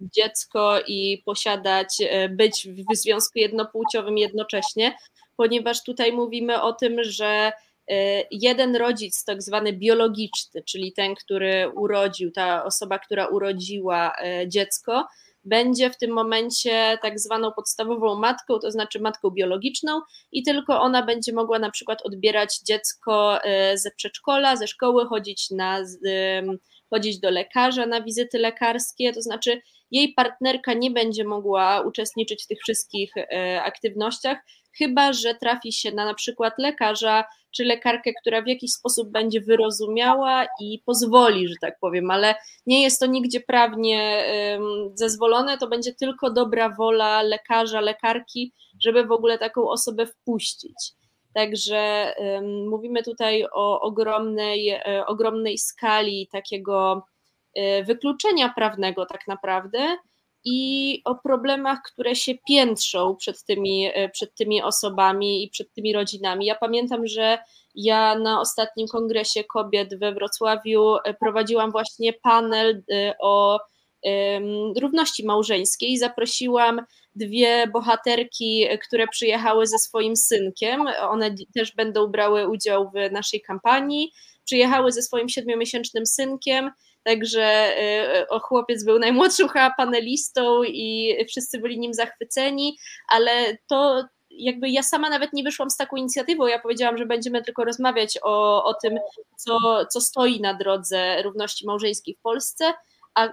[0.00, 4.96] dziecko i posiadać, e, być w związku jednopłciowym jednocześnie,
[5.36, 7.52] ponieważ tutaj mówimy o tym, że
[7.90, 14.48] e, jeden rodzic, tak zwany biologiczny, czyli ten, który urodził, ta osoba, która urodziła e,
[14.48, 15.06] dziecko,
[15.44, 20.00] będzie w tym momencie tak zwaną podstawową matką, to znaczy matką biologiczną,
[20.32, 23.38] i tylko ona będzie mogła na przykład odbierać dziecko
[23.74, 25.84] ze przedszkola, ze szkoły, chodzić, na,
[26.90, 29.60] chodzić do lekarza na wizyty lekarskie, to znaczy
[29.90, 34.38] jej partnerka nie będzie mogła uczestniczyć w tych wszystkich e, aktywnościach,
[34.78, 37.24] chyba że trafi się na na przykład lekarza
[37.56, 42.34] czy lekarkę, która w jakiś sposób będzie wyrozumiała i pozwoli, że tak powiem, ale
[42.66, 44.24] nie jest to nigdzie prawnie
[44.94, 48.52] zezwolone, to będzie tylko dobra wola lekarza, lekarki,
[48.84, 50.92] żeby w ogóle taką osobę wpuścić.
[51.34, 52.14] Także
[52.70, 57.02] mówimy tutaj o ogromnej, e, ogromnej skali takiego
[57.86, 59.96] wykluczenia prawnego, tak naprawdę,
[60.44, 65.92] i o problemach, które się piętrzą przed tymi, y, przed tymi osobami i przed tymi
[65.92, 66.46] rodzinami.
[66.46, 67.38] Ja pamiętam, że
[67.74, 72.82] ja na ostatnim kongresie kobiet we Wrocławiu y, prowadziłam właśnie panel
[73.20, 73.60] o
[74.80, 75.98] równości małżeńskiej.
[75.98, 76.80] Zaprosiłam
[77.14, 80.84] dwie bohaterki, które przyjechały ze swoim synkiem.
[81.00, 84.12] One też będą brały udział w naszej kampanii.
[84.44, 86.70] Przyjechały ze swoim siedmiomiesięcznym synkiem
[87.04, 87.74] Także
[88.22, 92.78] y, o, chłopiec był najmłodszym chyba panelistą i wszyscy byli nim zachwyceni,
[93.08, 96.46] ale to jakby ja sama nawet nie wyszłam z taką inicjatywą.
[96.46, 98.98] Ja powiedziałam, że będziemy tylko rozmawiać o, o tym,
[99.36, 99.58] co,
[99.90, 102.72] co stoi na drodze równości małżeńskiej w Polsce.
[103.14, 103.28] A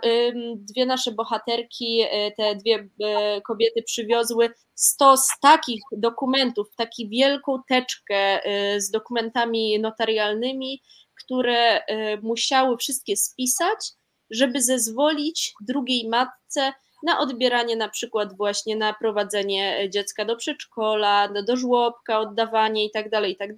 [0.56, 8.40] dwie nasze bohaterki, y, te dwie y, kobiety przywiozły stos takich dokumentów, taką wielką teczkę
[8.78, 10.82] z dokumentami notarialnymi,
[11.28, 13.92] które e, musiały wszystkie spisać,
[14.30, 16.74] żeby zezwolić drugiej matce
[17.04, 23.10] na odbieranie na przykład właśnie na prowadzenie dziecka do przedszkola, do żłobka, oddawanie i tak
[23.10, 23.56] dalej, i tak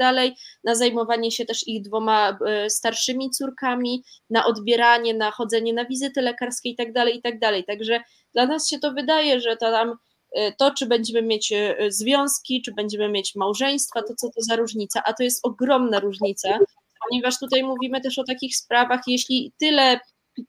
[0.64, 6.22] na zajmowanie się też ich dwoma e, starszymi córkami, na odbieranie, na chodzenie na wizyty
[6.22, 7.64] lekarskie i tak dalej, i dalej.
[7.64, 8.02] Także
[8.34, 9.96] dla nas się to wydaje, że to tam
[10.32, 11.54] e, to, czy będziemy mieć
[11.90, 16.60] związki, czy będziemy mieć małżeństwa, to co to za różnica, a to jest ogromna różnica,
[17.10, 20.00] ponieważ tutaj mówimy też o takich sprawach, jeśli tyle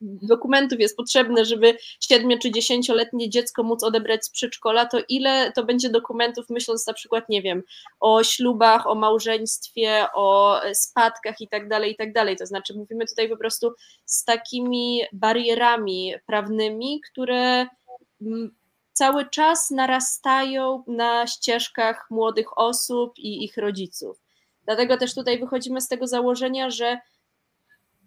[0.00, 5.64] dokumentów jest potrzebne, żeby 7 czy 10-letnie dziecko móc odebrać z przedszkola, to ile to
[5.64, 7.62] będzie dokumentów, myśląc na przykład, nie wiem,
[8.00, 12.36] o ślubach, o małżeństwie, o spadkach i tak dalej, i tak dalej.
[12.36, 13.72] To znaczy, mówimy tutaj po prostu
[14.04, 17.66] z takimi barierami prawnymi, które
[18.22, 18.54] mm,
[18.92, 24.29] cały czas narastają na ścieżkach młodych osób i ich rodziców.
[24.64, 26.98] Dlatego też tutaj wychodzimy z tego założenia, że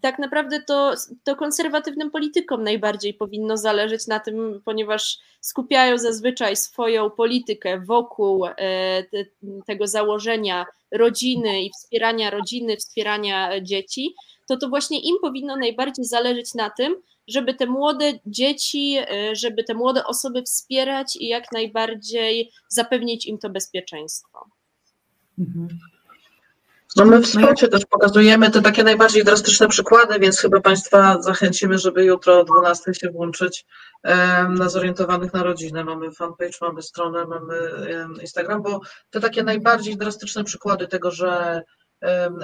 [0.03, 0.93] tak naprawdę to,
[1.23, 8.53] to konserwatywnym politykom najbardziej powinno zależeć na tym, ponieważ skupiają zazwyczaj swoją politykę wokół e,
[9.03, 9.25] te,
[9.67, 14.15] tego założenia rodziny i wspierania rodziny, wspierania dzieci,
[14.47, 16.95] to to właśnie im powinno najbardziej zależeć na tym,
[17.27, 23.37] żeby te młode dzieci, e, żeby te młode osoby wspierać i jak najbardziej zapewnić im
[23.37, 24.45] to bezpieczeństwo.
[25.39, 25.67] Mhm.
[26.95, 31.77] No my w spocie też pokazujemy te takie najbardziej drastyczne przykłady, więc chyba Państwa zachęcimy,
[31.77, 33.65] żeby jutro o 12 się włączyć
[34.49, 35.83] na zorientowanych na rodzinę.
[35.83, 37.55] Mamy fanpage, mamy stronę, mamy
[38.21, 41.61] Instagram, bo te takie najbardziej drastyczne przykłady tego, że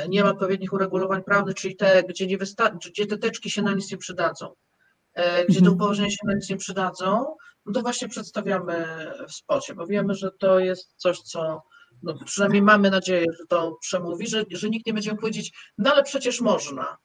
[0.10, 3.74] nie ma odpowiednich uregulowań prawnych, czyli te, gdzie, nie wystarczy, gdzie te teczki się na
[3.74, 4.54] nic nie przydadzą,
[5.14, 5.76] e, gdzie te mhm.
[5.76, 7.36] upoważnienia się na nic nie przydadzą,
[7.66, 8.86] no to właśnie przedstawiamy
[9.28, 11.64] w spocie, bo wiemy, że to jest coś, co
[12.04, 16.04] no, przynajmniej mamy nadzieję, że to przemówi, że, że nikt nie będzie powiedzieć, no ale
[16.04, 16.98] przecież można.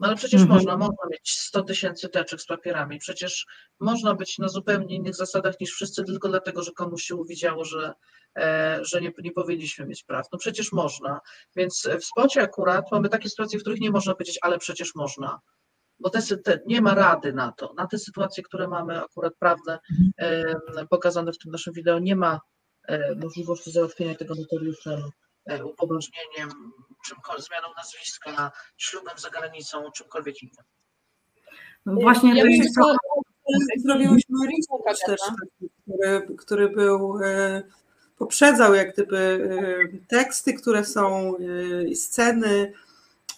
[0.00, 0.58] No ale przecież mhm.
[0.58, 3.46] można, można mieć 100 tysięcy teczek z papierami, przecież
[3.80, 7.92] można być na zupełnie innych zasadach niż wszyscy, tylko dlatego, że komuś się uwidziało, że,
[8.36, 10.26] e, że nie, nie powinniśmy mieć praw.
[10.32, 11.20] No przecież można.
[11.56, 15.40] Więc w spocie akurat mamy takie sytuacje, w których nie można powiedzieć, ale przecież można.
[15.98, 17.74] Bo te, te, nie ma rady na to.
[17.76, 19.78] Na te sytuacje, które mamy akurat prawne,
[20.18, 22.40] e, pokazane w tym naszym wideo, nie ma
[23.16, 25.00] możliwości załatwienia tego notariuszem,
[25.46, 26.50] e, upoważnieniem,
[27.06, 30.64] czymkolwiek, zmianą nazwiska, ślubem za granicą, czymkolwiek innym.
[31.86, 32.82] No właśnie Ja to jest że-
[33.76, 37.62] Zrobiłyśmy research też, taki, który, który był, e,
[38.18, 42.72] poprzedzał jak gdyby e, teksty, które są, e, i sceny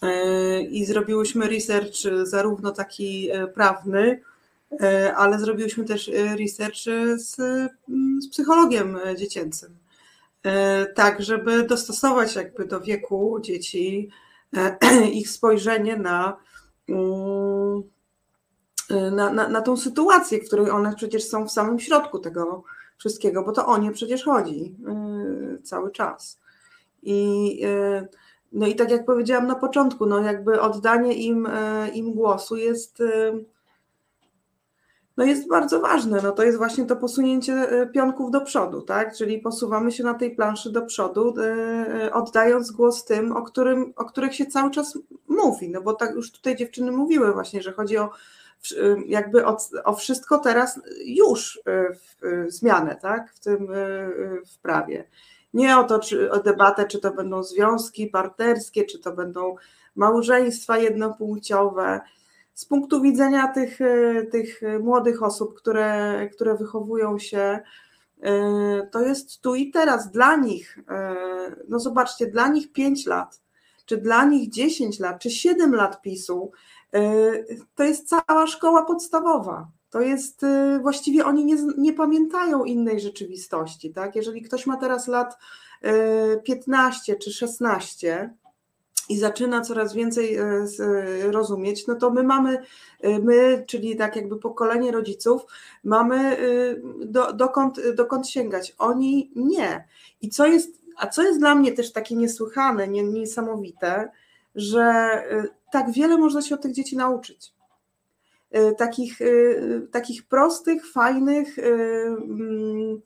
[0.01, 4.34] e, i zrobiłyśmy research e, zarówno taki e, prawny, e,
[5.15, 7.39] ale zrobiłyśmy też e, research e, z,
[7.89, 9.77] mm, z psychologiem e, dziecięcym.
[10.43, 14.09] E, Tak, żeby dostosować jakby do wieku dzieci
[14.57, 14.77] e,
[15.19, 16.37] ich spojrzenie na,
[16.89, 17.83] mm,
[19.11, 22.63] na, na, na tą sytuację, w której one przecież są w samym środku tego
[22.97, 24.75] wszystkiego, bo to o nie przecież chodzi
[25.63, 26.39] cały czas.
[27.03, 27.61] I,
[28.51, 31.47] no i tak jak powiedziałam na początku, no jakby oddanie im,
[31.93, 33.01] im głosu jest,
[35.17, 36.21] no jest bardzo ważne.
[36.23, 39.15] No to jest właśnie to posunięcie yy, pionków do przodu, tak?
[39.15, 44.05] Czyli posuwamy się na tej planszy do przodu, yy, oddając głos tym, o, którym, o
[44.05, 44.97] których się cały czas
[45.27, 45.69] mówi.
[45.69, 48.09] No bo tak już tutaj dziewczyny mówiły właśnie, że chodzi o
[49.07, 52.15] jakby o, o wszystko teraz już w,
[52.47, 53.67] w zmianę, tak, w tym
[54.45, 55.07] w prawie.
[55.53, 59.55] Nie o to, czy, o debatę, czy to będą związki partnerskie, czy to będą
[59.95, 62.01] małżeństwa jednopłciowe.
[62.55, 67.59] Z punktu widzenia tych, y, tych młodych osób, które, które wychowują się,
[68.17, 70.77] y, to jest tu i teraz dla nich.
[70.77, 70.81] y,
[71.69, 73.41] No zobaczcie, dla nich 5 lat,
[73.85, 76.51] czy dla nich 10 lat, czy 7 lat PiSu,
[77.75, 79.67] to jest cała szkoła podstawowa.
[79.89, 80.45] To jest
[80.81, 83.93] właściwie oni nie, nie pamiętają innej rzeczywistości.
[83.93, 84.15] Tak?
[84.15, 85.37] Jeżeli ktoś ma teraz lat
[85.85, 88.33] y, 15 czy 16
[89.09, 92.57] i zaczyna coraz więcej z- y, rozumieć, no to my mamy,
[93.05, 95.41] y, my, czyli tak jakby pokolenie rodziców,
[95.83, 96.37] mamy
[97.05, 98.75] do, dokąd, dokąd sięgać.
[98.77, 99.87] Oni nie.
[100.21, 104.09] I co jest, a co jest dla mnie też takie niesłychane, nie, niesamowite,
[104.55, 105.09] że
[105.71, 107.53] tak wiele można się od tych dzieci nauczyć.
[108.77, 109.19] Takich,
[109.91, 113.01] takich prostych, fajnych, mm,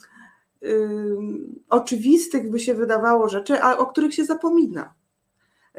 [1.70, 4.94] oczywistych by się wydawało rzeczy, a o których się zapomina.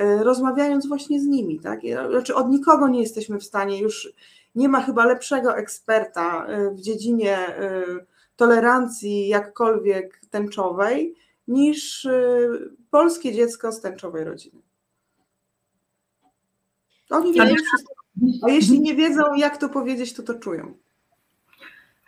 [0.01, 1.81] Y, Rozmawiając właśnie z nimi, tak?
[2.11, 4.13] Znaczy od nikogo nie jesteśmy w stanie już,
[4.55, 8.07] nie ma chyba lepszego eksperta y, w dziedzinie y,
[8.37, 11.15] tolerancji jakkolwiek tęczowej
[11.49, 12.09] niż
[12.91, 14.63] polskie dziecko z tęczowej rodziny.
[17.11, 17.95] Oni wiedzą wszystko.
[18.43, 20.75] A jeśli nie wiedzą, jak to powiedzieć, to to czują.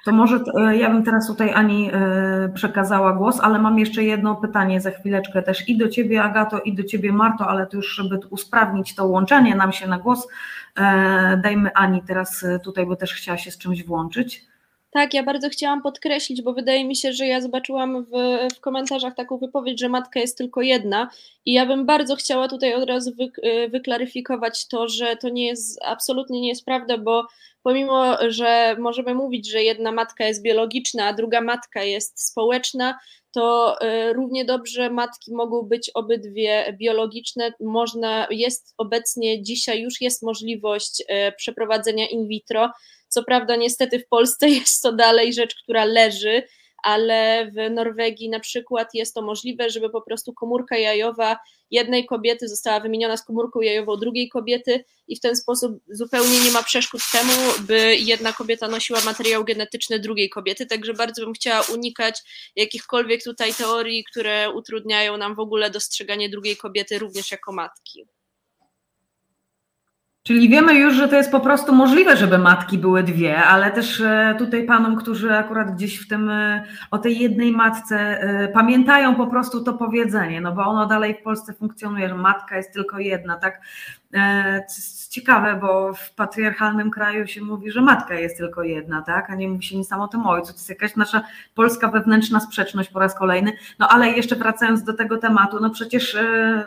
[0.04, 4.36] To może e, ja bym teraz tutaj Ani e, przekazała głos, ale mam jeszcze jedno
[4.36, 7.94] pytanie za chwileczkę też i do Ciebie Agato i do Ciebie Marto, ale to już
[7.94, 10.28] żeby usprawnić to łączenie nam się na głos,
[10.76, 14.51] e, dajmy Ani teraz tutaj, bo też chciała się z czymś włączyć.
[14.92, 18.10] Tak, ja bardzo chciałam podkreślić, bo wydaje mi się, że ja zobaczyłam w,
[18.56, 21.10] w komentarzach taką wypowiedź, że matka jest tylko jedna
[21.46, 23.30] i ja bym bardzo chciała tutaj od razu wy,
[23.70, 27.26] wyklaryfikować to, że to nie jest, absolutnie nie jest prawda, bo
[27.62, 32.98] pomimo, że możemy mówić, że jedna matka jest biologiczna, a druga matka jest społeczna,
[33.34, 37.52] to y, równie dobrze matki mogą być obydwie biologiczne.
[37.60, 42.70] Można, jest obecnie, dzisiaj już jest możliwość y, przeprowadzenia in vitro.
[43.12, 46.42] Co prawda, niestety w Polsce jest to dalej rzecz, która leży,
[46.82, 51.36] ale w Norwegii na przykład jest to możliwe, żeby po prostu komórka jajowa
[51.70, 56.50] jednej kobiety została wymieniona z komórką jajową drugiej kobiety i w ten sposób zupełnie nie
[56.50, 60.66] ma przeszkód temu, by jedna kobieta nosiła materiał genetyczny drugiej kobiety.
[60.66, 62.20] Także bardzo bym chciała unikać
[62.56, 68.06] jakichkolwiek tutaj teorii, które utrudniają nam w ogóle dostrzeganie drugiej kobiety również jako matki.
[70.22, 74.00] Czyli wiemy już, że to jest po prostu możliwe, żeby matki były dwie, ale też
[74.00, 79.14] e, tutaj panom, którzy akurat gdzieś w tym e, o tej jednej matce e, pamiętają
[79.14, 82.98] po prostu to powiedzenie, no bo ono dalej w Polsce funkcjonuje, że matka jest tylko
[82.98, 83.60] jedna, tak?
[85.10, 89.30] Ciekawe, bo w patriarchalnym kraju się mówi, że matka jest tylko jedna, tak?
[89.30, 90.52] A nie mówi się nic sam o tym ojcu.
[90.52, 91.22] To jest jakaś nasza
[91.54, 93.52] polska wewnętrzna sprzeczność po raz kolejny.
[93.78, 96.16] No ale jeszcze wracając do tego tematu, no przecież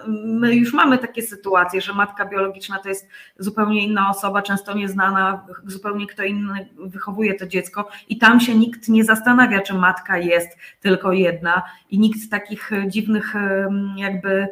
[0.07, 3.07] my już mamy takie sytuacje, że matka biologiczna to jest
[3.39, 8.89] zupełnie inna osoba, często nieznana, zupełnie kto inny wychowuje to dziecko i tam się nikt
[8.89, 13.33] nie zastanawia, czy matka jest tylko jedna i nikt takich dziwnych
[13.95, 14.47] jakby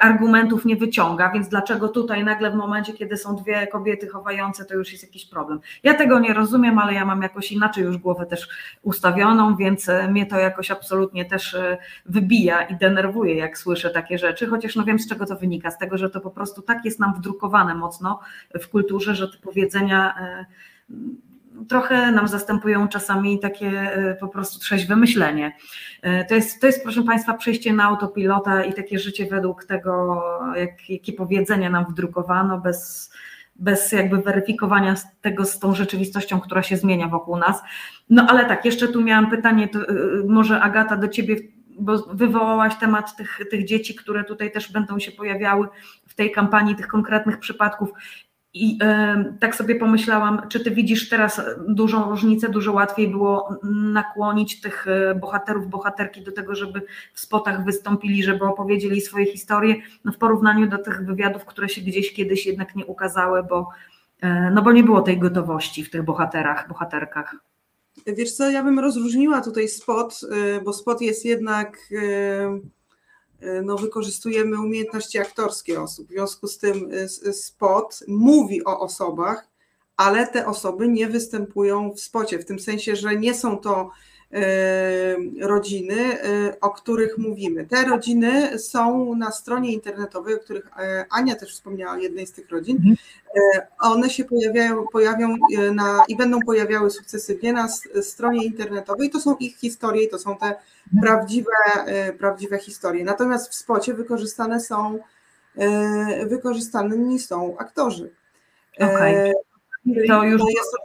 [0.00, 4.74] argumentów nie wyciąga, więc dlaczego tutaj nagle w momencie, kiedy są dwie kobiety chowające, to
[4.74, 5.60] już jest jakiś problem.
[5.82, 8.48] Ja tego nie rozumiem, ale ja mam jakoś inaczej już głowę też
[8.82, 11.56] ustawioną, więc mnie to jakoś absolutnie też
[12.06, 15.78] wybija i denerwuje, jak słyszę takie rzeczy, chociaż no wiem z czego to wynika, z
[15.78, 18.20] tego, że to po prostu tak jest nam wdrukowane mocno
[18.60, 20.14] w kulturze, że te powiedzenia
[21.68, 23.90] trochę nam zastępują czasami takie
[24.20, 25.52] po prostu trzeźwe myślenie.
[26.28, 30.22] To jest, to jest, proszę Państwa, przejście na autopilota i takie życie według tego,
[30.56, 33.10] jak, jakie powiedzenia nam wdrukowano, bez,
[33.56, 37.62] bez jakby weryfikowania tego z tą rzeczywistością, która się zmienia wokół nas.
[38.10, 39.78] No ale tak, jeszcze tu miałam pytanie, to,
[40.28, 41.36] może Agata do Ciebie,
[41.80, 45.68] bo wywołałaś temat tych, tych dzieci, które tutaj też będą się pojawiały
[46.06, 47.90] w tej kampanii, tych konkretnych przypadków.
[48.60, 48.78] I
[49.40, 54.86] tak sobie pomyślałam, czy ty widzisz teraz dużą różnicę, dużo łatwiej było nakłonić tych
[55.20, 56.82] bohaterów, bohaterki do tego, żeby
[57.14, 59.74] w spotach wystąpili, żeby opowiedzieli swoje historie,
[60.04, 63.68] no w porównaniu do tych wywiadów, które się gdzieś kiedyś jednak nie ukazały, bo,
[64.24, 67.36] y, no bo nie było tej gotowości w tych bohaterach, bohaterkach.
[68.06, 70.20] Wiesz co, ja bym rozróżniła tutaj spot,
[70.64, 72.77] bo spot jest jednak E,
[73.62, 76.08] no, wykorzystujemy umiejętności aktorskie osób.
[76.08, 76.90] W związku z tym
[77.26, 79.48] e, spot mówi o osobach,
[79.96, 83.90] ale te osoby nie występują w spocie, w tym sensie, że nie są to e,
[85.40, 86.18] rodziny,
[86.60, 87.66] o których mówimy.
[87.66, 90.68] Te rodziny są na stronie internetowej, o których
[91.10, 92.76] Ania też wspomniała, jednej z tych rodzin.
[92.76, 92.96] Mhm.
[93.80, 95.34] One się pojawiają, pojawią
[95.74, 97.68] na, i będą pojawiały sukcesywnie na
[98.02, 99.10] stronie internetowej.
[99.10, 100.54] To są ich historie, to są te
[101.02, 101.50] prawdziwe,
[101.86, 103.04] e, prawdziwe historie.
[103.04, 104.98] Natomiast w spocie wykorzystane są
[105.56, 108.10] e, wykorzystani są aktorzy.
[108.80, 109.32] E, okay.
[110.08, 110.42] To już...
[110.56, 110.76] jest,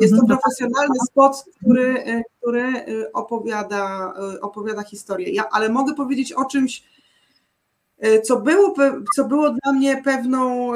[0.00, 2.04] jest to profesjonalny spot, który,
[2.38, 2.72] który
[3.12, 5.30] opowiada, opowiada historię.
[5.30, 6.84] Ja, ale mogę powiedzieć o czymś,
[8.24, 8.74] co było,
[9.16, 10.72] co było dla mnie pewną,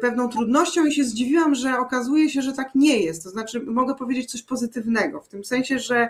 [0.00, 3.22] pewną trudnością i się zdziwiłam, że okazuje się, że tak nie jest.
[3.22, 6.08] To znaczy, mogę powiedzieć coś pozytywnego, w tym sensie, że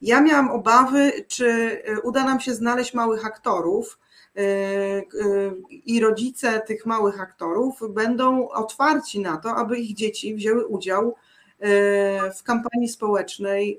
[0.00, 1.46] ja miałam obawy, czy
[1.88, 4.09] y, uda nam się znaleźć małych aktorów y, y,
[5.70, 11.14] i rodzice tych małych aktorów będą otwarci na to, aby ich dzieci wzięły udział
[12.38, 13.78] w kampanii społecznej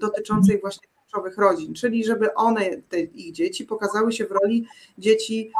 [0.00, 4.66] dotyczącej właśnie kluczowych rodzin, czyli żeby one, te ich dzieci, pokazały się w roli
[4.98, 5.52] dzieci,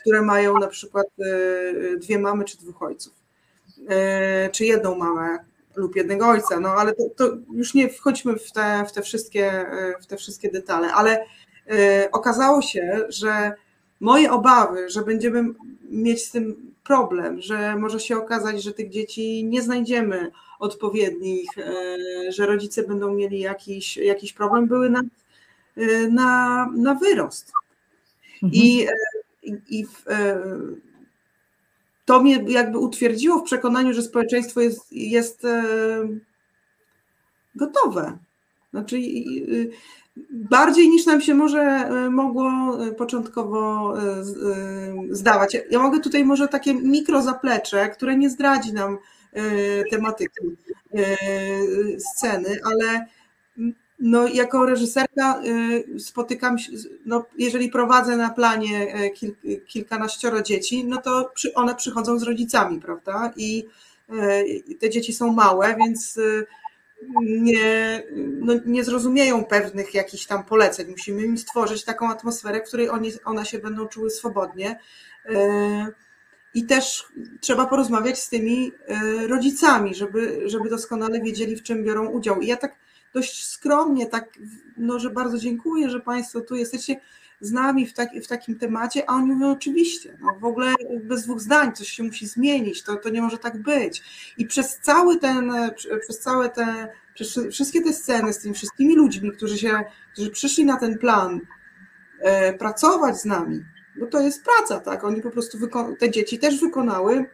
[0.00, 1.06] które mają na przykład
[1.96, 3.12] dwie mamy czy dwóch ojców,
[4.52, 5.38] czy jedną mamę,
[5.76, 9.66] lub jednego ojca, no ale to, to, już nie wchodźmy w te, w te, wszystkie,
[10.02, 11.24] w te wszystkie detale, ale
[12.12, 13.52] okazało się, że
[14.04, 15.44] moje obawy, że będziemy
[15.90, 22.32] mieć z tym problem, że może się okazać, że tych dzieci nie znajdziemy odpowiednich, y,
[22.32, 25.02] że rodzice będą mieli jakiś, jakiś problem, były na,
[25.78, 27.52] y, na, na wyrost.
[28.42, 28.52] Mhm.
[28.52, 28.86] I,
[29.42, 30.04] i, i w,
[32.04, 35.64] to mnie jakby utwierdziło w przekonaniu, że społeczeństwo jest, jest e,
[37.54, 38.18] gotowe.
[38.70, 38.96] Znaczy,
[40.30, 42.50] bardziej niż nam się może e, mogło
[42.86, 43.94] e, początkowo
[45.10, 45.56] zdawać.
[45.70, 48.98] Ja mogę tutaj może takie mikro zaplecze, które nie zdradzi nam
[49.90, 50.40] tematyki
[51.98, 53.06] sceny, ale
[54.00, 55.42] no, jako reżyserka
[55.98, 56.72] spotykam się,
[57.06, 59.34] no, jeżeli prowadzę na planie e, kil,
[59.66, 63.32] kilkanaścioro dzieci, no to one przychodzą z rodzicami, prawda?
[63.36, 63.66] I
[64.08, 66.18] e, te dzieci są małe, więc
[67.22, 70.90] nie, no, nie zrozumieją pewnych jakichś tam poleceń.
[70.90, 74.78] Musimy im stworzyć taką atmosferę, w której oni, one się będą czuły swobodnie.
[75.26, 75.86] E,
[76.54, 77.06] I też
[77.40, 78.72] trzeba porozmawiać z tymi
[79.28, 82.40] rodzicami, żeby, żeby doskonale wiedzieli, w czym biorą udział.
[82.40, 82.76] I ja tak
[83.14, 84.38] dość skromnie, tak,
[84.76, 86.96] no, że bardzo dziękuję, że Państwo tu jesteście
[87.40, 91.22] z nami w, tak, w takim temacie, a oni mówią oczywiście, no, w ogóle bez
[91.22, 94.02] dwóch zdań coś się musi zmienić, to, to nie może tak być.
[94.38, 95.52] I przez cały ten,
[96.00, 100.64] przez całe te, przez wszystkie te sceny z tymi wszystkimi ludźmi, którzy się, którzy przyszli
[100.64, 101.40] na ten plan
[102.20, 103.64] e, pracować z nami,
[103.96, 105.58] bo to jest praca, tak, oni po prostu,
[105.98, 107.24] te dzieci też wykonały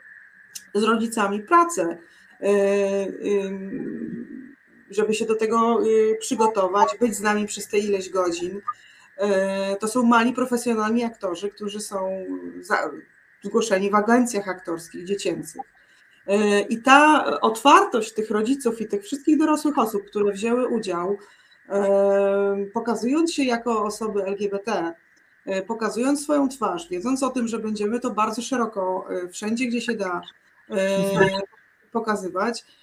[0.75, 1.99] z rodzicami pracę.
[2.43, 2.47] E,
[4.91, 8.61] żeby się do tego y, przygotować, być z nami przez te ileś godzin.
[9.21, 12.27] Y, to są mali profesjonalni aktorzy, którzy są
[13.43, 15.63] zgłoszeni w agencjach aktorskich dziecięcych.
[16.29, 21.19] Y, I ta otwartość tych rodziców i tych wszystkich dorosłych osób, które wzięły udział,
[22.73, 24.95] pokazując się jako osoby LGBT,
[25.67, 30.23] pokazując swoją twarz, wiedząc o tym, że będziemy to bardzo szeroko wszędzie, gdzie się da
[31.93, 32.80] pokazywać, E,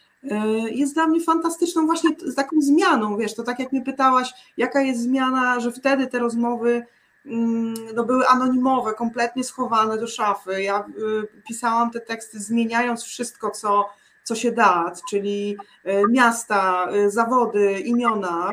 [0.72, 5.02] jest dla mnie fantastyczną właśnie taką zmianą, wiesz, to tak jak mnie pytałaś, jaka jest
[5.02, 6.86] zmiana, że wtedy te rozmowy
[7.26, 10.64] mm, no, były anonimowe, kompletnie schowane do szafy.
[10.64, 13.90] Ja y, pisałam te teksty zmieniając wszystko, co,
[14.24, 18.52] co się da, czyli e, miasta, e, zawody, imiona,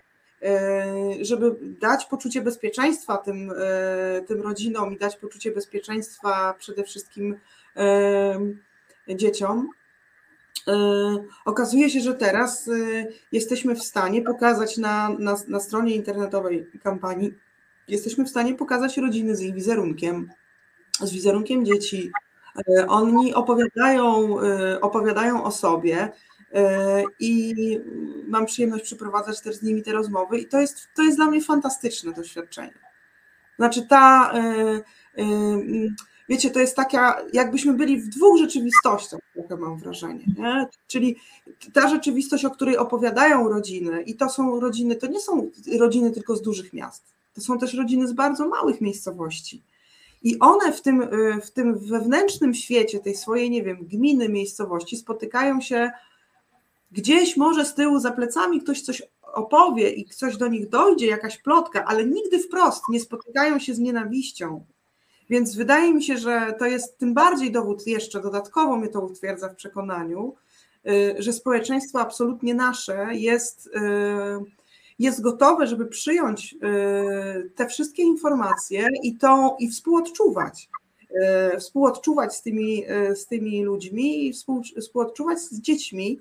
[1.20, 3.52] żeby dać poczucie bezpieczeństwa tym,
[4.26, 7.36] tym rodzinom i dać poczucie bezpieczeństwa przede wszystkim
[9.08, 9.70] dzieciom.
[10.68, 10.74] E,
[11.44, 12.72] okazuje się, że teraz e,
[13.32, 17.34] jesteśmy w stanie pokazać na, na, na stronie internetowej kampanii,
[17.88, 20.30] jesteśmy w stanie pokazać rodziny z ich wizerunkiem,
[21.00, 22.12] z wizerunkiem dzieci,
[22.78, 24.36] E, Oni opowiadają,
[24.80, 26.12] opowiadają o sobie
[27.20, 27.54] i
[28.28, 31.40] mam przyjemność przeprowadzać też z nimi te rozmowy i to jest, to jest dla mnie
[31.40, 32.74] fantastyczne doświadczenie.
[33.56, 34.40] Znaczy ta, e,
[35.16, 35.96] mm,
[36.28, 40.66] wiecie, to jest taka, jakbyśmy byli w dwóch rzeczywistościach, trochę mam wrażenie, nie?
[40.86, 41.16] Czyli
[41.72, 46.36] ta rzeczywistość, o której opowiadają rodziny i to są rodziny, to nie są rodziny tylko
[46.36, 47.02] z dużych miast,
[47.34, 49.62] to są też rodziny z bardzo małych miejscowości.
[50.22, 51.08] I one w tym,
[51.42, 55.90] w tym wewnętrznym świecie, tej swojej, nie wiem, gminy, miejscowości, spotykają się
[56.92, 61.38] gdzieś może z tyłu za plecami ktoś coś opowie i coś do nich dojdzie, jakaś
[61.38, 64.64] plotka, ale nigdy wprost nie spotykają się z nienawiścią.
[65.30, 69.48] Więc wydaje mi się, że to jest tym bardziej dowód jeszcze, dodatkowo mnie to utwierdza
[69.48, 70.34] w przekonaniu,
[70.86, 73.70] y, że społeczeństwo absolutnie nasze jest, y,
[74.98, 80.68] jest gotowe, żeby przyjąć y, te wszystkie informacje i, to, i współodczuwać.
[81.58, 82.84] Współodczuwać z tymi,
[83.14, 86.20] z tymi ludźmi i współ, współodczuwać z dziećmi,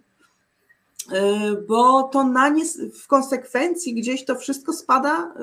[1.68, 2.64] bo to na nie
[3.04, 5.34] w konsekwencji gdzieś to wszystko spada,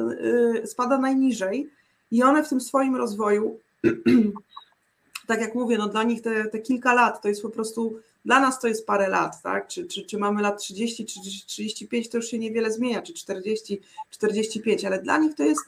[0.64, 1.70] spada najniżej
[2.10, 3.58] i one w tym swoim rozwoju,
[5.26, 8.40] tak jak mówię, no dla nich te, te kilka lat to jest po prostu, dla
[8.40, 9.68] nas to jest parę lat, tak?
[9.68, 13.80] Czy, czy, czy mamy lat 30, czy 35, to już się niewiele zmienia, czy 40,
[14.10, 15.60] 45, ale dla nich to jest,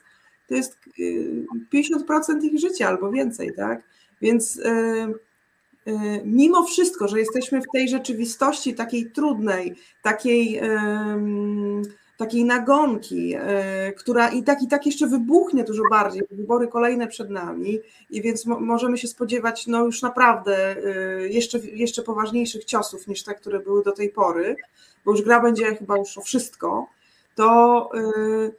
[0.49, 0.79] to jest
[1.75, 3.83] 50% ich życia albo więcej, tak?
[4.21, 5.15] Więc yy,
[5.87, 10.61] yy, mimo wszystko, że jesteśmy w tej rzeczywistości takiej trudnej, takiej.
[12.23, 17.31] Takiej nagonki, e, która i tak, i tak jeszcze wybuchnie dużo bardziej, wybory kolejne przed
[17.31, 17.79] nami
[18.11, 23.25] i więc mo możemy się spodziewać no już naprawdę e, jeszcze, jeszcze poważniejszych ciosów niż
[23.25, 24.57] te, które były do tej pory,
[25.05, 26.87] bo już gra będzie chyba już o wszystko,
[27.35, 28.51] to, e,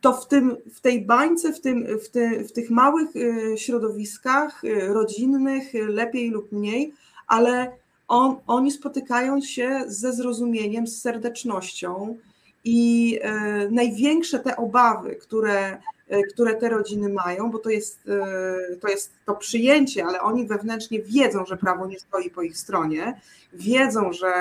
[0.00, 3.08] to w, tym, w tej bańce, w, tym, w, ty, w tych małych
[3.56, 6.94] środowiskach rodzinnych, lepiej lub mniej,
[7.26, 7.72] ale
[8.08, 12.16] on, oni spotykają się ze zrozumieniem, z serdecznością,
[12.64, 15.78] i e, największe te obawy, które,
[16.08, 20.46] e, które te rodziny mają, bo to jest, e, to jest to przyjęcie, ale oni
[20.46, 23.20] wewnętrznie wiedzą, że prawo nie stoi po ich stronie,
[23.52, 24.32] wiedzą, że,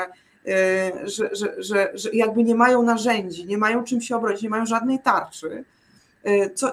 [1.03, 4.65] że, że, że, że jakby nie mają narzędzi, nie mają czym się obronić, nie mają
[4.65, 5.64] żadnej tarczy.
[6.56, 6.72] Co,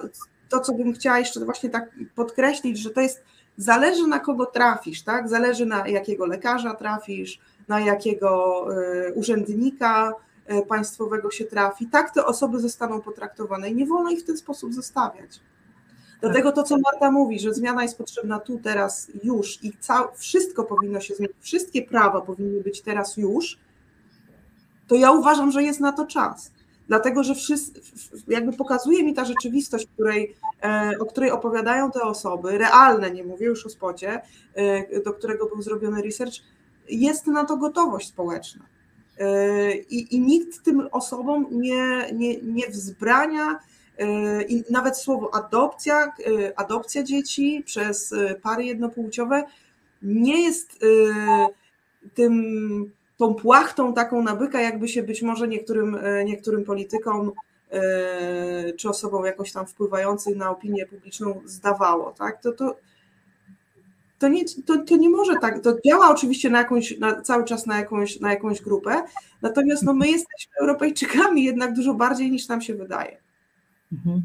[0.49, 3.23] to, co bym chciała jeszcze właśnie tak podkreślić, że to jest,
[3.57, 5.29] zależy na kogo trafisz, tak?
[5.29, 8.65] Zależy na jakiego lekarza trafisz, na jakiego
[9.15, 10.13] urzędnika,
[10.67, 14.73] państwowego się trafi, tak te osoby zostaną potraktowane i nie wolno ich w ten sposób
[14.73, 15.39] zostawiać.
[16.21, 20.63] Dlatego to, co Marta mówi, że zmiana jest potrzebna tu, teraz, już i cał, wszystko
[20.63, 23.57] powinno się zmienić, wszystkie prawa powinny być teraz już,
[24.87, 26.51] to ja uważam, że jest na to czas.
[26.87, 27.81] Dlatego, że wszyscy,
[28.27, 33.45] jakby pokazuje mi ta rzeczywistość, której, e, o której opowiadają te osoby, realne, nie mówię
[33.45, 34.21] już o spocie,
[34.53, 36.33] e, do którego był zrobiony research,
[36.89, 38.65] jest na to gotowość społeczna.
[39.89, 43.59] I, i nikt tym osobom nie, nie, nie wzbrania,
[43.97, 49.43] e, i nawet słowo adopcja, e, adopcja dzieci przez e, pary jednopłciowe
[50.01, 50.79] nie jest
[52.13, 57.31] tym, tą płachtą taką nabyka, jakby się być może niektórym, niektórym politykom
[58.77, 62.11] czy osobom jakoś tam wpływającym na opinię publiczną zdawało.
[62.11, 62.41] Tak?
[62.41, 62.75] To, to,
[64.19, 67.65] to nie, to, to nie może tak, to działa oczywiście na jakąś, na, cały czas
[67.65, 69.03] na jakąś, na jakąś grupę,
[69.41, 73.17] natomiast no, my jesteśmy Europejczykami jednak dużo bardziej niż nam się wydaje.
[73.91, 74.21] Mhm.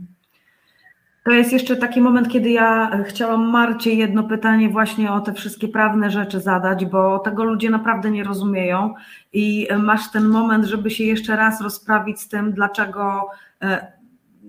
[1.24, 5.68] To jest jeszcze taki moment, kiedy ja chciałam Marcie jedno pytanie właśnie o te wszystkie
[5.68, 8.94] prawne rzeczy zadać, bo tego ludzie naprawdę nie rozumieją
[9.32, 13.28] i masz ten moment, żeby się jeszcze raz rozprawić z tym, dlaczego
[13.62, 13.92] e,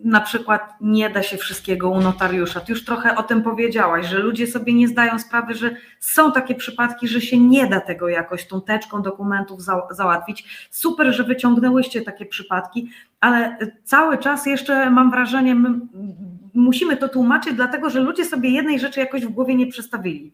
[0.05, 2.59] na przykład nie da się wszystkiego u notariusza.
[2.59, 6.55] Ty już trochę o tym powiedziałaś, że ludzie sobie nie zdają sprawy, że są takie
[6.55, 10.67] przypadki, że się nie da tego jakoś tą teczką dokumentów za, załatwić.
[10.71, 15.69] Super, że wyciągnęłyście takie przypadki, ale cały czas jeszcze mam wrażenie, my
[16.53, 20.33] musimy to tłumaczyć, dlatego że ludzie sobie jednej rzeczy jakoś w głowie nie przestawili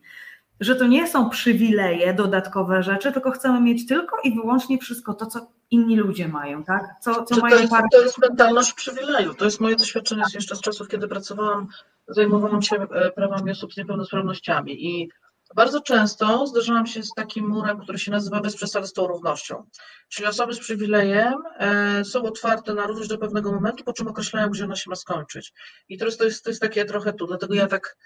[0.62, 5.26] że to nie są przywileje, dodatkowe rzeczy, tylko chcemy mieć tylko i wyłącznie wszystko to,
[5.26, 6.96] co inni ludzie mają, tak?
[7.02, 9.34] Co, co mają to, jest, to jest mentalność przywileju.
[9.34, 11.68] To jest moje doświadczenie jeszcze z czasów, kiedy pracowałam,
[12.08, 15.10] zajmowałam się e, prawami osób z niepełnosprawnościami i
[15.56, 19.70] bardzo często zderzałam się z takim murem, który się nazywa bez przesady z tą równością.
[20.10, 24.50] Czyli osoby z przywilejem e, są otwarte na równość do pewnego momentu, po czym określają,
[24.50, 25.54] gdzie ona się ma skończyć.
[25.90, 27.98] I teraz to jest, to jest takie trochę tu, dlatego ja tak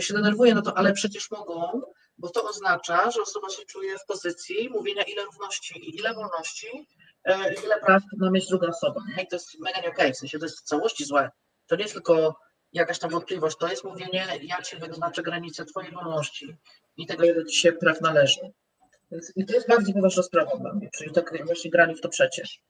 [0.00, 1.80] się denerwuję, no to ale przecież mogą,
[2.18, 6.86] bo to oznacza, że osoba się czuje w pozycji mówienia ile równości i ile wolności,
[7.24, 9.00] e, ile praw ma mieć druga osoba.
[9.22, 10.12] I to jest mega nie okej, okay.
[10.12, 11.30] w sensie to jest w całości złe.
[11.66, 12.36] To nie jest tylko
[12.72, 16.56] jakaś tam wątpliwość, to jest mówienie, ja ci wyznaczę granice twojej wolności
[16.96, 18.40] i tego, ile ci się praw należy.
[19.36, 22.60] I to jest bardzo poważna sprawa dla mnie, czyli tak właśnie granie w to przecież.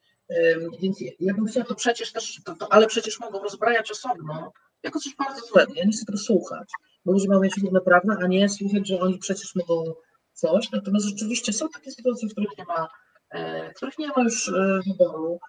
[0.80, 4.52] Więc ja bym chciała to przecież też, to, to, ale przecież mogą rozbrajać osobno
[4.82, 5.72] jako coś bardzo złego.
[5.76, 6.68] Ja nie chcę tego słuchać,
[7.04, 9.84] bo ludzie mają mieć równe prawa, a nie słuchać, że oni przecież mogą
[10.32, 10.70] coś.
[10.70, 12.88] Natomiast rzeczywiście są takie sytuacje, w których nie ma,
[13.30, 15.40] e, w których nie ma już e, wyboru.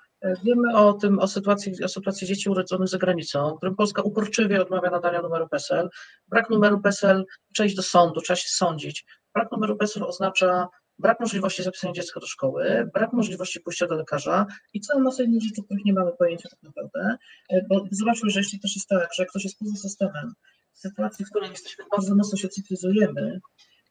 [0.44, 4.90] Wiemy o tym, o sytuacji, o sytuacji dzieci urodzonych za granicą, którym Polska uporczywie odmawia
[4.90, 5.90] nadania numeru PESEL.
[6.28, 9.06] Brak numeru PESEL, trzeba iść do sądu, trzeba się sądzić.
[9.34, 10.68] Brak numeru PESEL oznacza
[11.00, 15.44] brak możliwości zapisania dziecka do szkoły, brak możliwości pójścia do lekarza i całą masę innych
[15.44, 17.18] rzeczy, o których nie mamy pojęcia tak naprawdę.
[17.50, 20.34] E, Bo zobaczmy, że jeśli też jest tak, że ktoś jest poza systemem,
[20.74, 23.40] w sytuacji, w której jesteśmy bardzo mocno się cyfryzujemy,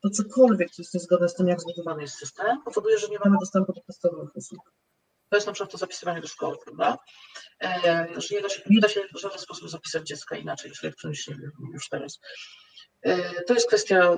[0.02, 3.36] to cokolwiek, co jest niezgodne z tym, jak zbudowany jest system, powoduje, że nie mamy
[3.40, 4.73] dostępu do podstawowych usług.
[5.31, 6.98] To jest na przykład to zapisywanie do szkoły, prawda?
[8.16, 11.36] Że nie da, się, nie da się w żaden sposób zapisać dziecka inaczej niż elektronicznie
[11.73, 12.20] już teraz.
[13.02, 14.16] E, To jest kwestia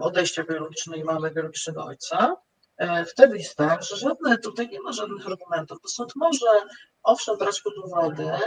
[0.00, 2.36] odejścia biologicznej mamy, biologicznego ojca.
[2.76, 5.78] E, Wtedy jest tak, że żadne, tutaj nie ma żadnych argumentów.
[5.82, 6.46] To sąd może
[7.02, 8.38] owszem brać pod uwagę,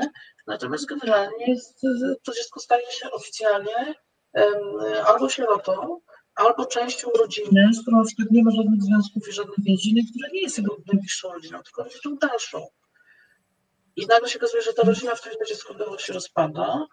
[0.48, 1.56] natomiast generalnie
[2.24, 3.96] to dziecko staje się oficjalnie
[5.06, 6.00] albo sierotą,
[6.36, 10.42] albo częścią rodziny, z którą przykład nie ma żadnych związków i żadnych więzi, która nie
[10.42, 12.68] jest jego najbliższą rodziną, tylko jest tą dalszą.
[13.96, 16.86] I nagle się okazuje, że ta rodzina, w której to dziecko się rozpada.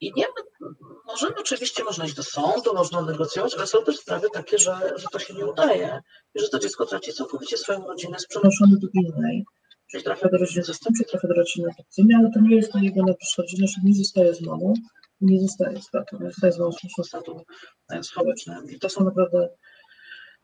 [0.00, 0.68] I nie ma,
[1.06, 5.06] możemy oczywiście, można iść do sądu, można negocjować, ale są też sprawy takie, że, że
[5.12, 6.00] to się nie udaje
[6.34, 9.44] i że to dziecko traci całkowicie swoją rodzinę, jest przenoszone do innej.
[9.90, 13.02] Czyli trafia do rodziny zastępczej, trafia do rodziny adopcyjnej, ale to nie jest to jego
[13.02, 14.74] najbliższa rodzina, czyli nie zostaje z mamą,
[15.20, 17.44] nie zostaje z tatą, nie zostaje z mamą z statu
[18.02, 18.70] społecznym.
[18.70, 19.48] I to są naprawdę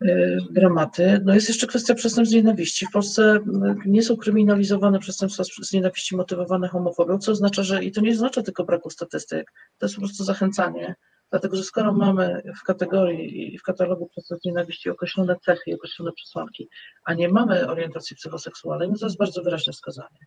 [0.04, 1.20] y, dramaty.
[1.24, 2.86] No jest jeszcze kwestia przestępstw z nienawiści.
[2.86, 3.40] W Polsce y,
[3.86, 8.42] nie są kryminalizowane przestępstwa z nienawiści motywowane homofobią, co oznacza, że i to nie oznacza
[8.42, 10.94] tylko braku statystyk, to jest po prostu zachęcanie.
[11.30, 16.12] Dlatego, że skoro mamy w kategorii i w katalogu z nienawiści określone cechy i określone
[16.12, 16.68] przesłanki,
[17.04, 20.18] a nie mamy orientacji psychoseksualnej, no to jest bardzo wyraźne wskazanie.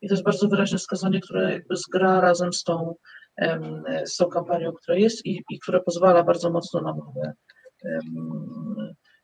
[0.00, 2.94] I to jest bardzo wyraźne wskazanie, które jakby zgra razem z tą,
[4.04, 7.32] z tą kampanią, która jest i, i która pozwala bardzo mocno na mowę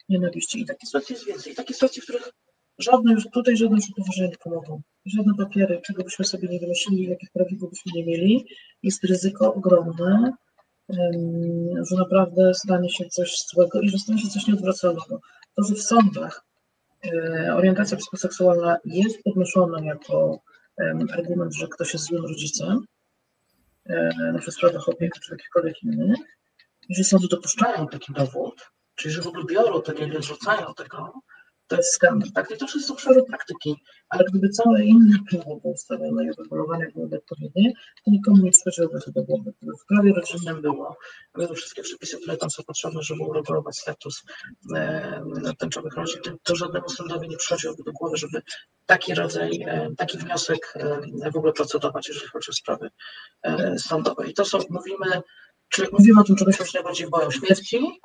[0.09, 0.61] nienawiści.
[0.61, 1.53] I takie sytuacje jest więcej.
[1.53, 2.31] I takie sytuacje, w których
[2.79, 4.83] żadne już tutaj żadne już nie pomogą.
[5.07, 8.47] Żadne papiery, czego byśmy sobie nie wymyślili, jakich prawidłów byśmy nie mieli,
[8.83, 10.33] jest ryzyko ogromne,
[11.91, 15.21] że naprawdę stanie się coś złego i że stanie się coś nieodwracalnego.
[15.57, 16.45] To, że w sądach
[17.05, 20.41] e, orientacja psychoseksualna jest podnoszona jako
[21.19, 22.85] argument, że ktoś jest złym rodzicem,
[23.87, 26.19] e, na przykład w sprawach opieki czy jakichkolwiek innych,
[26.91, 31.13] że sądy dopuszczają taki dowód, czyli że w ogóle biorą tego i nie odrzucają tego,
[31.73, 32.31] to jest skandal.
[32.33, 33.77] Tak, to wszystko są obszary praktyki,
[34.09, 37.73] ale gdyby całe inne prawo było ustawione i uregulowane były odpowiednie,
[38.05, 39.53] to nikomu nie przychodziłoby to do głowy.
[39.63, 40.97] W prawie rodzinnym było,
[41.35, 44.23] były wszystkie przepisy, które tam są potrzebne, żeby uregulować status
[44.75, 45.23] e,
[45.59, 48.43] tęczowych rodzin, to, to żadnemu sądowi nie przychodziłoby do głowy, żeby
[48.87, 52.91] taki rodzaj, e, taki wniosek e, w ogóle procedować, jeżeli chodzi o sprawy
[53.43, 54.31] e, sądowe.
[54.31, 55.23] I to są, mówimy,
[55.69, 58.01] czyli mówimy o tym, czego się już najbardziej boją śmierci,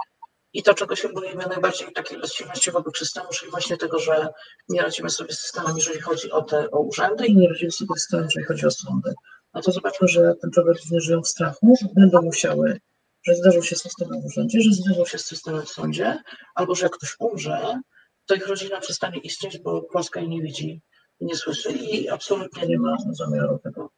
[0.57, 4.27] i to, czego się boimy najbardziej, takiej bezsilności wobec systemu, czyli właśnie tego, że
[4.69, 7.95] nie radzimy sobie z systemem, jeżeli chodzi o te o urzędy i nie radzimy sobie
[7.95, 9.13] z systemem, jeżeli chodzi o sądy.
[9.53, 12.79] No to zobaczmy, że tęczowe rodziny żyją w strachu, że będą musiały,
[13.23, 16.21] że zdarzą się z systemem w urzędzie, że zdarzą się z systemem w sądzie,
[16.55, 17.79] albo że jak ktoś umrze,
[18.25, 20.81] to ich rodzina przestanie istnieć, bo Polska jej nie widzi
[21.21, 23.91] nie słyszy i absolutnie nie ma zamiaru tego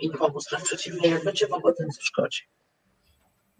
[0.00, 0.46] im pomóc.
[0.50, 2.42] Wręcz przeciwnie, jak będzie mogła, to im szkodzi.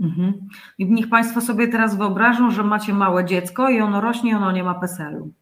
[0.02, 0.48] Mhm.
[0.78, 4.74] Niech Państwo sobie teraz wyobrażą, że macie małe dziecko i ono rośnie, ono nie ma
[4.74, 5.32] PESEL-u.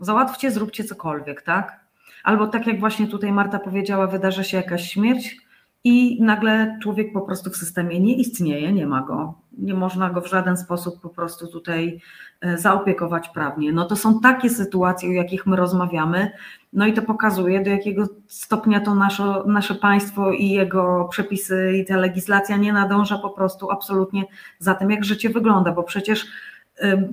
[0.00, 1.80] Załatwcie, zróbcie cokolwiek, tak?
[2.24, 5.36] Albo tak jak właśnie tutaj Marta powiedziała, wydarzy się jakaś śmierć
[5.84, 9.34] i nagle człowiek po prostu w systemie nie istnieje, nie ma go.
[9.58, 12.00] Nie można go w żaden sposób po prostu tutaj
[12.40, 13.72] e, zaopiekować prawnie.
[13.72, 16.30] No to są takie sytuacje, o jakich my rozmawiamy,
[16.72, 21.84] no i to pokazuje, do jakiego stopnia to nasze, nasze państwo i jego przepisy i
[21.84, 24.24] ta legislacja nie nadąża po prostu absolutnie
[24.58, 26.26] za tym, jak życie wygląda, bo przecież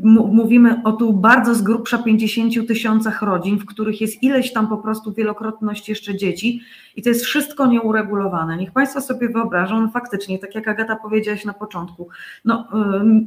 [0.04, 4.78] Mówimy o tu bardzo z grubsza 50 tysiącach rodzin, w których jest ileś tam po
[4.78, 6.62] prostu wielokrotność jeszcze dzieci
[6.96, 8.58] i to jest wszystko nieuregulowane.
[8.58, 12.10] Niech Państwo sobie wyobrażą, no faktycznie, tak jak Agata powiedziałaś na początku,
[12.46, 12.68] no,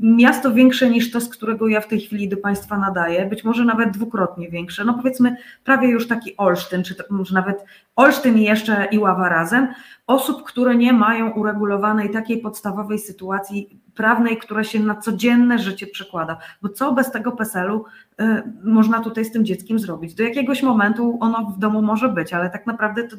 [0.01, 3.65] miasto większe niż to, z którego ja w tej chwili do Państwa nadaję, być może
[3.65, 7.65] nawet dwukrotnie większe, no powiedzmy prawie już taki Olsztyn, czy może nawet
[7.97, 8.89] Olsztyn i jeszcze
[9.19, 9.69] razem,
[10.07, 16.39] osób, które nie mają uregulowanej takiej podstawowej sytuacji prawnej, która się na codzienne życie przekłada.
[16.62, 17.85] Bo co bez tego PESEL-u
[18.20, 18.24] y,
[18.65, 20.15] można tutaj z tym dzieckiem zrobić?
[20.15, 23.16] Do jakiegoś momentu ono w domu może być, ale tak naprawdę to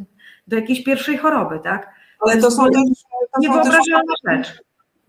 [0.47, 1.89] do jakiejś pierwszej choroby, tak?
[2.19, 2.73] Ale to są też,
[3.33, 4.61] to niewyobrażalna rzecz.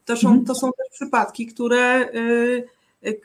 [0.04, 0.46] to są, Mhm.
[0.46, 2.64] to są też przypadki, które, y,
[3.06, 3.20] y,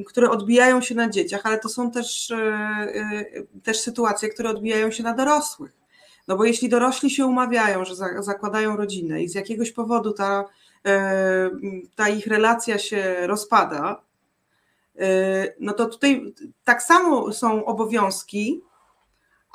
[0.00, 4.50] y, które odbijają się na dzieciach, ale to są też, y, y, też sytuacje, które
[4.50, 5.72] odbijają się na dorosłych.
[6.28, 10.44] No bo jeśli dorośli się umawiają, że za, zakładają rodzinę i z jakiegoś powodu ta,
[10.86, 10.90] y,
[11.96, 14.02] ta ich relacja się rozpada,
[14.96, 15.00] y,
[15.60, 16.34] no to tutaj
[16.64, 18.62] tak samo są obowiązki,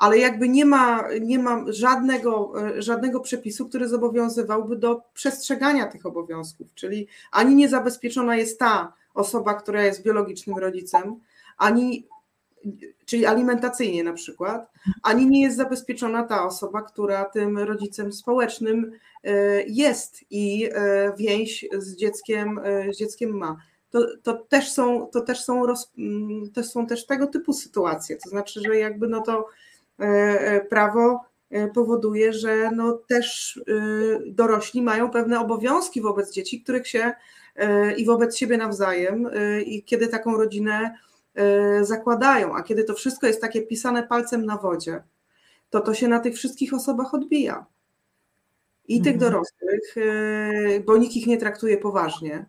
[0.00, 6.06] ale jakby nie ma, nie ma żadnego, e, żadnego przepisu, który zobowiązywałby do przestrzegania tych
[6.06, 11.20] obowiązków, czyli ani nie zabezpieczona jest ta osoba, która jest biologicznym rodzicem,
[11.58, 12.06] ani
[13.04, 14.70] czyli alimentacyjnie na przykład,
[15.02, 18.92] ani nie jest zabezpieczona ta osoba, która tym rodzicem społecznym
[19.24, 23.56] e, jest i e, więź z dzieckiem, e, z dzieckiem ma.
[23.90, 28.16] To, to, też są, to, też są roz, mm, to są też tego typu sytuacje.
[28.16, 29.46] To znaczy, że jakby no to
[30.70, 31.20] prawo
[31.74, 33.60] powoduje, że no też
[34.26, 37.12] dorośli mają pewne obowiązki wobec dzieci, których się
[37.96, 39.28] i wobec siebie nawzajem,
[39.66, 40.94] i kiedy taką rodzinę
[41.82, 45.02] zakładają, a kiedy to wszystko jest takie pisane palcem na wodzie,
[45.70, 47.66] to to się na tych wszystkich osobach odbija.
[48.88, 49.32] I tych Mhm.
[49.32, 52.46] dorosłych, e, bo nikt ich nie traktuje poważnie.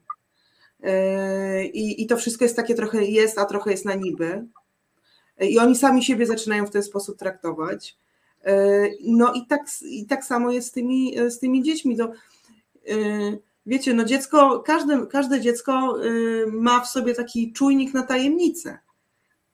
[0.83, 4.45] E, I, I to wszystko jest takie trochę jest, a trochę jest na niby.
[5.41, 7.97] I oni sami siebie zaczynają w ten sposób traktować.
[9.03, 11.97] No i tak, i tak samo jest z tymi, z tymi dziećmi.
[11.97, 12.13] To, e,
[13.65, 16.09] wiecie, no dziecko, każde, każde dziecko e,
[16.47, 18.77] ma w sobie taki czujnik na tajemnicę.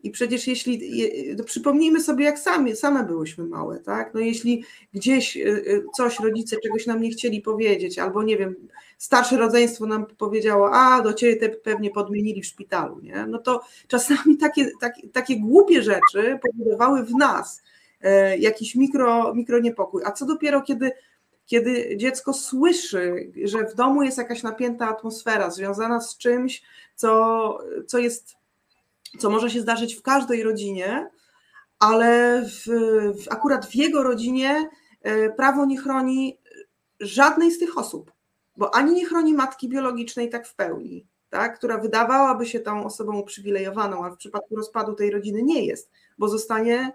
[0.04, 4.14] I przecież jeśli, je- no przypomnijmy sobie, jak sami, same byłyśmy małe, tak?
[4.14, 4.64] No jeśli
[4.94, 5.62] gdzieś e, e,
[5.98, 8.56] coś rodzice czegoś nam nie chcieli powiedzieć, albo nie wiem,
[8.98, 13.26] starsze rodzeństwo nam powiedziało, a do ciebie te pewnie podmienili w szpitalu, nie?
[13.30, 17.62] No to czasami takie, takie, takie głupie rzeczy powodowały w nas
[18.40, 20.02] jakiś mikro, mikro niepokój.
[20.06, 20.92] A co dopiero, kiedy,
[21.48, 26.64] kiedy dziecko słyszy, że w domu jest jakaś napięta atmosfera związana z czymś,
[26.96, 28.36] co, co jest,
[29.20, 31.10] co może się zdarzyć w każdej rodzinie,
[31.80, 32.66] ale w,
[33.24, 34.70] w, akurat w jego rodzinie
[35.02, 36.40] e, prawo nie chroni
[37.00, 38.12] żadnej z tych osób,
[38.58, 43.20] bo ani nie chroni matki biologicznej tak w pełni, tak, która wydawałaby się tą osobą
[43.20, 46.92] uprzywilejowaną, a w przypadku rozpadu tej rodziny nie jest, bo zostanie,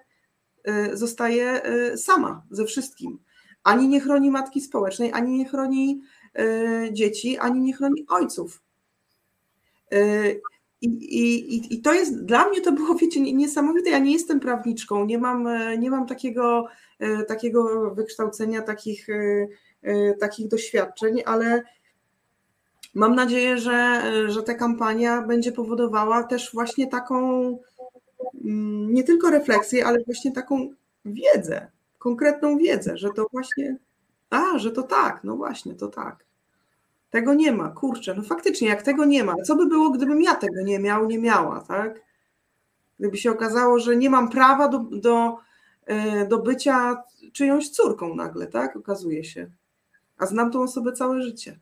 [0.68, 3.18] y, zostaje y, sama ze wszystkim.
[3.64, 6.02] Ani nie chroni matki społecznej, ani nie chroni
[6.39, 8.62] y, dzieci, ani nie chroni ojców.
[9.93, 10.40] Y,
[10.80, 13.90] I, i, I to jest dla mnie to było, wiecie, nie- niesamowite.
[13.90, 16.66] Ja nie jestem prawniczką, nie mam, e, nie mam takiego,
[16.98, 19.48] e, takiego wykształcenia, takich, e,
[19.82, 21.62] e, takich doświadczeń, ale
[22.94, 27.18] mam nadzieję, że, że ta kampania będzie powodowała też właśnie taką
[28.44, 30.68] mm, nie tylko refleksję, ale właśnie taką
[31.05, 31.70] wiedzę,
[32.02, 33.76] konkretną wiedzę, że to właśnie,
[34.30, 36.24] a, że to tak, no właśnie, to tak.
[37.10, 40.34] Tego nie ma, kurczę, no faktycznie, jak tego nie ma, co by było, gdybym ja
[40.34, 42.00] tego nie miał, nie miała, tak?
[42.98, 45.38] Gdyby się okazało, że nie mam prawa do, do,
[45.86, 47.02] e, do bycia
[47.32, 48.76] czyjąś córką nagle, tak?
[48.76, 49.50] Okazuje się.
[50.18, 51.58] A znam tą osobę całe życie.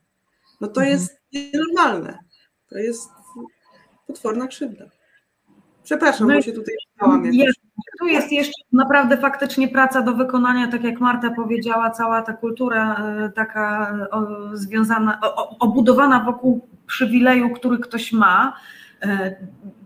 [0.61, 0.99] No to Mhm.
[0.99, 2.19] jest nienormalne.
[2.69, 3.09] To jest
[4.07, 4.85] potworna krzywda.
[5.83, 7.31] Przepraszam, No bo się tutaj stałam.
[7.99, 12.97] Tu jest jeszcze naprawdę faktycznie praca do wykonania, tak jak Marta powiedziała, cała ta kultura
[12.97, 15.21] e, taka o, związana,
[15.61, 18.53] obudowana wokół przywileju, który ktoś ma.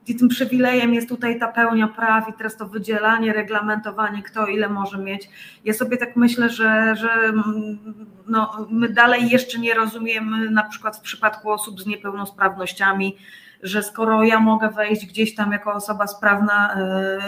[0.06, 4.68] I tym przywilejem jest tutaj ta pełnia praw i teraz to wydzielanie, reglamentowanie, kto ile
[4.68, 5.28] może mieć.
[5.64, 7.78] Ja sobie tak myślę, że, że mm,
[8.26, 13.16] no, my dalej jeszcze nie rozumiemy, na przykład w przypadku osób z niepełnosprawnościami,
[13.64, 17.18] że skoro ja mogę wejść gdzieś tam jako osoba sprawna e,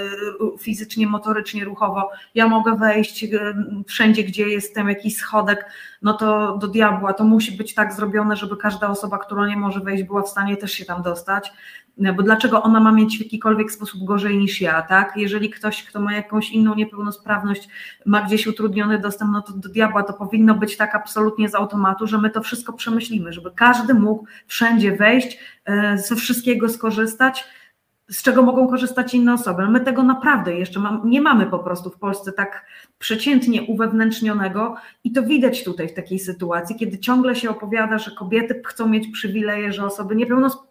[0.59, 3.28] fizycznie, motorycznie, ruchowo, ja mogę wejść e,
[3.86, 5.70] wszędzie, gdzie jest tam jakiś schodek,
[6.03, 9.81] no to do diabła to musi być tak zrobione, żeby każda osoba, która nie może
[9.81, 11.53] wejść, była w stanie też się tam dostać.
[11.98, 15.12] Bo dlaczego ona ma mieć w jakikolwiek sposób gorzej niż ja, tak?
[15.16, 17.68] Jeżeli ktoś, kto ma jakąś inną niepełnosprawność,
[18.06, 22.06] ma gdzieś utrudniony dostęp, no to do diabła to powinno być tak absolutnie z automatu,
[22.06, 27.44] że my to wszystko przemyślimy, żeby każdy mógł wszędzie wejść, e, ze wszystkiego skorzystać,
[28.09, 29.69] z czego mogą korzystać inne osoby.
[29.69, 32.66] My tego naprawdę jeszcze mam, nie mamy po prostu w Polsce tak
[32.99, 38.62] przeciętnie uwewnętrznionego i to widać tutaj w takiej sytuacji, kiedy ciągle się opowiada, że kobiety
[38.66, 40.16] chcą mieć przywileje, że osoby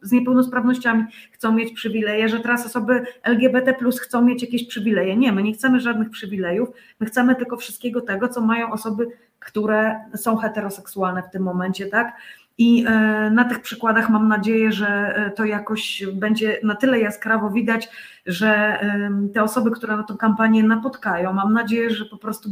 [0.02, 5.18] z niepełnosprawnościami chcą mieć przywileje, że teraz osoby LGBT plus chcą mieć jakieś przywileje.
[5.18, 9.07] Nie, my nie chcemy żadnych przywilejów, my chcemy tylko wszystkiego tego, co mają osoby,
[9.40, 12.18] które są heteroseksualne w tym momencie, tak?
[12.57, 12.91] I e,
[13.34, 17.90] na tych przykładach mam nadzieję, że e, to jakoś będzie na tyle jaskrawo widać,
[18.26, 22.49] że em, te osoby, które na tę kampanię napotkają, mam nadzieję, że po prostu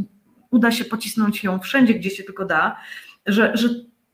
[0.51, 2.77] uda się pocisnąć ją wszędzie, gdzie się tylko da,
[3.25, 3.69] że, że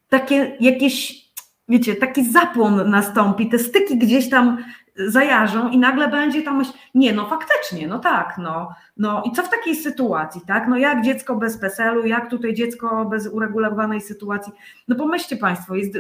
[0.10, 1.26] takie jakieś,
[1.68, 4.57] wiecie, taki zapłon nastąpi, te styki gdzieś tam
[5.08, 9.44] zajarzą i nagle będzie tam myśl, nie no faktycznie, no tak, no, no i co
[9.44, 14.54] w takiej sytuacji, tak, no jak dziecko bez PESEL-u, jak tutaj dziecko bez uregulowanej sytuacji,
[14.88, 15.98] no pomyślcie Państwo, jest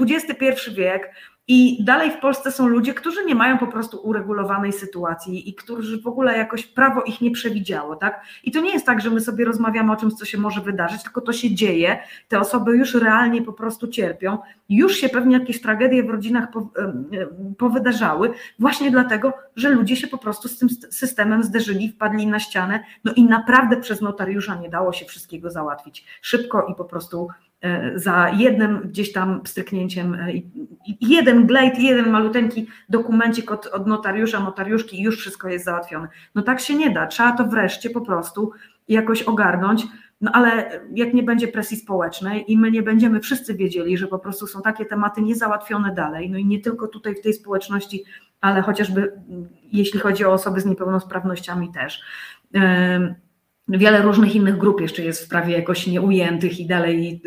[0.00, 1.14] XXI wiek,
[1.48, 6.02] i dalej w Polsce są ludzie, którzy nie mają po prostu uregulowanej sytuacji i którzy
[6.02, 8.22] w ogóle jakoś prawo ich nie przewidziało, tak?
[8.44, 11.02] I to nie jest tak, że my sobie rozmawiamy o czymś, co się może wydarzyć,
[11.02, 11.98] tylko to się dzieje,
[12.28, 14.38] te osoby już realnie po prostu cierpią,
[14.68, 16.48] już się pewnie jakieś tragedie w rodzinach
[17.58, 22.84] powydarzały, właśnie dlatego, że ludzie się po prostu z tym systemem zderzyli, wpadli na ścianę,
[23.04, 26.04] no i naprawdę przez notariusza nie dało się wszystkiego załatwić.
[26.22, 27.28] Szybko i po prostu
[27.94, 30.32] za jednym gdzieś tam stryknięciem, e,
[31.00, 36.08] jeden glejt, jeden maluteńki dokumencik od, od notariusza, notariuszki i już wszystko jest załatwione.
[36.34, 38.52] No tak się nie da, trzeba to wreszcie po prostu
[38.88, 39.86] jakoś ogarnąć,
[40.20, 44.18] no ale jak nie będzie presji społecznej i my nie będziemy wszyscy wiedzieli, że po
[44.18, 48.04] prostu są takie tematy niezałatwione dalej, no i nie tylko tutaj w tej społeczności,
[48.40, 49.12] ale chociażby
[49.72, 52.02] jeśli chodzi o osoby z niepełnosprawnościami też
[53.68, 57.22] wiele różnych innych grup jeszcze jest w prawie jakoś nieujętych i dalej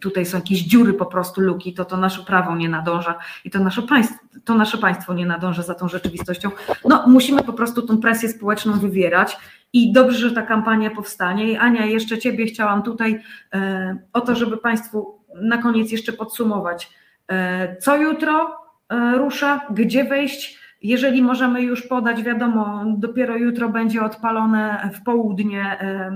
[0.00, 3.58] tutaj są jakieś dziury po prostu, luki, to to nasze prawo nie nadąża i to
[3.58, 6.50] nasze państwo, to nasze państwo nie nadąża za tą rzeczywistością.
[6.84, 9.36] No musimy po prostu tą presję społeczną wywierać
[9.72, 11.52] i dobrze, że ta kampania powstanie.
[11.52, 13.22] I Ania, jeszcze Ciebie chciałam tutaj
[13.54, 16.90] e, o to, żeby Państwu na koniec jeszcze podsumować,
[17.28, 18.56] e, co jutro
[18.88, 25.62] e, rusza, gdzie wejść, jeżeli możemy już podać, wiadomo, dopiero jutro będzie odpalone w południe
[25.80, 26.12] e,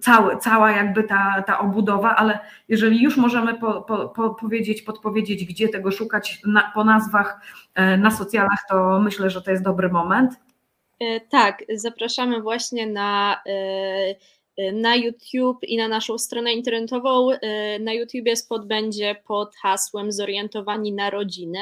[0.00, 2.38] cały, cała jakby ta, ta obudowa, ale
[2.68, 7.40] jeżeli już możemy po, po, po powiedzieć, podpowiedzieć, gdzie tego szukać na, po nazwach
[7.74, 10.32] e, na socjalach, to myślę, że to jest dobry moment.
[11.00, 13.42] E, tak, zapraszamy właśnie na,
[14.72, 17.28] na YouTube i na naszą stronę internetową.
[17.80, 21.60] Na YouTubie spot będzie pod hasłem Zorientowani na rodzinę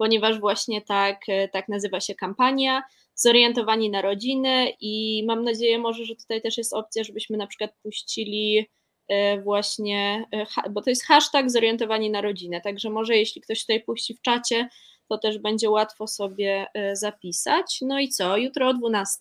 [0.00, 2.82] ponieważ właśnie tak, e, tak nazywa się kampania,
[3.14, 7.70] zorientowani na rodzinę i mam nadzieję może, że tutaj też jest opcja, żebyśmy na przykład
[7.82, 8.66] puścili
[9.08, 13.84] e, właśnie, e, bo to jest hashtag zorientowani na rodzinę, także może jeśli ktoś tutaj
[13.84, 14.68] puści w czacie,
[15.08, 17.78] to też będzie łatwo sobie zapisać.
[17.82, 19.20] No i co, jutro o 12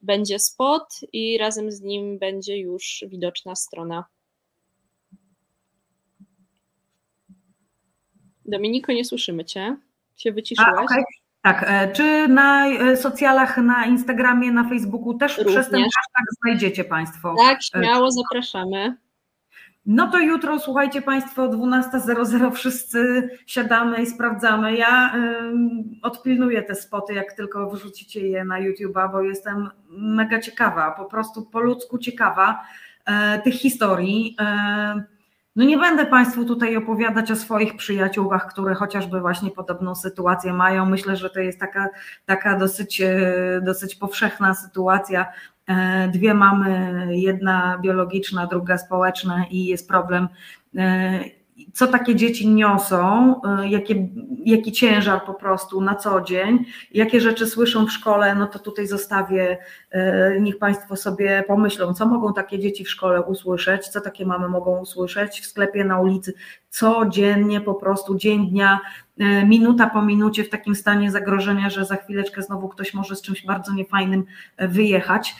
[0.00, 4.04] będzie spot i razem z nim będzie już widoczna strona.
[8.44, 9.76] Dominiko, nie słyszymy Cię
[10.16, 10.74] się wyciszyłaś.
[10.76, 11.04] A, okay.
[11.44, 15.54] Tak, e, czy na e, socjalach, na Instagramie, na Facebooku też Również.
[15.54, 17.34] przez ten hashtag znajdziecie Państwo?
[17.38, 18.96] Tak, śmiało zapraszamy.
[19.86, 24.76] No to jutro, słuchajcie Państwo, 12.00 wszyscy siadamy i sprawdzamy.
[24.76, 25.20] Ja y,
[26.02, 31.42] odpilnuję te spoty, jak tylko wrzucicie je na YouTube'a, bo jestem mega ciekawa, po prostu
[31.42, 32.64] po ludzku ciekawa
[33.08, 34.36] y, tych historii.
[34.40, 35.13] Y,
[35.56, 40.86] no nie będę Państwu tutaj opowiadać o swoich przyjaciółkach, które chociażby właśnie podobną sytuację mają.
[40.86, 41.88] Myślę, że to jest taka,
[42.26, 45.26] taka dosyć, e, dosyć powszechna sytuacja.
[45.66, 50.28] E, dwie mamy, jedna biologiczna, druga społeczna i jest problem
[50.76, 51.24] e,
[51.72, 53.68] co takie dzieci niosą, y,
[54.44, 56.64] jaki ciężar po prostu na co dzień,
[56.94, 59.58] jakie rzeczy słyszą w szkole, no to tutaj zostawię,
[59.94, 64.48] y, niech Państwo sobie pomyślą, co mogą takie dzieci w szkole usłyszeć, co takie mamy
[64.48, 66.32] mogą usłyszeć w sklepie, na ulicy,
[66.70, 68.80] codziennie po prostu, dzień dnia,
[69.20, 73.22] y, minuta po minucie w takim stanie zagrożenia, że za chwileczkę znowu ktoś może z
[73.22, 74.24] czymś bardzo niefajnym
[74.58, 75.36] wyjechać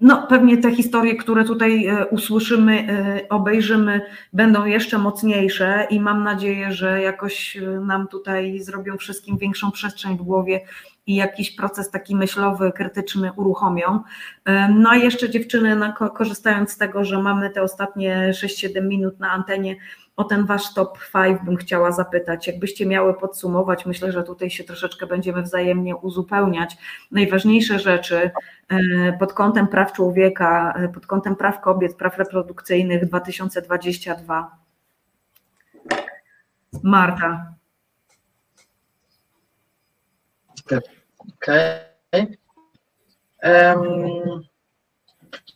[0.00, 4.00] no, pewnie te historie, które tutaj e, usłyszymy, e, obejrzymy,
[4.32, 10.16] będą jeszcze mocniejsze i mam nadzieję, że jakoś e, nam tutaj zrobią wszystkim większą przestrzeń
[10.16, 10.60] w głowie
[11.06, 14.00] i jakiś proces taki myślowy, krytyczny uruchomią.
[14.74, 19.76] No a jeszcze dziewczyny, korzystając z tego, że mamy te ostatnie 6-7 minut na antenie,
[20.16, 22.46] o ten wasz top 5 bym chciała zapytać.
[22.46, 26.76] Jakbyście miały podsumować, myślę, że tutaj się troszeczkę będziemy wzajemnie uzupełniać.
[27.10, 28.30] Najważniejsze rzeczy
[28.68, 34.58] e, pod kątem praw człowieka, e, pod kątem praw kobiet, praw reprodukcyjnych 2022.
[36.82, 37.54] Marta.
[40.66, 40.80] Okej.
[42.12, 42.36] Okay.
[43.42, 44.42] Um,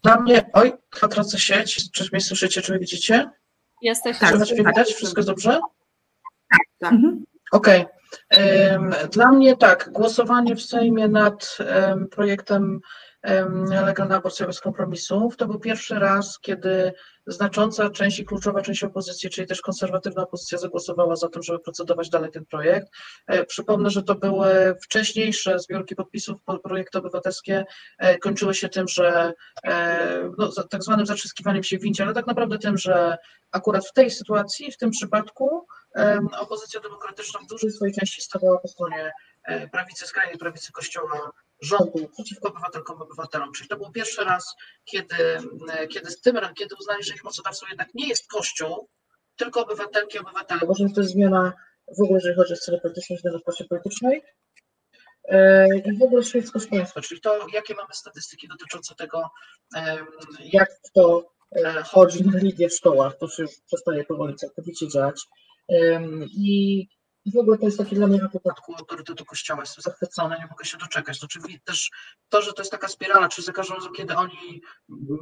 [0.02, 0.72] dla mnie, oj,
[1.10, 1.90] tracę sieć.
[1.90, 3.30] Czy mnie słyszycie, czy mnie widzicie?
[3.82, 4.28] Jesteśmy.
[4.28, 4.94] Tak, mnie widać?
[4.94, 5.60] Wszystko dobrze?
[6.80, 6.92] Tak.
[6.92, 7.24] Mhm.
[7.52, 7.86] Okej.
[8.30, 9.08] Okay.
[9.08, 11.58] Dla mnie tak, głosowanie w Sejmie nad
[12.10, 12.80] projektem
[13.84, 16.92] legalna aborcja bez kompromisów to był pierwszy raz, kiedy
[17.26, 22.10] znacząca część i kluczowa część opozycji, czyli też konserwatywna opozycja zagłosowała za tym, żeby procedować
[22.10, 22.86] dalej ten projekt.
[23.46, 27.64] Przypomnę, że to były wcześniejsze zbiorki podpisów pod projekty obywatelskie,
[28.20, 29.32] kończyły się tym, że
[30.38, 33.16] no, tak zwanym zatrzyskiwaniem się w ale tak naprawdę tym, że
[33.52, 35.66] akurat w tej sytuacji, w tym przypadku
[36.38, 39.12] opozycja demokratyczna w dużej swojej części stawała po stronie
[39.72, 41.30] prawicy, skrajnej prawicy kościoła
[41.62, 43.52] rządu przeciwko obywatelkom, obywatelom.
[43.52, 44.54] Czyli to był pierwszy raz,
[44.84, 45.14] kiedy,
[45.92, 48.88] kiedy z tym, kiedy uznali, że ich mocodawcą jednak nie jest Kościół,
[49.36, 50.60] tylko obywatelki, obywatele.
[50.68, 51.52] Może to jest zmiana
[51.98, 54.22] w ogóle, jeżeli chodzi o scenę polityczną, zmiana w politycznej
[55.84, 59.30] i w ogóle świeckość państwa, czyli to, jakie mamy statystyki dotyczące tego,
[60.52, 61.32] jak to
[61.84, 65.22] chodzi na religię w szkołach, to się przestaje powoli całkowicie dziać.
[66.36, 66.86] I
[67.24, 69.60] i w ogóle to jest taki dla mnie na popadku autorytetu Kościoła.
[69.60, 71.18] Jestem zachwycony, nie mogę się doczekać.
[71.18, 71.90] Znaczy też
[72.28, 74.62] to, że to jest taka spirala, czyli za każdym razem, kiedy oni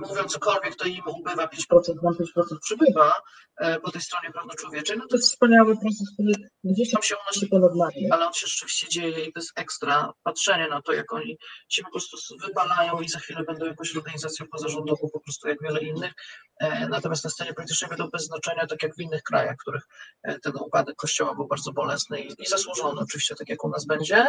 [0.09, 3.13] mówią cokolwiek, to im ubywa 5%, nam 5% przybywa
[3.57, 6.33] e, po tej stronie prawnoczłowieczej, no to jest wspaniały proces, który
[6.65, 10.13] gdzieś tam się unosi ponad nami, ale on się rzeczywiście dzieje i to jest ekstra
[10.23, 11.39] patrzenie na to, jak oni
[11.69, 12.17] się po prostu
[12.47, 16.13] wybalają i za chwilę będą jakąś organizacją pozarządową, po prostu jak wiele innych.
[16.61, 19.83] E, natomiast na scenie politycznej będą bez znaczenia, tak jak w innych krajach, w których
[20.23, 21.88] e, ten upadek Kościoła był bardzo bolesny
[22.19, 24.27] i, i zasłużony oczywiście, tak jak u nas będzie.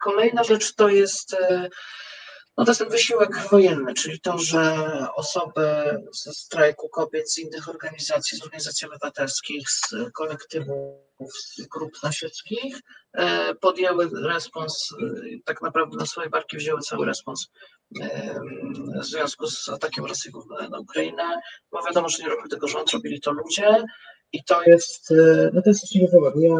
[0.00, 1.36] Kolejna rzecz to jest
[2.56, 5.64] no to jest ten wysiłek wojenny, czyli to, że osoby
[6.12, 12.80] ze strajku kobiet, z innych organizacji, z organizacji obywatelskich, z kolektywów, z grup nasiedzkich
[13.12, 15.06] e, podjęły respons, e,
[15.44, 17.48] tak naprawdę na swoje barki wzięły cały respons
[19.00, 20.32] w związku z atakiem Rosji
[20.70, 21.40] na Ukrainę,
[21.72, 23.84] bo wiadomo, że nie robił tego rząd, robili to ludzie,
[24.34, 26.40] i to jest, e, no to jest coś niezwykłego.
[26.40, 26.56] Ja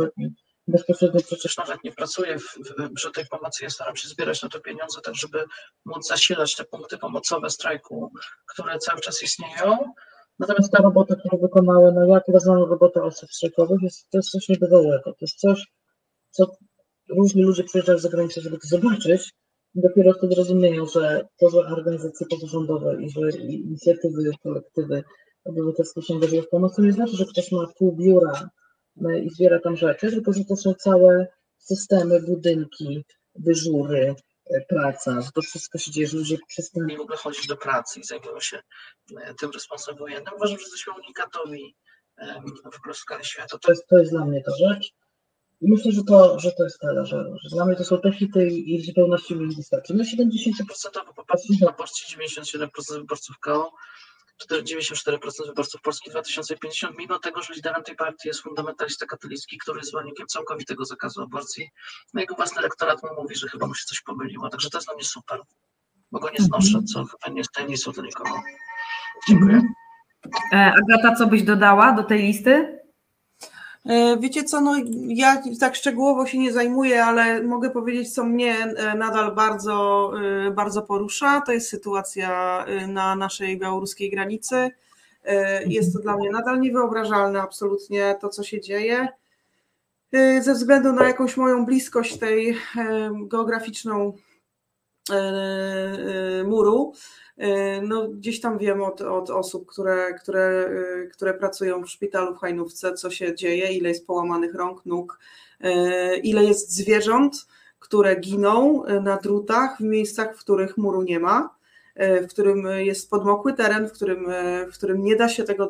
[0.69, 4.49] bezpośrednio przecież nawet nie pracuję w, w, przy tej pomocy, ja staram się zbierać na
[4.49, 5.45] to pieniądze, tak żeby
[5.85, 8.13] móc zasilać te punkty pomocowe strajku,
[8.53, 9.79] które cały czas istnieją.
[10.39, 14.31] Natomiast ta robota, którą wykonały, no ja tyle znam robotę osób strajkowych, jest, to jest
[14.31, 15.13] coś niebywałego.
[15.13, 15.67] To jest coś,
[16.31, 16.47] co
[17.09, 19.33] różni ludzie przyjeżdżają z zagranicy, żeby to zobaczyć,
[19.75, 25.05] dopiero wtedy rozumieją, że to, że organizacje pozarządowe i że inicjatywy, kolektywy
[25.45, 28.49] obywatelskie się angażuje w pomoc, to nie znaczy, że ktoś ma pół biura
[28.97, 31.27] no i zbiera tam rzeczy, tylko że to są całe
[31.59, 33.05] systemy, budynki,
[33.35, 34.15] dyżury,
[34.51, 38.01] e, praca, że to wszystko się dzieje, że ludzie przestali w ogóle chodzić do pracy
[38.01, 38.61] i zajmują się
[39.17, 40.35] e, tym responsem wojennym.
[40.37, 41.75] Uważam, że jesteśmy unikatowi
[42.93, 43.59] w skali świata.
[43.59, 44.93] To jest, to jest dla mnie ta rzecz.
[45.61, 48.13] I myślę, że to, że to jest tyle, że, że dla mnie to są te
[48.13, 49.95] hity i w zupełności mi wystarczy.
[49.95, 52.67] No 70% popatrzcie na Polsce, 97%
[52.99, 53.73] wyborców KO,
[54.51, 59.91] 94% wyborców Polski 2050, mimo tego, że liderem tej partii jest fundamentalista katolicki, który jest
[59.91, 61.71] zwolennikiem całkowitego zakazu aborcji.
[62.15, 64.49] No jego własny elektorat mu mówi, że chyba mu się coś pomyliło.
[64.49, 65.41] Także to jest dla mnie super,
[66.13, 68.43] bo go nie znoszę, co chyba nie jest tajemnicą dla nikogo.
[69.29, 69.63] Dziękuję.
[70.53, 72.84] E, Agata, co byś dodała do tej listy?
[73.89, 74.75] E, wiecie co, no
[75.07, 80.11] ja tak szczegółowo się nie zajmuję, ale mogę powiedzieć, co mnie e, nadal bardzo,
[80.47, 81.41] e, bardzo porusza.
[81.41, 84.71] To jest sytuacja na naszej białoruskiej granicy.
[85.67, 89.09] Jest to dla mnie nadal niewyobrażalne absolutnie to, co się dzieje.
[90.41, 92.57] Ze względu na jakąś moją bliskość tej
[93.29, 94.13] geograficzną
[96.45, 96.93] muru,
[97.83, 100.71] no, gdzieś tam wiem od, od osób, które, które,
[101.05, 105.19] e, które pracują w szpitalu w Hajnówce, co się dzieje, ile jest połamanych rąk, nóg,
[105.61, 107.47] e, ile jest zwierząt,
[107.79, 111.55] które giną na drutach w miejscach, w których muru nie ma,
[111.97, 114.27] w którym jest podmokły teren, w którym,
[114.73, 115.69] w którym nie, da się tego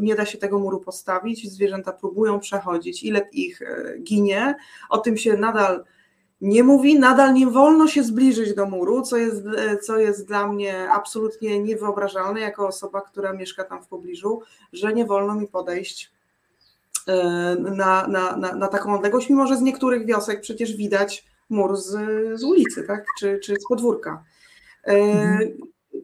[0.00, 3.60] nie da się tego muru postawić, zwierzęta próbują przechodzić, ile ich
[4.02, 4.54] ginie,
[4.90, 5.84] o tym się nadal
[6.40, 9.42] nie mówi, nadal nie wolno się zbliżyć do muru, co jest,
[9.82, 14.42] co jest dla mnie absolutnie niewyobrażalne, jako osoba, która mieszka tam w pobliżu,
[14.72, 16.12] że nie wolno mi podejść
[17.06, 21.76] e, na, na, na, na taką odległość, mimo że z niektórych wiosek przecież widać mur
[21.76, 21.90] z,
[22.40, 23.04] z ulicy, tak?
[23.18, 24.24] czy, czy z podwórka.
[24.84, 25.50] E, mhm.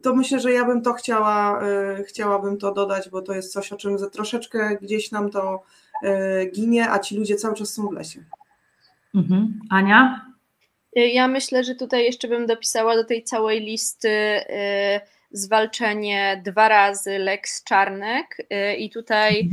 [0.01, 3.73] To myślę, że ja bym to chciała, e, chciałabym to dodać, bo to jest coś,
[3.73, 5.63] o czym troszeczkę gdzieś nam to
[6.53, 8.23] ginie, a ci ludzie cały czas są w lesie.
[9.15, 9.59] Mhm.
[9.69, 10.25] Ania?
[10.97, 14.43] Y, ja myślę, że tutaj jeszcze bym dopisała do tej całej listy y,
[15.31, 19.49] zwalczenie dwa razy Lex Czarnek y, i tutaj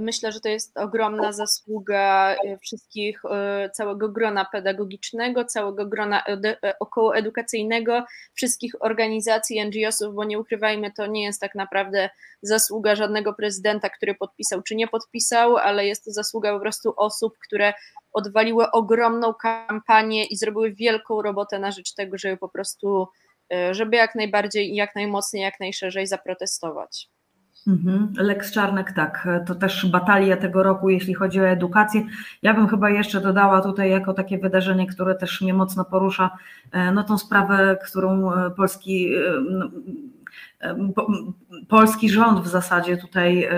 [0.00, 6.78] myślę, że to jest ogromna zasługa e, wszystkich, e, całego grona pedagogicznego, całego grona e,
[6.80, 8.04] około edukacyjnego,
[8.34, 12.10] wszystkich organizacji NGO-sów, bo nie ukrywajmy, to nie jest tak naprawdę
[12.42, 17.34] zasługa żadnego prezydenta, który podpisał czy nie podpisał, ale jest to zasługa po prostu osób,
[17.46, 17.72] które
[18.12, 23.08] odwaliły ogromną kampanię i zrobiły wielką robotę na rzecz tego, żeby po prostu
[23.70, 27.08] żeby jak najbardziej, jak najmocniej, jak najszerzej zaprotestować.
[27.66, 28.12] Mhm.
[28.16, 32.02] Lex Czarnek, tak, to też batalia tego roku, jeśli chodzi o edukację.
[32.42, 36.30] Ja bym chyba jeszcze dodała tutaj jako takie wydarzenie, które też mnie mocno porusza,
[36.72, 39.20] e, no tą sprawę, którą e, polski, e,
[39.50, 39.68] no,
[40.94, 41.06] po,
[41.68, 43.48] polski rząd w zasadzie tutaj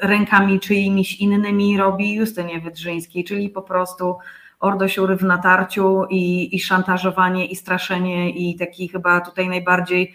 [0.00, 4.16] rękami czyimiś innymi robi Justynie Wydrzyńskiej, czyli po prostu
[4.60, 10.14] ordosiury w natarciu i, i szantażowanie i straszenie i taki chyba tutaj najbardziej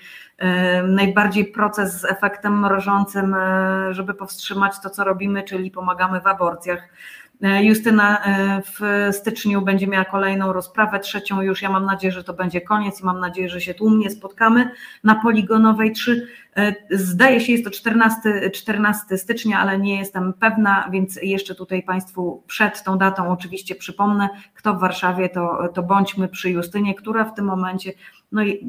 [0.87, 6.89] najbardziej proces z efektem mrożącym, e, żeby powstrzymać to, co robimy, czyli pomagamy w aborcjach.
[7.41, 11.61] E, Justyna e, w styczniu będzie miała kolejną rozprawę, trzecią już.
[11.61, 14.71] Ja mam nadzieję, że to będzie koniec i mam nadzieję, że się tłumnie spotkamy
[15.03, 16.27] na Poligonowej 3.
[16.89, 22.43] Zdaje się, jest to 14, 14 stycznia, ale nie jestem pewna, więc jeszcze tutaj Państwu
[22.47, 27.35] przed tą datą oczywiście przypomnę, kto w Warszawie, to, to bądźmy przy Justynie, która w
[27.35, 27.91] tym momencie
[28.31, 28.67] no i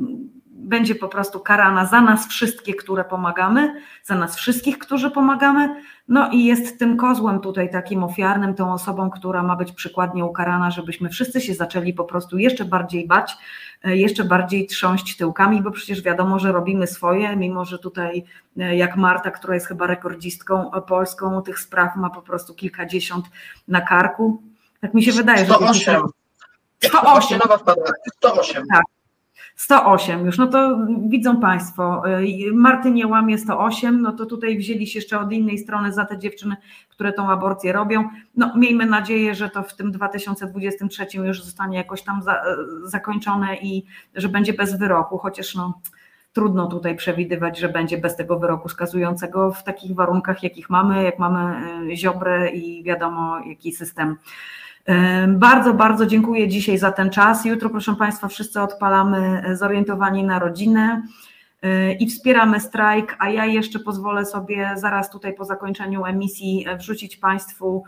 [0.62, 3.74] będzie po prostu karana za nas wszystkie, które pomagamy,
[4.04, 5.82] za nas wszystkich, którzy pomagamy.
[6.08, 10.70] No i jest tym kozłem tutaj takim ofiarnym, tą osobą, która ma być przykładnie ukarana,
[10.70, 13.36] żebyśmy wszyscy się zaczęli po prostu jeszcze bardziej bać,
[13.84, 18.24] e, jeszcze bardziej trząść tyłkami, bo przecież wiadomo, że robimy swoje, mimo że tutaj
[18.58, 23.26] e, jak Marta, która jest chyba rekordzistką polską, tych spraw ma po prostu kilkadziesiąt
[23.68, 24.42] na karku.
[24.80, 25.74] Tak mi się wydaje, 108.
[25.74, 26.00] że.
[26.88, 27.38] 108.
[27.38, 27.74] 108.
[28.18, 28.66] 108.
[28.72, 29.01] Tak.
[29.56, 34.86] 108 już, no to widzą Państwo, y, Marty nie łamie 108, no to tutaj wzięli
[34.86, 36.56] się jeszcze od innej strony za te dziewczyny,
[36.88, 38.08] które tą aborcję robią.
[38.36, 42.42] No miejmy nadzieję, że to w tym 2023 już zostanie jakoś tam za,
[42.84, 43.84] zakończone i
[44.14, 45.80] że będzie bez wyroku, chociaż no
[46.32, 51.18] trudno tutaj przewidywać, że będzie bez tego wyroku skazującego w takich warunkach, jakich mamy, jak
[51.18, 51.56] mamy
[51.92, 54.16] y, Ziobrę i wiadomo jaki system
[55.28, 57.44] bardzo, bardzo dziękuję dzisiaj za ten czas.
[57.44, 61.02] Jutro, proszę Państwa, wszyscy odpalamy e, zorientowani na rodzinę
[61.62, 66.76] e, i wspieramy strajk, a ja jeszcze pozwolę sobie zaraz tutaj po zakończeniu emisji e,
[66.76, 67.84] wrzucić Państwu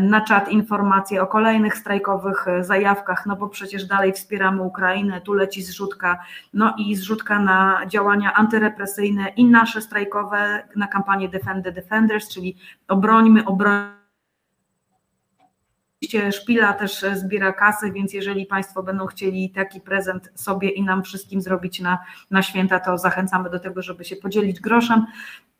[0.00, 5.62] na czat informacje o kolejnych strajkowych zajawkach, no bo przecież dalej wspieramy Ukrainę, tu leci
[5.62, 6.18] zrzutka,
[6.54, 12.56] no i zrzutka na działania antyrepresyjne i nasze strajkowe na kampanię Defend the Defenders, czyli
[12.88, 14.01] obrońmy, obrońmy
[16.02, 20.82] Oczywiście Szpila też e, zbiera kasę, więc jeżeli Państwo będą chcieli taki prezent sobie i
[20.82, 21.98] nam wszystkim zrobić na,
[22.30, 25.06] na święta, to zachęcamy do tego, żeby się podzielić groszem.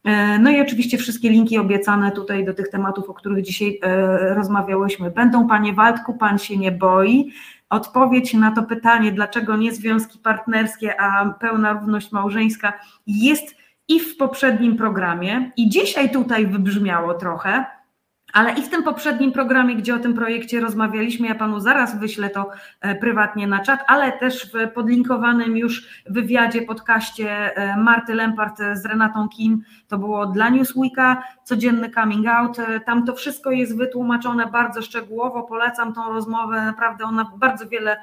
[0.04, 4.34] E, no i oczywiście wszystkie linki obiecane tutaj do tych tematów, o których dzisiaj e,
[4.34, 5.48] rozmawiałyśmy, będą.
[5.48, 7.32] Panie Waldku, Pan się nie boi.
[7.70, 12.72] Odpowiedź na to pytanie, dlaczego nie związki partnerskie, a pełna równość małżeńska
[13.06, 13.56] jest
[13.88, 17.64] i w poprzednim programie, i dzisiaj tutaj wybrzmiało trochę,
[18.32, 22.30] ale i w tym poprzednim programie, gdzie o tym projekcie rozmawialiśmy, ja panu zaraz wyślę
[22.30, 22.50] to
[22.80, 28.86] e, prywatnie na czat, ale też w podlinkowanym już wywiadzie, podcaście e, Marty Lempart z
[28.86, 32.58] Renatą Kim, to było dla Newsweeka, codzienny coming out.
[32.58, 35.42] E, tam to wszystko jest wytłumaczone bardzo szczegółowo.
[35.42, 37.96] Polecam tą rozmowę, naprawdę ona bardzo wiele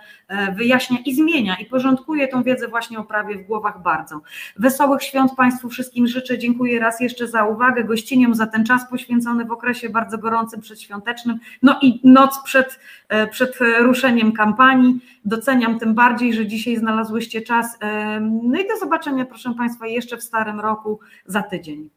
[0.56, 4.22] wyjaśnia i zmienia i porządkuje tą wiedzę właśnie o prawie w głowach bardzo.
[4.56, 6.38] Wesołych świąt Państwu wszystkim życzę.
[6.38, 11.40] Dziękuję raz jeszcze za uwagę, gościniom za ten czas poświęcony w okresie bardzo gorącym, przedświątecznym,
[11.62, 12.80] no i noc przed,
[13.10, 15.00] e, przed ruszeniem kampanii.
[15.26, 17.78] Doceniam tym bardziej, że dzisiaj znalazłyście czas.
[17.82, 21.90] E, no i do zobaczenia, proszę Państwa, jeszcze w starym roku za tydzień.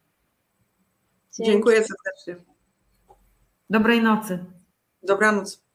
[1.40, 2.44] Dziękuję serdecznie.
[3.70, 4.44] Dobrej nocy.
[5.02, 5.71] Dobranoc.